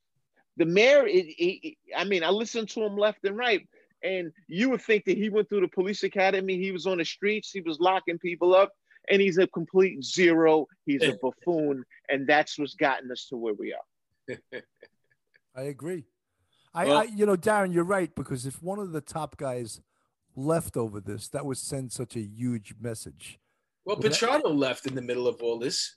the 0.59 0.67
mayor, 0.67 1.07
I 1.97 2.05
mean, 2.05 2.23
I 2.23 2.31
listened 2.31 2.69
to 2.71 2.85
him 2.85 2.97
left 2.97 3.25
and 3.25 3.37
right, 3.37 3.67
and 4.03 4.33
you 4.47 4.71
would 4.71 4.83
think 4.83 5.05
that 5.07 5.17
he 5.17 5.31
went 5.31 5.49
through 5.49 5.63
the 5.63 5.69
police 5.69 6.03
academy, 6.03 6.59
he 6.59 6.73
was 6.73 6.87
on 6.87 6.99
the 6.99 7.05
streets, 7.05 7.51
he 7.51 7.61
was 7.61 7.81
locking 7.81 8.19
people 8.19 8.55
up, 8.55 8.73
and 9.11 9.23
he's 9.23 9.39
a 9.39 9.47
complete 9.47 10.05
zero. 10.05 10.67
He's 10.85 11.03
a 11.03 11.17
buffoon, 11.23 11.85
and 12.09 12.27
that's 12.27 12.59
what's 12.59 12.75
gotten 12.75 13.11
us 13.11 13.27
to 13.31 13.37
where 13.37 13.55
we 13.55 13.73
are. 13.73 14.63
I 15.57 15.63
agree. 15.63 16.05
I, 16.75 16.85
well, 16.85 16.99
I, 16.99 17.03
you 17.05 17.27
know, 17.27 17.37
Darren, 17.37 17.73
you're 17.73 17.85
right 17.85 18.15
because 18.15 18.47
if 18.47 18.63
one 18.63 18.79
of 18.79 18.93
the 18.93 19.01
top 19.01 19.37
guys 19.37 19.81
left 20.37 20.77
over 20.77 21.01
this, 21.01 21.29
that 21.29 21.47
would 21.47 21.57
send 21.57 21.93
such 21.93 22.15
a 22.15 22.21
huge 22.21 22.75
message. 22.81 23.39
Well, 23.85 23.97
Pichardo 23.97 24.55
left 24.55 24.87
in 24.87 24.95
the 24.95 25.03
middle 25.03 25.27
of 25.27 25.41
all 25.43 25.59
this. 25.59 25.97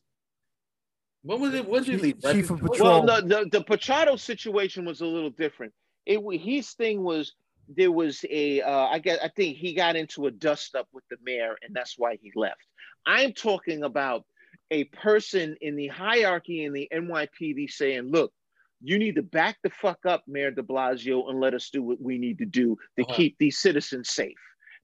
What 1.23 1.39
was 1.39 1.53
it? 1.53 1.67
What 1.67 1.85
did 1.85 1.95
he 1.95 2.01
leave? 2.01 2.21
Chief 2.21 2.49
of 2.49 2.59
Patrol. 2.59 3.03
Well, 3.03 3.21
the, 3.21 3.27
the 3.27 3.59
the 3.59 3.63
Pichardo 3.63 4.19
situation 4.19 4.85
was 4.85 5.01
a 5.01 5.05
little 5.05 5.29
different. 5.29 5.73
It 6.05 6.19
his 6.39 6.71
thing 6.71 7.03
was 7.03 7.33
there 7.67 7.91
was 7.91 8.25
a 8.29 8.61
uh, 8.61 8.87
I 8.87 8.99
guess 8.99 9.19
I 9.23 9.27
think 9.29 9.57
he 9.57 9.73
got 9.73 9.95
into 9.95 10.25
a 10.27 10.31
dust 10.31 10.75
up 10.75 10.87
with 10.91 11.03
the 11.09 11.17
mayor, 11.23 11.55
and 11.61 11.75
that's 11.75 11.95
why 11.97 12.17
he 12.21 12.31
left. 12.35 12.65
I'm 13.05 13.33
talking 13.33 13.83
about 13.83 14.25
a 14.71 14.85
person 14.85 15.55
in 15.61 15.75
the 15.75 15.87
hierarchy 15.87 16.65
in 16.65 16.73
the 16.73 16.87
NYPD 16.91 17.69
saying, 17.69 18.09
"Look, 18.09 18.33
you 18.81 18.97
need 18.97 19.15
to 19.15 19.23
back 19.23 19.57
the 19.63 19.69
fuck 19.69 19.99
up, 20.07 20.23
Mayor 20.27 20.49
De 20.49 20.63
Blasio, 20.63 21.29
and 21.29 21.39
let 21.39 21.53
us 21.53 21.69
do 21.69 21.83
what 21.83 22.01
we 22.01 22.17
need 22.17 22.39
to 22.39 22.45
do 22.45 22.77
to 22.97 23.03
uh-huh. 23.03 23.15
keep 23.15 23.37
these 23.37 23.59
citizens 23.59 24.09
safe." 24.09 24.37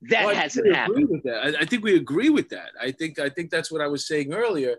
That 0.03 0.27
well, 0.27 0.35
hasn't 0.35 0.75
happened. 0.75 1.09
With 1.09 1.23
that. 1.23 1.57
I, 1.57 1.61
I 1.61 1.65
think 1.65 1.83
we 1.83 1.95
agree 1.95 2.29
with 2.29 2.49
that. 2.49 2.69
I 2.79 2.91
think 2.91 3.17
I 3.17 3.29
think 3.29 3.49
that's 3.49 3.71
what 3.71 3.81
I 3.81 3.87
was 3.87 4.07
saying 4.07 4.33
earlier 4.33 4.75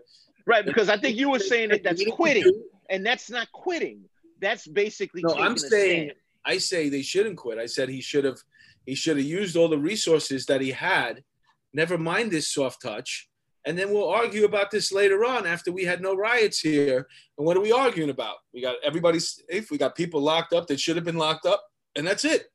Right, 0.49 0.65
because 0.65 0.89
I 0.89 0.97
think 0.97 1.15
you 1.15 1.29
were 1.29 1.37
saying 1.37 1.69
that 1.69 1.83
that's 1.83 2.03
quitting, 2.09 2.63
and 2.89 3.05
that's 3.05 3.29
not 3.29 3.51
quitting. 3.51 4.05
That's 4.41 4.65
basically 4.65 5.21
no. 5.23 5.35
I'm 5.35 5.59
saying 5.59 6.09
I 6.43 6.57
say 6.57 6.89
they 6.89 7.03
shouldn't 7.03 7.37
quit. 7.37 7.59
I 7.59 7.67
said 7.67 7.87
he 7.87 8.01
should 8.01 8.25
have 8.25 8.39
he 8.87 8.95
should 8.95 9.17
have 9.17 9.25
used 9.27 9.55
all 9.55 9.67
the 9.67 9.77
resources 9.77 10.47
that 10.47 10.59
he 10.59 10.71
had. 10.71 11.23
Never 11.71 11.99
mind 11.99 12.31
this 12.31 12.49
soft 12.49 12.81
touch, 12.81 13.29
and 13.63 13.77
then 13.77 13.91
we'll 13.91 14.09
argue 14.09 14.43
about 14.43 14.71
this 14.71 14.91
later 14.91 15.23
on 15.23 15.45
after 15.45 15.71
we 15.71 15.83
had 15.83 16.01
no 16.01 16.15
riots 16.15 16.59
here. 16.59 17.07
And 17.37 17.45
what 17.45 17.55
are 17.55 17.61
we 17.61 17.71
arguing 17.71 18.09
about? 18.09 18.37
We 18.51 18.63
got 18.63 18.77
everybody 18.83 19.19
safe. 19.19 19.69
We 19.69 19.77
got 19.77 19.93
people 19.93 20.19
locked 20.19 20.53
up 20.53 20.65
that 20.67 20.79
should 20.79 20.95
have 20.95 21.05
been 21.05 21.19
locked 21.19 21.45
up, 21.45 21.63
and 21.95 22.07
that's 22.07 22.25
it. 22.25 22.47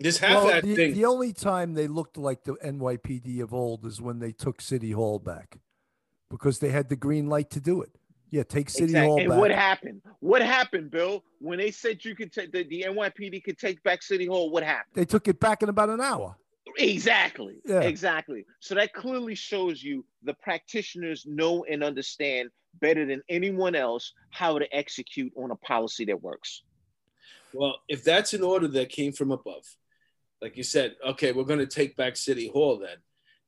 This 0.00 0.16
half 0.16 0.44
well, 0.44 0.62
the, 0.62 0.74
thing. 0.74 0.94
The 0.94 1.04
only 1.04 1.34
time 1.34 1.74
they 1.74 1.88
looked 1.88 2.16
like 2.16 2.44
the 2.44 2.54
NYPD 2.54 3.42
of 3.42 3.52
old 3.52 3.84
is 3.84 4.00
when 4.00 4.18
they 4.18 4.32
took 4.32 4.62
City 4.62 4.92
Hall 4.92 5.18
back 5.18 5.58
because 6.30 6.58
they 6.58 6.70
had 6.70 6.88
the 6.88 6.96
green 6.96 7.28
light 7.28 7.50
to 7.50 7.60
do 7.60 7.82
it. 7.82 7.90
Yeah, 8.30 8.42
take 8.42 8.68
City 8.68 8.84
exactly. 8.84 9.08
Hall 9.08 9.18
and 9.20 9.28
back. 9.30 9.38
what 9.38 9.50
happened? 9.50 10.02
What 10.20 10.42
happened, 10.42 10.90
Bill? 10.90 11.24
When 11.40 11.58
they 11.58 11.70
said 11.70 12.04
you 12.04 12.14
could 12.14 12.32
take 12.32 12.52
the, 12.52 12.64
the 12.64 12.84
NYPD 12.88 13.42
could 13.42 13.58
take 13.58 13.82
back 13.82 14.02
City 14.02 14.26
Hall, 14.26 14.50
what 14.50 14.62
happened? 14.62 14.94
They 14.94 15.06
took 15.06 15.28
it 15.28 15.40
back 15.40 15.62
in 15.62 15.68
about 15.68 15.88
an 15.88 16.00
hour. 16.00 16.36
Exactly. 16.76 17.56
Yeah. 17.64 17.80
Exactly. 17.80 18.44
So 18.60 18.74
that 18.74 18.92
clearly 18.92 19.34
shows 19.34 19.82
you 19.82 20.04
the 20.22 20.34
practitioners 20.34 21.24
know 21.26 21.64
and 21.64 21.82
understand 21.82 22.50
better 22.80 23.06
than 23.06 23.22
anyone 23.28 23.74
else 23.74 24.12
how 24.30 24.58
to 24.58 24.76
execute 24.76 25.32
on 25.36 25.50
a 25.50 25.56
policy 25.56 26.04
that 26.04 26.22
works. 26.22 26.62
Well, 27.54 27.76
if 27.88 28.04
that's 28.04 28.34
an 28.34 28.42
order 28.42 28.68
that 28.68 28.90
came 28.90 29.12
from 29.12 29.30
above, 29.30 29.64
like 30.42 30.56
you 30.56 30.62
said, 30.62 30.96
okay, 31.04 31.32
we're 31.32 31.44
going 31.44 31.58
to 31.60 31.66
take 31.66 31.96
back 31.96 32.16
City 32.16 32.48
Hall 32.48 32.78
then 32.78 32.98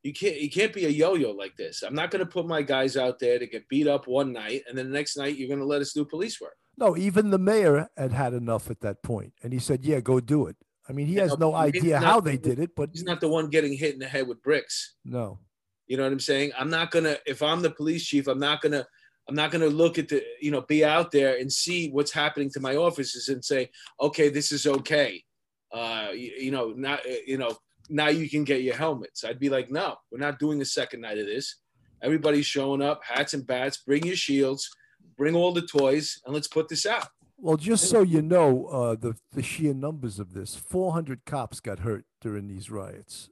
you 0.03 0.12
can't 0.12 0.36
you 0.36 0.51
can't 0.51 0.72
be 0.72 0.86
a 0.86 0.88
yo-yo 0.88 1.30
like 1.32 1.57
this. 1.57 1.82
I'm 1.82 1.94
not 1.94 2.11
going 2.11 2.24
to 2.24 2.30
put 2.30 2.46
my 2.46 2.62
guys 2.62 2.96
out 2.96 3.18
there 3.18 3.38
to 3.38 3.46
get 3.46 3.68
beat 3.68 3.86
up 3.86 4.07
one 4.07 4.32
night 4.32 4.62
and 4.68 4.76
then 4.76 4.86
the 4.86 4.96
next 4.96 5.16
night 5.16 5.36
you're 5.36 5.48
going 5.48 5.61
to 5.61 5.66
let 5.66 5.82
us 5.82 5.92
do 5.92 6.05
police 6.05 6.40
work. 6.40 6.57
No, 6.80 6.96
even 6.96 7.30
the 7.30 7.38
mayor 7.38 7.88
had 7.96 8.12
had 8.12 8.32
enough 8.32 8.70
at 8.70 8.80
that 8.80 9.03
point, 9.03 9.34
and 9.42 9.53
he 9.53 9.59
said, 9.59 9.84
"Yeah, 9.84 10.01
go 10.01 10.18
do 10.18 10.46
it." 10.46 10.57
I 10.88 10.92
mean, 10.92 11.07
he 11.07 11.16
has 11.16 11.36
no, 11.38 11.51
no 11.51 11.55
idea 11.55 11.98
how 12.01 12.20
they 12.20 12.38
did 12.38 12.59
it, 12.59 12.70
but 12.74 12.88
he's 12.92 13.05
not 13.05 13.20
the 13.20 13.28
one 13.28 13.48
getting 13.48 13.74
hit 13.74 13.92
in 13.92 14.01
the 14.01 14.09
head 14.09 14.26
with 14.26 14.42
bricks. 14.42 14.94
No, 15.05 15.40
you 15.86 15.98
know 15.98 16.05
what 16.05 16.12
I'm 16.12 16.20
saying. 16.20 16.53
I'm 16.59 16.70
not 16.70 16.90
gonna. 16.90 17.16
If 17.26 17.42
I'm 17.42 17.61
the 17.61 17.70
police 17.70 18.07
chief, 18.07 18.28
I'm 18.28 18.38
not 18.38 18.62
gonna. 18.62 18.86
I'm 19.28 19.34
not 19.34 19.51
gonna 19.51 19.66
look 19.66 19.98
at 19.98 20.09
the. 20.09 20.24
You 20.40 20.53
know, 20.53 20.62
be 20.62 20.82
out 20.82 21.11
there 21.11 21.36
and 21.36 21.53
see 21.53 21.90
what's 21.90 22.12
happening 22.12 22.51
to 22.53 22.61
my 22.61 22.76
officers 22.76 23.28
and 23.28 23.44
say, 23.44 23.68
okay, 24.01 24.30
this 24.30 24.51
is 24.51 24.66
okay. 24.66 25.22
Uh, 25.70 26.09
you, 26.12 26.32
you 26.38 26.51
know, 26.51 26.72
not. 26.74 27.01
You 27.26 27.36
know, 27.36 27.59
now 27.91 28.09
you 28.09 28.30
can 28.30 28.45
get 28.45 28.62
your 28.62 28.76
helmets. 28.76 29.24
I'd 29.24 29.41
be 29.41 29.51
like, 29.51 29.70
no, 29.70 29.97
we're 30.11 30.18
not 30.18 30.38
doing 30.38 30.59
the 30.59 30.64
second 30.64 31.01
night 31.01 31.18
of 31.18 31.26
this. 31.26 31.57
Everybody's 32.03 32.47
showing 32.47 32.80
up, 32.80 33.03
hats 33.05 33.34
and 33.34 33.47
bats, 33.47 33.78
bring 33.78 34.07
your 34.07 34.16
shields, 34.16 34.70
bring 35.16 35.34
all 35.34 35.53
the 35.53 35.62
toys, 35.62 36.18
and 36.24 36.34
let's 36.34 36.49
put 36.49 36.68
this 36.68 36.86
out. 36.86 37.09
Well, 37.36 37.57
just 37.57 37.88
so 37.88 38.03
you 38.03 38.22
know, 38.22 38.66
uh, 38.66 38.97
the 38.97 39.14
the 39.32 39.43
sheer 39.43 39.72
numbers 39.74 40.18
of 40.18 40.34
this: 40.34 40.55
400 40.57 41.24
cops 41.24 41.61
got 41.61 41.80
hurt 41.80 42.05
during 42.20 42.49
these 42.49 42.70
riots. 42.70 43.30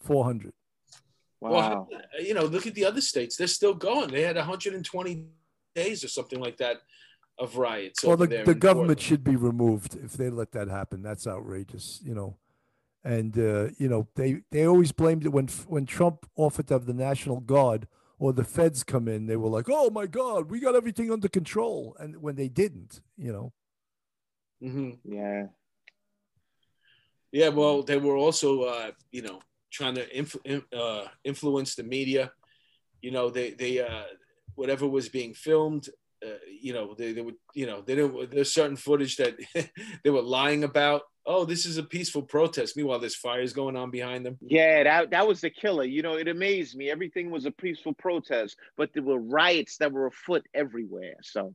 400. 0.00 0.52
Wow. 1.40 1.50
Well, 1.50 1.88
you 2.20 2.34
know, 2.34 2.44
look 2.44 2.66
at 2.66 2.74
the 2.74 2.84
other 2.84 3.00
states; 3.00 3.36
they're 3.36 3.46
still 3.46 3.74
going. 3.74 4.10
They 4.10 4.22
had 4.22 4.36
120 4.36 5.26
days 5.74 6.02
or 6.02 6.08
something 6.08 6.40
like 6.40 6.56
that 6.56 6.78
of 7.38 7.56
riots. 7.56 8.02
Well, 8.02 8.16
the, 8.16 8.42
the 8.44 8.54
government 8.54 9.00
should 9.00 9.22
be 9.22 9.36
removed 9.36 9.96
if 10.02 10.14
they 10.14 10.30
let 10.30 10.52
that 10.52 10.68
happen. 10.68 11.02
That's 11.02 11.26
outrageous. 11.26 12.00
You 12.04 12.14
know, 12.14 12.36
and 13.06 13.38
uh, 13.38 13.68
you 13.78 13.88
know 13.88 14.08
they 14.16 14.42
they 14.50 14.66
always 14.66 14.90
blamed 14.90 15.24
it 15.24 15.28
when 15.28 15.46
when 15.68 15.86
Trump 15.86 16.26
offered 16.34 16.66
to 16.68 16.74
have 16.74 16.86
the 16.86 16.92
National 16.92 17.40
Guard 17.40 17.86
or 18.18 18.32
the 18.32 18.44
feds 18.44 18.82
come 18.82 19.06
in. 19.06 19.26
They 19.26 19.36
were 19.36 19.48
like, 19.48 19.66
"Oh 19.68 19.90
my 19.90 20.06
God, 20.06 20.50
we 20.50 20.58
got 20.58 20.74
everything 20.74 21.12
under 21.12 21.28
control," 21.28 21.96
and 22.00 22.20
when 22.20 22.34
they 22.34 22.48
didn't, 22.48 23.00
you 23.16 23.32
know. 23.32 23.52
Mm-hmm. 24.62 24.90
Yeah. 25.04 25.46
Yeah. 27.30 27.48
Well, 27.48 27.82
they 27.82 27.96
were 27.96 28.16
also, 28.16 28.62
uh, 28.62 28.90
you 29.12 29.22
know, 29.22 29.40
trying 29.70 29.94
to 29.94 30.08
influ- 30.10 30.64
uh, 30.76 31.06
influence 31.22 31.76
the 31.76 31.84
media. 31.84 32.32
You 33.02 33.12
know, 33.12 33.30
they 33.30 33.52
they 33.52 33.80
uh, 33.80 34.04
whatever 34.56 34.88
was 34.88 35.08
being 35.08 35.32
filmed. 35.32 35.88
Uh, 36.24 36.38
you 36.60 36.72
know, 36.72 36.94
they, 36.94 37.12
they 37.12 37.20
would, 37.20 37.36
you 37.54 37.66
know, 37.66 37.82
they 37.82 37.94
didn't, 37.94 38.30
there's 38.30 38.52
certain 38.52 38.76
footage 38.76 39.16
that 39.16 39.36
they 40.04 40.10
were 40.10 40.22
lying 40.22 40.64
about 40.64 41.02
oh, 41.26 41.44
this 41.44 41.66
is 41.66 41.76
a 41.76 41.82
peaceful 41.82 42.22
protest. 42.22 42.76
Meanwhile, 42.76 43.00
there's 43.00 43.16
fires 43.16 43.52
going 43.52 43.76
on 43.76 43.90
behind 43.90 44.24
them. 44.24 44.38
Yeah, 44.40 44.84
that, 44.84 45.10
that 45.10 45.26
was 45.26 45.40
the 45.40 45.50
killer. 45.50 45.84
You 45.84 46.02
know, 46.02 46.14
it 46.14 46.28
amazed 46.28 46.76
me. 46.76 46.90
Everything 46.90 47.30
was 47.30 47.46
a 47.46 47.50
peaceful 47.50 47.94
protest, 47.94 48.56
but 48.76 48.90
there 48.94 49.02
were 49.02 49.18
riots 49.18 49.78
that 49.78 49.92
were 49.92 50.06
afoot 50.06 50.46
everywhere. 50.54 51.16
So 51.22 51.54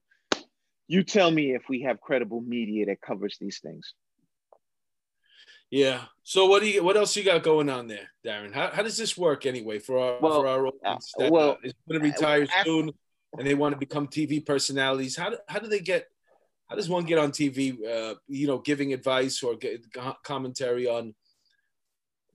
you 0.88 1.03
tell 1.03 1.32
me 1.32 1.55
if 1.55 1.64
we 1.70 1.82
have 1.84 2.01
credible 2.01 2.41
media 2.41 2.88
that 2.88 3.01
covers 3.01 3.38
these 3.39 3.59
things. 3.59 3.93
Yeah. 5.70 6.01
So 6.24 6.47
what 6.47 6.62
do 6.62 6.70
you 6.70 6.84
what 6.84 6.97
else 6.97 7.16
you 7.16 7.24
got 7.24 7.43
going 7.43 7.70
on 7.70 7.88
there, 7.88 8.09
Darren? 8.26 8.53
How, 8.53 8.72
how 8.72 8.84
does 8.84 8.97
this 8.97 9.18
work 9.18 9.45
anyway 9.45 9.80
for 9.80 9.97
our 9.97 10.20
well, 10.20 10.41
for 10.41 10.47
our 10.47 10.68
audience 10.68 11.14
that 11.18 11.28
uh, 11.28 11.32
well, 11.32 11.57
is 11.64 11.74
going 11.88 12.01
to 12.01 12.05
retire 12.05 12.43
uh, 12.43 12.64
soon 12.66 12.91
and 13.38 13.48
they 13.48 13.54
want 13.54 13.74
to 13.74 13.80
become 13.80 14.08
TV 14.08 14.46
personalities? 14.46 15.16
How 15.16 15.30
do, 15.32 15.38
how 15.48 15.60
do 15.60 15.68
they 15.68 15.80
get 15.80 16.08
how 16.72 16.78
does 16.78 16.88
one 16.88 17.04
get 17.04 17.18
on 17.18 17.32
TV, 17.32 17.78
uh, 17.86 18.16
you 18.30 18.48
know, 18.48 18.60
giving 18.60 18.94
advice 18.94 19.44
or 19.44 19.58
get 19.58 19.84
commentary 20.24 20.88
on, 20.88 21.14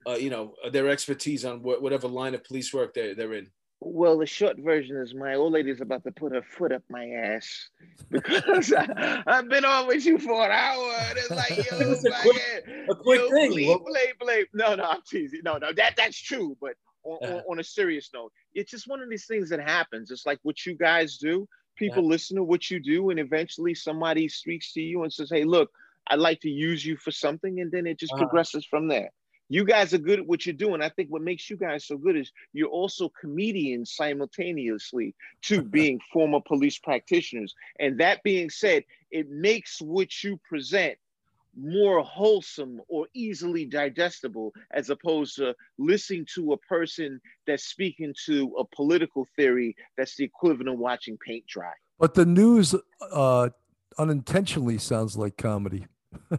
uh, 0.07 0.17
you 0.17 0.29
know, 0.29 0.53
their 0.73 0.91
expertise 0.91 1.47
on 1.47 1.61
wh- 1.61 1.81
whatever 1.81 2.07
line 2.07 2.35
of 2.35 2.45
police 2.45 2.75
work 2.75 2.93
they're, 2.93 3.15
they're 3.15 3.33
in? 3.33 3.49
Well, 3.81 4.19
the 4.19 4.27
short 4.27 4.59
version 4.59 4.97
is 4.97 5.15
my 5.15 5.37
old 5.37 5.55
lady's 5.55 5.81
about 5.81 6.05
to 6.05 6.13
put 6.13 6.33
her 6.33 6.43
foot 6.43 6.71
up 6.71 6.83
my 6.91 7.07
ass 7.09 7.71
because 8.11 8.73
I, 8.77 9.23
have 9.27 9.49
been 9.49 9.65
on 9.65 9.87
with 9.87 10.05
you 10.05 10.19
for 10.19 10.45
an 10.45 10.51
hour. 10.51 10.93
And 11.09 11.17
it's 11.17 11.31
like, 11.31 11.57
yo, 11.57 11.93
it's 11.93 12.05
a 12.05 12.11
quick, 12.21 12.65
a 12.91 12.95
quick 12.95 13.21
yo, 13.21 13.31
thing. 13.31 13.53
Bleep, 13.53 13.85
bleep, 13.87 14.19
bleep. 14.21 14.45
No, 14.53 14.75
no, 14.75 14.85
I'm 14.85 15.01
teasing. 15.09 15.41
No, 15.45 15.57
no, 15.57 15.73
that 15.73 15.97
that's 15.97 16.21
true. 16.21 16.59
But 16.61 16.75
on, 17.07 17.29
on, 17.29 17.43
on, 17.51 17.59
a 17.61 17.65
serious 17.65 18.11
note, 18.13 18.33
it's 18.55 18.71
just 18.71 18.89
one 18.89 19.01
of 19.01 19.09
these 19.09 19.27
things 19.27 19.49
that 19.51 19.61
happens. 19.61 20.11
It's 20.11 20.27
like 20.27 20.39
what 20.43 20.65
you 20.67 20.75
guys 20.75 21.19
do. 21.19 21.49
People 21.77 22.03
yeah. 22.03 22.11
listen 22.11 22.37
to 22.37 22.43
what 22.43 22.71
you 22.71 22.81
do, 22.81 23.11
and 23.11 23.21
eventually 23.21 23.75
somebody 23.75 24.29
speaks 24.29 24.73
to 24.73 24.81
you 24.81 25.03
and 25.03 25.13
says, 25.13 25.31
"Hey, 25.31 25.45
look, 25.45 25.71
I'd 26.09 26.19
like 26.19 26.41
to 26.41 26.51
use 26.51 26.85
you 26.85 26.97
for 26.97 27.11
something," 27.11 27.61
and 27.61 27.71
then 27.71 27.87
it 27.87 27.99
just 27.99 28.13
uh-huh. 28.13 28.23
progresses 28.23 28.65
from 28.65 28.89
there 28.89 29.11
you 29.49 29.65
guys 29.65 29.95
are 29.95 29.99
good 29.99 30.21
at 30.21 30.27
what 30.27 30.45
you're 30.45 30.55
doing. 30.55 30.83
I 30.83 30.89
think 30.89 31.11
what 31.11 31.23
makes 31.23 31.49
you 31.49 31.57
guys 31.57 31.87
so 31.87 31.97
good 31.97 32.17
is 32.17 32.33
you're 32.53 32.69
also 32.69 33.09
comedians 33.21 33.95
simultaneously 33.95 35.15
to 35.43 35.63
being 35.77 36.01
former 36.13 36.41
police 36.41 36.79
practitioners. 36.79 37.55
And 37.79 37.99
that 38.01 38.23
being 38.23 38.51
said, 38.51 38.85
it 39.11 39.31
makes 39.31 39.81
what 39.81 40.25
you 40.25 40.41
present 40.49 40.99
more 41.57 42.03
wholesome 42.03 42.81
or 42.89 43.07
easily 43.15 43.65
digestible 43.65 44.53
as 44.73 44.91
opposed 44.91 45.37
to 45.37 45.55
listening 45.79 46.27
to 46.35 46.53
a 46.53 46.59
person 46.59 47.21
that's 47.47 47.65
speaking 47.65 48.15
to 48.27 48.55
a 48.59 48.77
political 48.77 49.27
theory 49.37 49.75
that's 49.97 50.17
the 50.17 50.25
equivalent 50.25 50.69
of 50.69 50.79
watching 50.79 51.17
paint 51.25 51.47
dry. 51.47 51.73
But 51.99 52.15
the 52.15 52.27
news 52.27 52.75
uh, 53.11 53.49
unintentionally 53.99 54.79
sounds 54.79 55.17
like 55.17 55.37
comedy. 55.37 55.87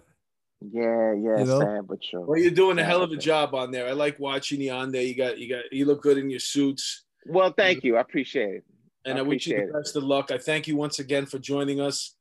Yeah, 0.60 1.14
yeah, 1.14 1.38
you 1.38 1.46
know? 1.46 1.60
sad 1.60 1.88
but 1.88 2.00
true. 2.02 2.26
Well, 2.28 2.40
you're 2.40 2.50
doing 2.50 2.80
a 2.80 2.84
hell 2.84 3.04
of 3.04 3.12
a 3.12 3.18
job 3.18 3.54
on 3.54 3.72
there. 3.72 3.88
I 3.88 3.92
like 3.92 4.20
watching 4.20 4.60
you 4.60 4.72
on 4.72 4.92
there. 4.92 5.04
You 5.04 5.16
got, 5.16 5.38
you 5.38 5.50
got, 5.50 5.72
you 5.72 5.86
look 5.86 6.02
good 6.02 6.18
in 6.18 6.32
your 6.32 6.40
suits. 6.40 7.04
Well, 7.28 7.54
thank 7.56 7.84
you. 7.84 7.98
I 7.98 8.02
appreciate 8.02 8.56
it. 8.56 8.64
And 9.06 9.18
I, 9.18 9.22
I 9.22 9.24
wish 9.24 9.46
you 9.46 9.56
the 9.56 9.72
best 9.78 9.96
it. 9.96 10.00
of 10.00 10.06
luck. 10.06 10.32
I 10.32 10.40
thank 10.40 10.68
you 10.68 10.76
once 10.76 10.98
again 10.98 11.28
for 11.28 11.38
joining 11.38 11.80
us. 11.80 12.16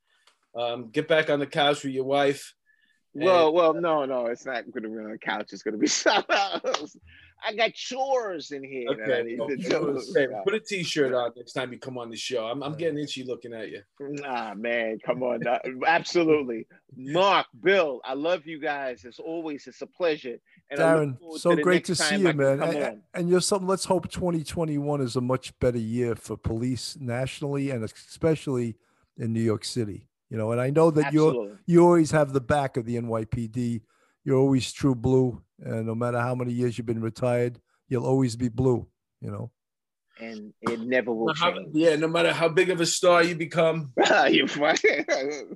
Um, 0.55 0.91
get 0.91 1.09
back 1.09 1.31
on 1.31 1.39
the 1.39 1.47
couch 1.47 1.83
with 1.83 1.95
your 1.95 2.05
wife. 2.05 2.55
Well, 3.25 3.53
well, 3.53 3.75
no, 3.75 4.05
no, 4.05 4.27
it's 4.27 4.45
not 4.45 4.71
going 4.71 4.83
to 4.83 4.89
be 4.89 5.05
on 5.05 5.11
the 5.11 5.19
couch. 5.19 5.53
It's 5.53 5.63
going 5.63 5.73
to 5.73 5.79
be 5.79 5.87
something 5.87 6.37
else. 6.37 6.97
I 7.47 7.55
got 7.55 7.75
chores 7.75 8.51
in 8.51 8.65
here. 8.65 8.89
Okay, 8.91 9.37
okay. 9.39 10.27
put 10.45 10.55
a 10.55 10.61
t-shirt 10.61 11.13
on 11.13 11.33
next 11.37 11.53
time 11.53 11.73
you 11.73 11.79
come 11.79 11.99
on 11.99 12.11
the 12.11 12.17
show. 12.17 12.47
I'm, 12.47 12.63
I'm 12.63 12.77
getting 12.77 12.99
itchy 12.99 13.25
looking 13.25 13.53
at 13.53 13.71
you. 13.71 13.83
Nah, 14.01 14.55
man, 14.55 14.99
come 15.05 15.23
on. 15.23 15.43
absolutely. 15.87 16.67
Mark, 16.97 17.47
Bill, 17.63 18.01
I 18.05 18.15
love 18.15 18.47
you 18.47 18.59
guys. 18.59 19.05
As 19.05 19.19
always, 19.19 19.67
it's 19.67 19.83
a 19.83 19.87
pleasure. 19.87 20.39
And 20.71 20.81
Darren, 20.81 21.39
so 21.39 21.55
great 21.57 21.85
to 21.85 21.95
see 21.95 22.17
you, 22.17 22.33
man. 22.33 22.63
And, 22.63 23.03
and, 23.15 23.29
you're 23.29 23.41
something. 23.41 23.69
Let's 23.69 23.85
hope 23.85 24.11
2021 24.11 25.01
is 25.01 25.17
a 25.17 25.21
much 25.21 25.57
better 25.61 25.79
year 25.79 26.17
for 26.17 26.37
police 26.37 26.97
nationally 26.99 27.71
and 27.71 27.85
especially 27.85 28.77
in 29.19 29.33
New 29.33 29.43
York 29.43 29.65
City. 29.65 30.09
You 30.31 30.37
know, 30.39 30.53
and 30.53 30.61
I 30.61 30.71
know 30.71 30.91
that 30.91 31.13
you 31.13 31.57
you 31.67 31.85
always 31.85 32.11
have 32.11 32.33
the 32.33 32.41
back 32.41 32.77
of 32.77 32.85
the 32.85 32.97
NYPD. 32.97 33.83
You're 34.25 34.39
always 34.39 34.73
true 34.73 34.95
blue, 34.95 35.41
and 35.61 35.87
no 35.87 35.95
matter 35.95 36.21
how 36.21 36.35
many 36.35 36.53
years 36.53 36.77
you've 36.77 36.87
been 36.87 37.01
retired, 37.01 37.61
you'll 37.89 38.07
always 38.07 38.35
be 38.35 38.49
blue. 38.49 38.89
You 39.21 39.31
know, 39.31 39.51
and 40.21 40.53
it 40.63 40.81
never 40.81 41.13
will 41.13 41.35
how, 41.35 41.53
change. 41.53 41.69
Yeah, 41.75 41.97
no 41.97 42.09
matter 42.09 42.33
how 42.33 42.49
big 42.49 42.71
of 42.71 42.81
a 42.81 42.87
star 42.87 43.23
you 43.23 43.35
become. 43.35 43.93
You're 44.29 44.47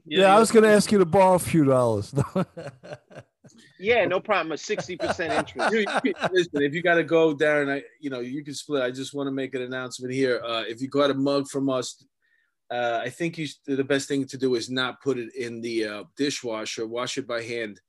yeah, 0.06 0.34
I 0.34 0.38
was 0.38 0.50
going 0.50 0.64
to 0.64 0.70
ask 0.70 0.92
you 0.92 0.98
to 0.98 1.04
borrow 1.04 1.34
a 1.34 1.38
few 1.38 1.64
dollars. 1.64 2.14
yeah, 3.80 4.04
no 4.04 4.20
problem. 4.20 4.52
A 4.52 4.58
sixty 4.58 4.96
percent 4.96 5.32
interest. 5.32 6.04
Listen, 6.32 6.62
if 6.62 6.74
you 6.74 6.82
got 6.82 6.96
to 6.96 7.04
go, 7.04 7.34
Darren, 7.34 7.72
I 7.72 7.82
you 8.00 8.10
know 8.10 8.20
you 8.20 8.44
can 8.44 8.54
split. 8.54 8.82
I 8.82 8.90
just 8.90 9.14
want 9.14 9.26
to 9.28 9.32
make 9.32 9.54
an 9.54 9.62
announcement 9.62 10.12
here. 10.12 10.42
Uh, 10.44 10.64
if 10.68 10.80
you 10.80 10.88
got 10.88 11.10
a 11.10 11.14
mug 11.14 11.48
from 11.48 11.68
us, 11.70 12.04
uh, 12.70 13.00
I 13.02 13.10
think 13.10 13.36
you 13.36 13.48
the 13.66 13.82
best 13.82 14.06
thing 14.08 14.24
to 14.26 14.38
do 14.38 14.54
is 14.54 14.70
not 14.70 15.02
put 15.02 15.18
it 15.18 15.34
in 15.34 15.60
the 15.60 15.84
uh, 15.86 16.04
dishwasher. 16.16 16.86
Wash 16.86 17.18
it 17.18 17.26
by 17.26 17.42
hand. 17.42 17.80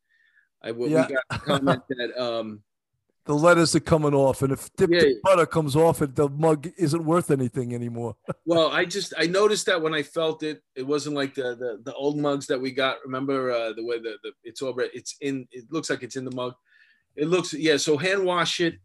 I 0.64 0.72
we 0.72 0.90
got 0.90 1.12
a 1.30 1.40
comment 1.40 1.82
that 1.90 2.18
um, 2.18 2.64
the 3.26 3.36
letters 3.36 3.76
are 3.76 3.80
coming 3.80 4.16
off, 4.16 4.42
and 4.42 4.52
if 4.52 4.74
dipped 4.76 4.94
yeah. 4.94 5.04
butter 5.24 5.46
comes 5.46 5.76
off 5.76 6.02
it, 6.02 6.16
the 6.16 6.30
mug 6.30 6.68
isn't 6.78 7.04
worth 7.04 7.30
anything 7.30 7.76
anymore. 7.76 8.16
well, 8.46 8.72
I 8.72 8.86
just 8.86 9.14
I 9.18 9.28
noticed 9.28 9.68
that 9.68 9.82
when 9.82 9.94
I 9.94 10.02
felt 10.02 10.42
it, 10.42 10.64
it 10.76 10.86
wasn't 10.86 11.16
like 11.16 11.36
the 11.36 11.56
the, 11.56 11.82
the 11.84 11.94
old 11.94 12.18
mugs 12.18 12.48
that 12.48 12.60
we 12.60 12.72
got. 12.72 12.98
Remember 13.06 13.52
uh, 13.52 13.74
the 13.74 13.86
way 13.86 14.00
the, 14.00 14.18
the 14.24 14.32
it's 14.44 14.64
over. 14.64 14.82
It's 14.82 15.16
in. 15.22 15.48
It 15.52 15.66
looks 15.72 15.92
like 15.92 16.02
it's 16.02 16.16
in 16.16 16.26
the 16.26 16.36
mug. 16.36 16.56
It 17.16 17.28
looks 17.28 17.54
yeah. 17.54 17.78
So 17.78 17.98
hand 17.98 18.26
wash 18.26 18.60
it. 18.60 18.76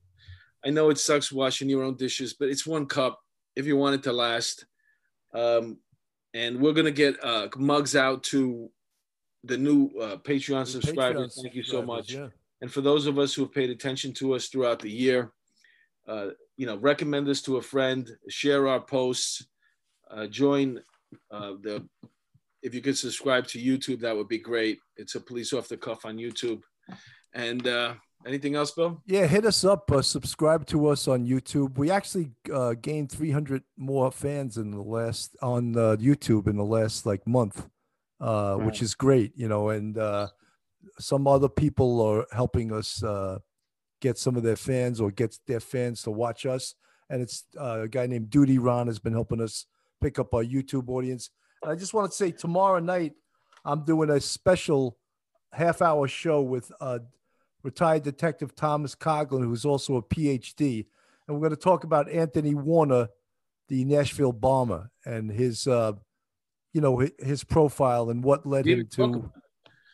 I 0.65 0.71
know 0.71 0.91
it 0.91 0.99
sucks 0.99 1.33
washing 1.33 1.71
your 1.71 1.85
own 1.85 1.97
dishes, 1.97 2.35
but 2.35 2.49
it's 2.49 2.67
one 2.67 2.87
cup 2.87 3.21
if 3.55 3.67
you 3.67 3.77
want 3.77 3.95
it 3.95 4.03
to 4.03 4.13
last. 4.13 4.67
Um, 5.33 5.79
and 6.37 6.61
we're 6.61 6.75
gonna 6.75 6.91
get 6.91 7.17
uh, 7.25 7.49
mugs 7.57 7.97
out 7.97 8.23
to 8.23 8.71
the 9.45 9.57
new 9.57 9.91
uh, 10.01 10.17
Patreon 10.19 10.67
subscribers. 10.67 11.35
Patreon 11.35 11.43
Thank 11.43 11.55
you 11.55 11.63
so 11.63 11.83
much. 11.83 12.13
Yeah. 12.13 12.29
And 12.61 12.71
for 12.71 12.83
those 12.83 13.07
of 13.07 13.19
us 13.19 13.35
who 13.35 13.43
have 13.43 13.53
paid 13.53 13.71
attention 13.71 14.13
to 14.15 14.35
us 14.35 14.49
throughout 14.49 14.81
the 14.81 14.91
year, 14.91 15.33
uh, 16.07 16.29
you 16.57 16.67
know, 16.67 16.77
recommend 16.77 17.27
this 17.27 17.43
to 17.43 17.57
a 17.57 17.63
friend, 17.63 18.11
share 18.29 18.69
our 18.69 18.81
posts, 18.81 19.47
uh, 20.11 20.27
join 20.27 20.81
uh, 21.31 21.53
the. 21.63 21.87
If 22.63 22.75
you 22.75 22.83
could 22.83 22.99
subscribe 22.99 23.47
to 23.49 23.59
YouTube, 23.59 24.01
that 24.01 24.17
would 24.17 24.29
be 24.29 24.39
great. 24.39 24.79
It's 24.97 25.15
a 25.15 25.21
police 25.21 25.53
off 25.53 25.69
the 25.69 25.77
cuff 25.77 26.05
on 26.05 26.17
YouTube. 26.17 26.63
And 27.33 27.67
uh, 27.67 27.95
Anything 28.27 28.57
else, 28.57 28.73
Bill? 28.73 29.01
Yeah, 29.07 29.27
hit 29.27 29.47
us 29.47 29.65
up. 29.65 29.91
Uh, 29.91 30.03
subscribe 30.03 30.67
to 30.67 30.89
us 30.89 31.07
on 31.07 31.25
YouTube. 31.25 31.79
We 31.79 31.93
actually 31.93 32.33
uh, 32.53 32.75
gained 32.75 33.13
300 33.13 33.63
more 33.77 34.11
fans 34.11 34.57
in 34.57 34.73
the 34.73 34.83
last 34.83 35.37
on 35.41 35.77
uh, 35.77 35.97
YouTube 36.01 36.49
in 36.49 36.57
the 36.57 36.65
last 36.65 37.07
like 37.07 37.25
month, 37.25 37.69
uh, 38.21 38.57
right. 38.59 38.67
which 38.67 38.83
is 38.83 38.97
great. 38.97 39.33
You 39.37 39.47
know, 39.47 39.69
and 39.69 39.97
uh, 39.97 40.29
some 40.99 41.29
other 41.29 41.49
people 41.49 42.01
are 42.01 42.27
helping 42.33 42.73
us 42.73 43.01
uh, 43.05 43.39
get 44.01 44.19
some 44.19 44.37
of 44.37 44.43
their 44.43 44.57
fans 44.57 45.01
or 45.01 45.13
get 45.13 45.39
their 45.47 45.61
fans 45.61 46.03
to 46.03 46.11
watch 46.11 46.47
us. 46.47 46.75
And 47.09 47.23
it's 47.23 47.45
uh, 47.57 47.83
a 47.83 47.89
guy 47.89 48.07
named 48.07 48.31
Duty 48.31 48.59
Ron 48.59 48.89
has 48.89 48.99
been 48.99 49.13
helping 49.13 49.41
us 49.41 49.67
pick 50.03 50.19
up 50.19 50.35
our 50.35 50.43
YouTube 50.43 50.89
audience. 50.89 51.31
And 51.63 51.71
I 51.71 51.77
just 51.77 51.95
want 51.95 52.11
to 52.11 52.17
say 52.17 52.33
tomorrow 52.33 52.81
night 52.81 53.13
I'm 53.65 53.85
doing 53.85 54.11
a 54.11 54.21
special 54.21 54.99
half 55.53 55.81
hour 55.81 56.09
show 56.09 56.43
with 56.43 56.73
uh, 56.81 56.99
retired 57.67 58.05
Detective 58.05 58.55
Thomas 58.55 58.95
Coughlin, 58.95 59.45
who's 59.45 59.65
also 59.65 59.97
a 59.97 60.03
PhD. 60.03 60.87
And 61.27 61.37
we're 61.37 61.49
going 61.49 61.51
to 61.51 61.63
talk 61.63 61.83
about 61.83 62.09
Anthony 62.09 62.55
Warner, 62.55 63.09
the 63.69 63.85
Nashville 63.85 64.33
bomber, 64.33 64.89
and 65.05 65.31
his, 65.31 65.67
uh, 65.67 65.93
you 66.73 66.81
know, 66.81 67.05
his 67.19 67.43
profile 67.43 68.09
and 68.09 68.23
what 68.23 68.47
led 68.47 68.67
him 68.67 68.87
to. 68.93 69.31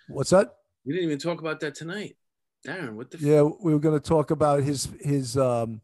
What's 0.09 0.31
that? 0.31 0.55
We 0.85 0.93
didn't 0.93 1.07
even 1.07 1.19
talk 1.19 1.41
about 1.41 1.61
that 1.61 1.75
tonight. 1.75 2.17
Darren, 2.67 2.93
what 2.93 3.11
the? 3.11 3.19
Yeah, 3.19 3.47
f- 3.47 3.53
we 3.63 3.73
were 3.73 3.81
going 3.81 3.99
to 3.99 4.09
talk 4.09 4.31
about 4.31 4.63
his 4.63 4.89
his 5.01 5.39
um, 5.39 5.81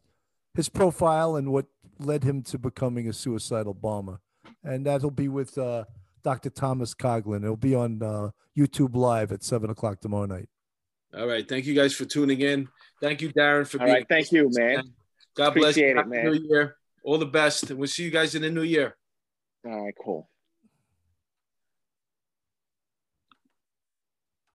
his 0.53 0.69
profile 0.69 1.35
and 1.35 1.51
what 1.51 1.65
led 1.97 2.23
him 2.23 2.43
to 2.43 2.59
becoming 2.59 3.09
a 3.09 3.13
suicidal 3.13 3.73
bomber, 3.73 4.19
and 4.63 4.85
that'll 4.85 5.09
be 5.09 5.27
with 5.27 5.57
uh, 5.57 5.85
Dr. 6.23 6.51
Thomas 6.51 6.93
Coughlin. 6.93 7.43
It'll 7.43 7.57
be 7.57 7.75
on 7.75 8.03
uh, 8.03 8.29
YouTube 8.55 8.95
Live 8.95 9.31
at 9.31 9.43
seven 9.43 9.69
o'clock 9.69 9.99
tomorrow 9.99 10.27
night. 10.27 10.49
All 11.17 11.27
right. 11.27 11.47
Thank 11.47 11.65
you 11.65 11.73
guys 11.73 11.93
for 11.93 12.05
tuning 12.05 12.41
in. 12.41 12.67
Thank 13.01 13.21
you, 13.21 13.29
Darren, 13.29 13.67
for 13.67 13.79
All 13.79 13.85
being. 13.85 13.97
Right, 13.97 14.05
thank 14.07 14.31
you, 14.31 14.49
man. 14.53 14.83
God 15.35 15.49
Appreciate 15.49 15.93
bless 15.93 15.95
you. 15.95 15.99
It, 15.99 16.07
man. 16.07 16.25
New 16.25 16.47
year. 16.47 16.75
All 17.03 17.17
the 17.17 17.25
best. 17.25 17.69
And 17.69 17.79
we'll 17.79 17.87
see 17.87 18.03
you 18.03 18.11
guys 18.11 18.35
in 18.35 18.41
the 18.41 18.49
new 18.49 18.63
year. 18.63 18.95
All 19.65 19.85
right, 19.85 19.93
cool. 20.03 20.29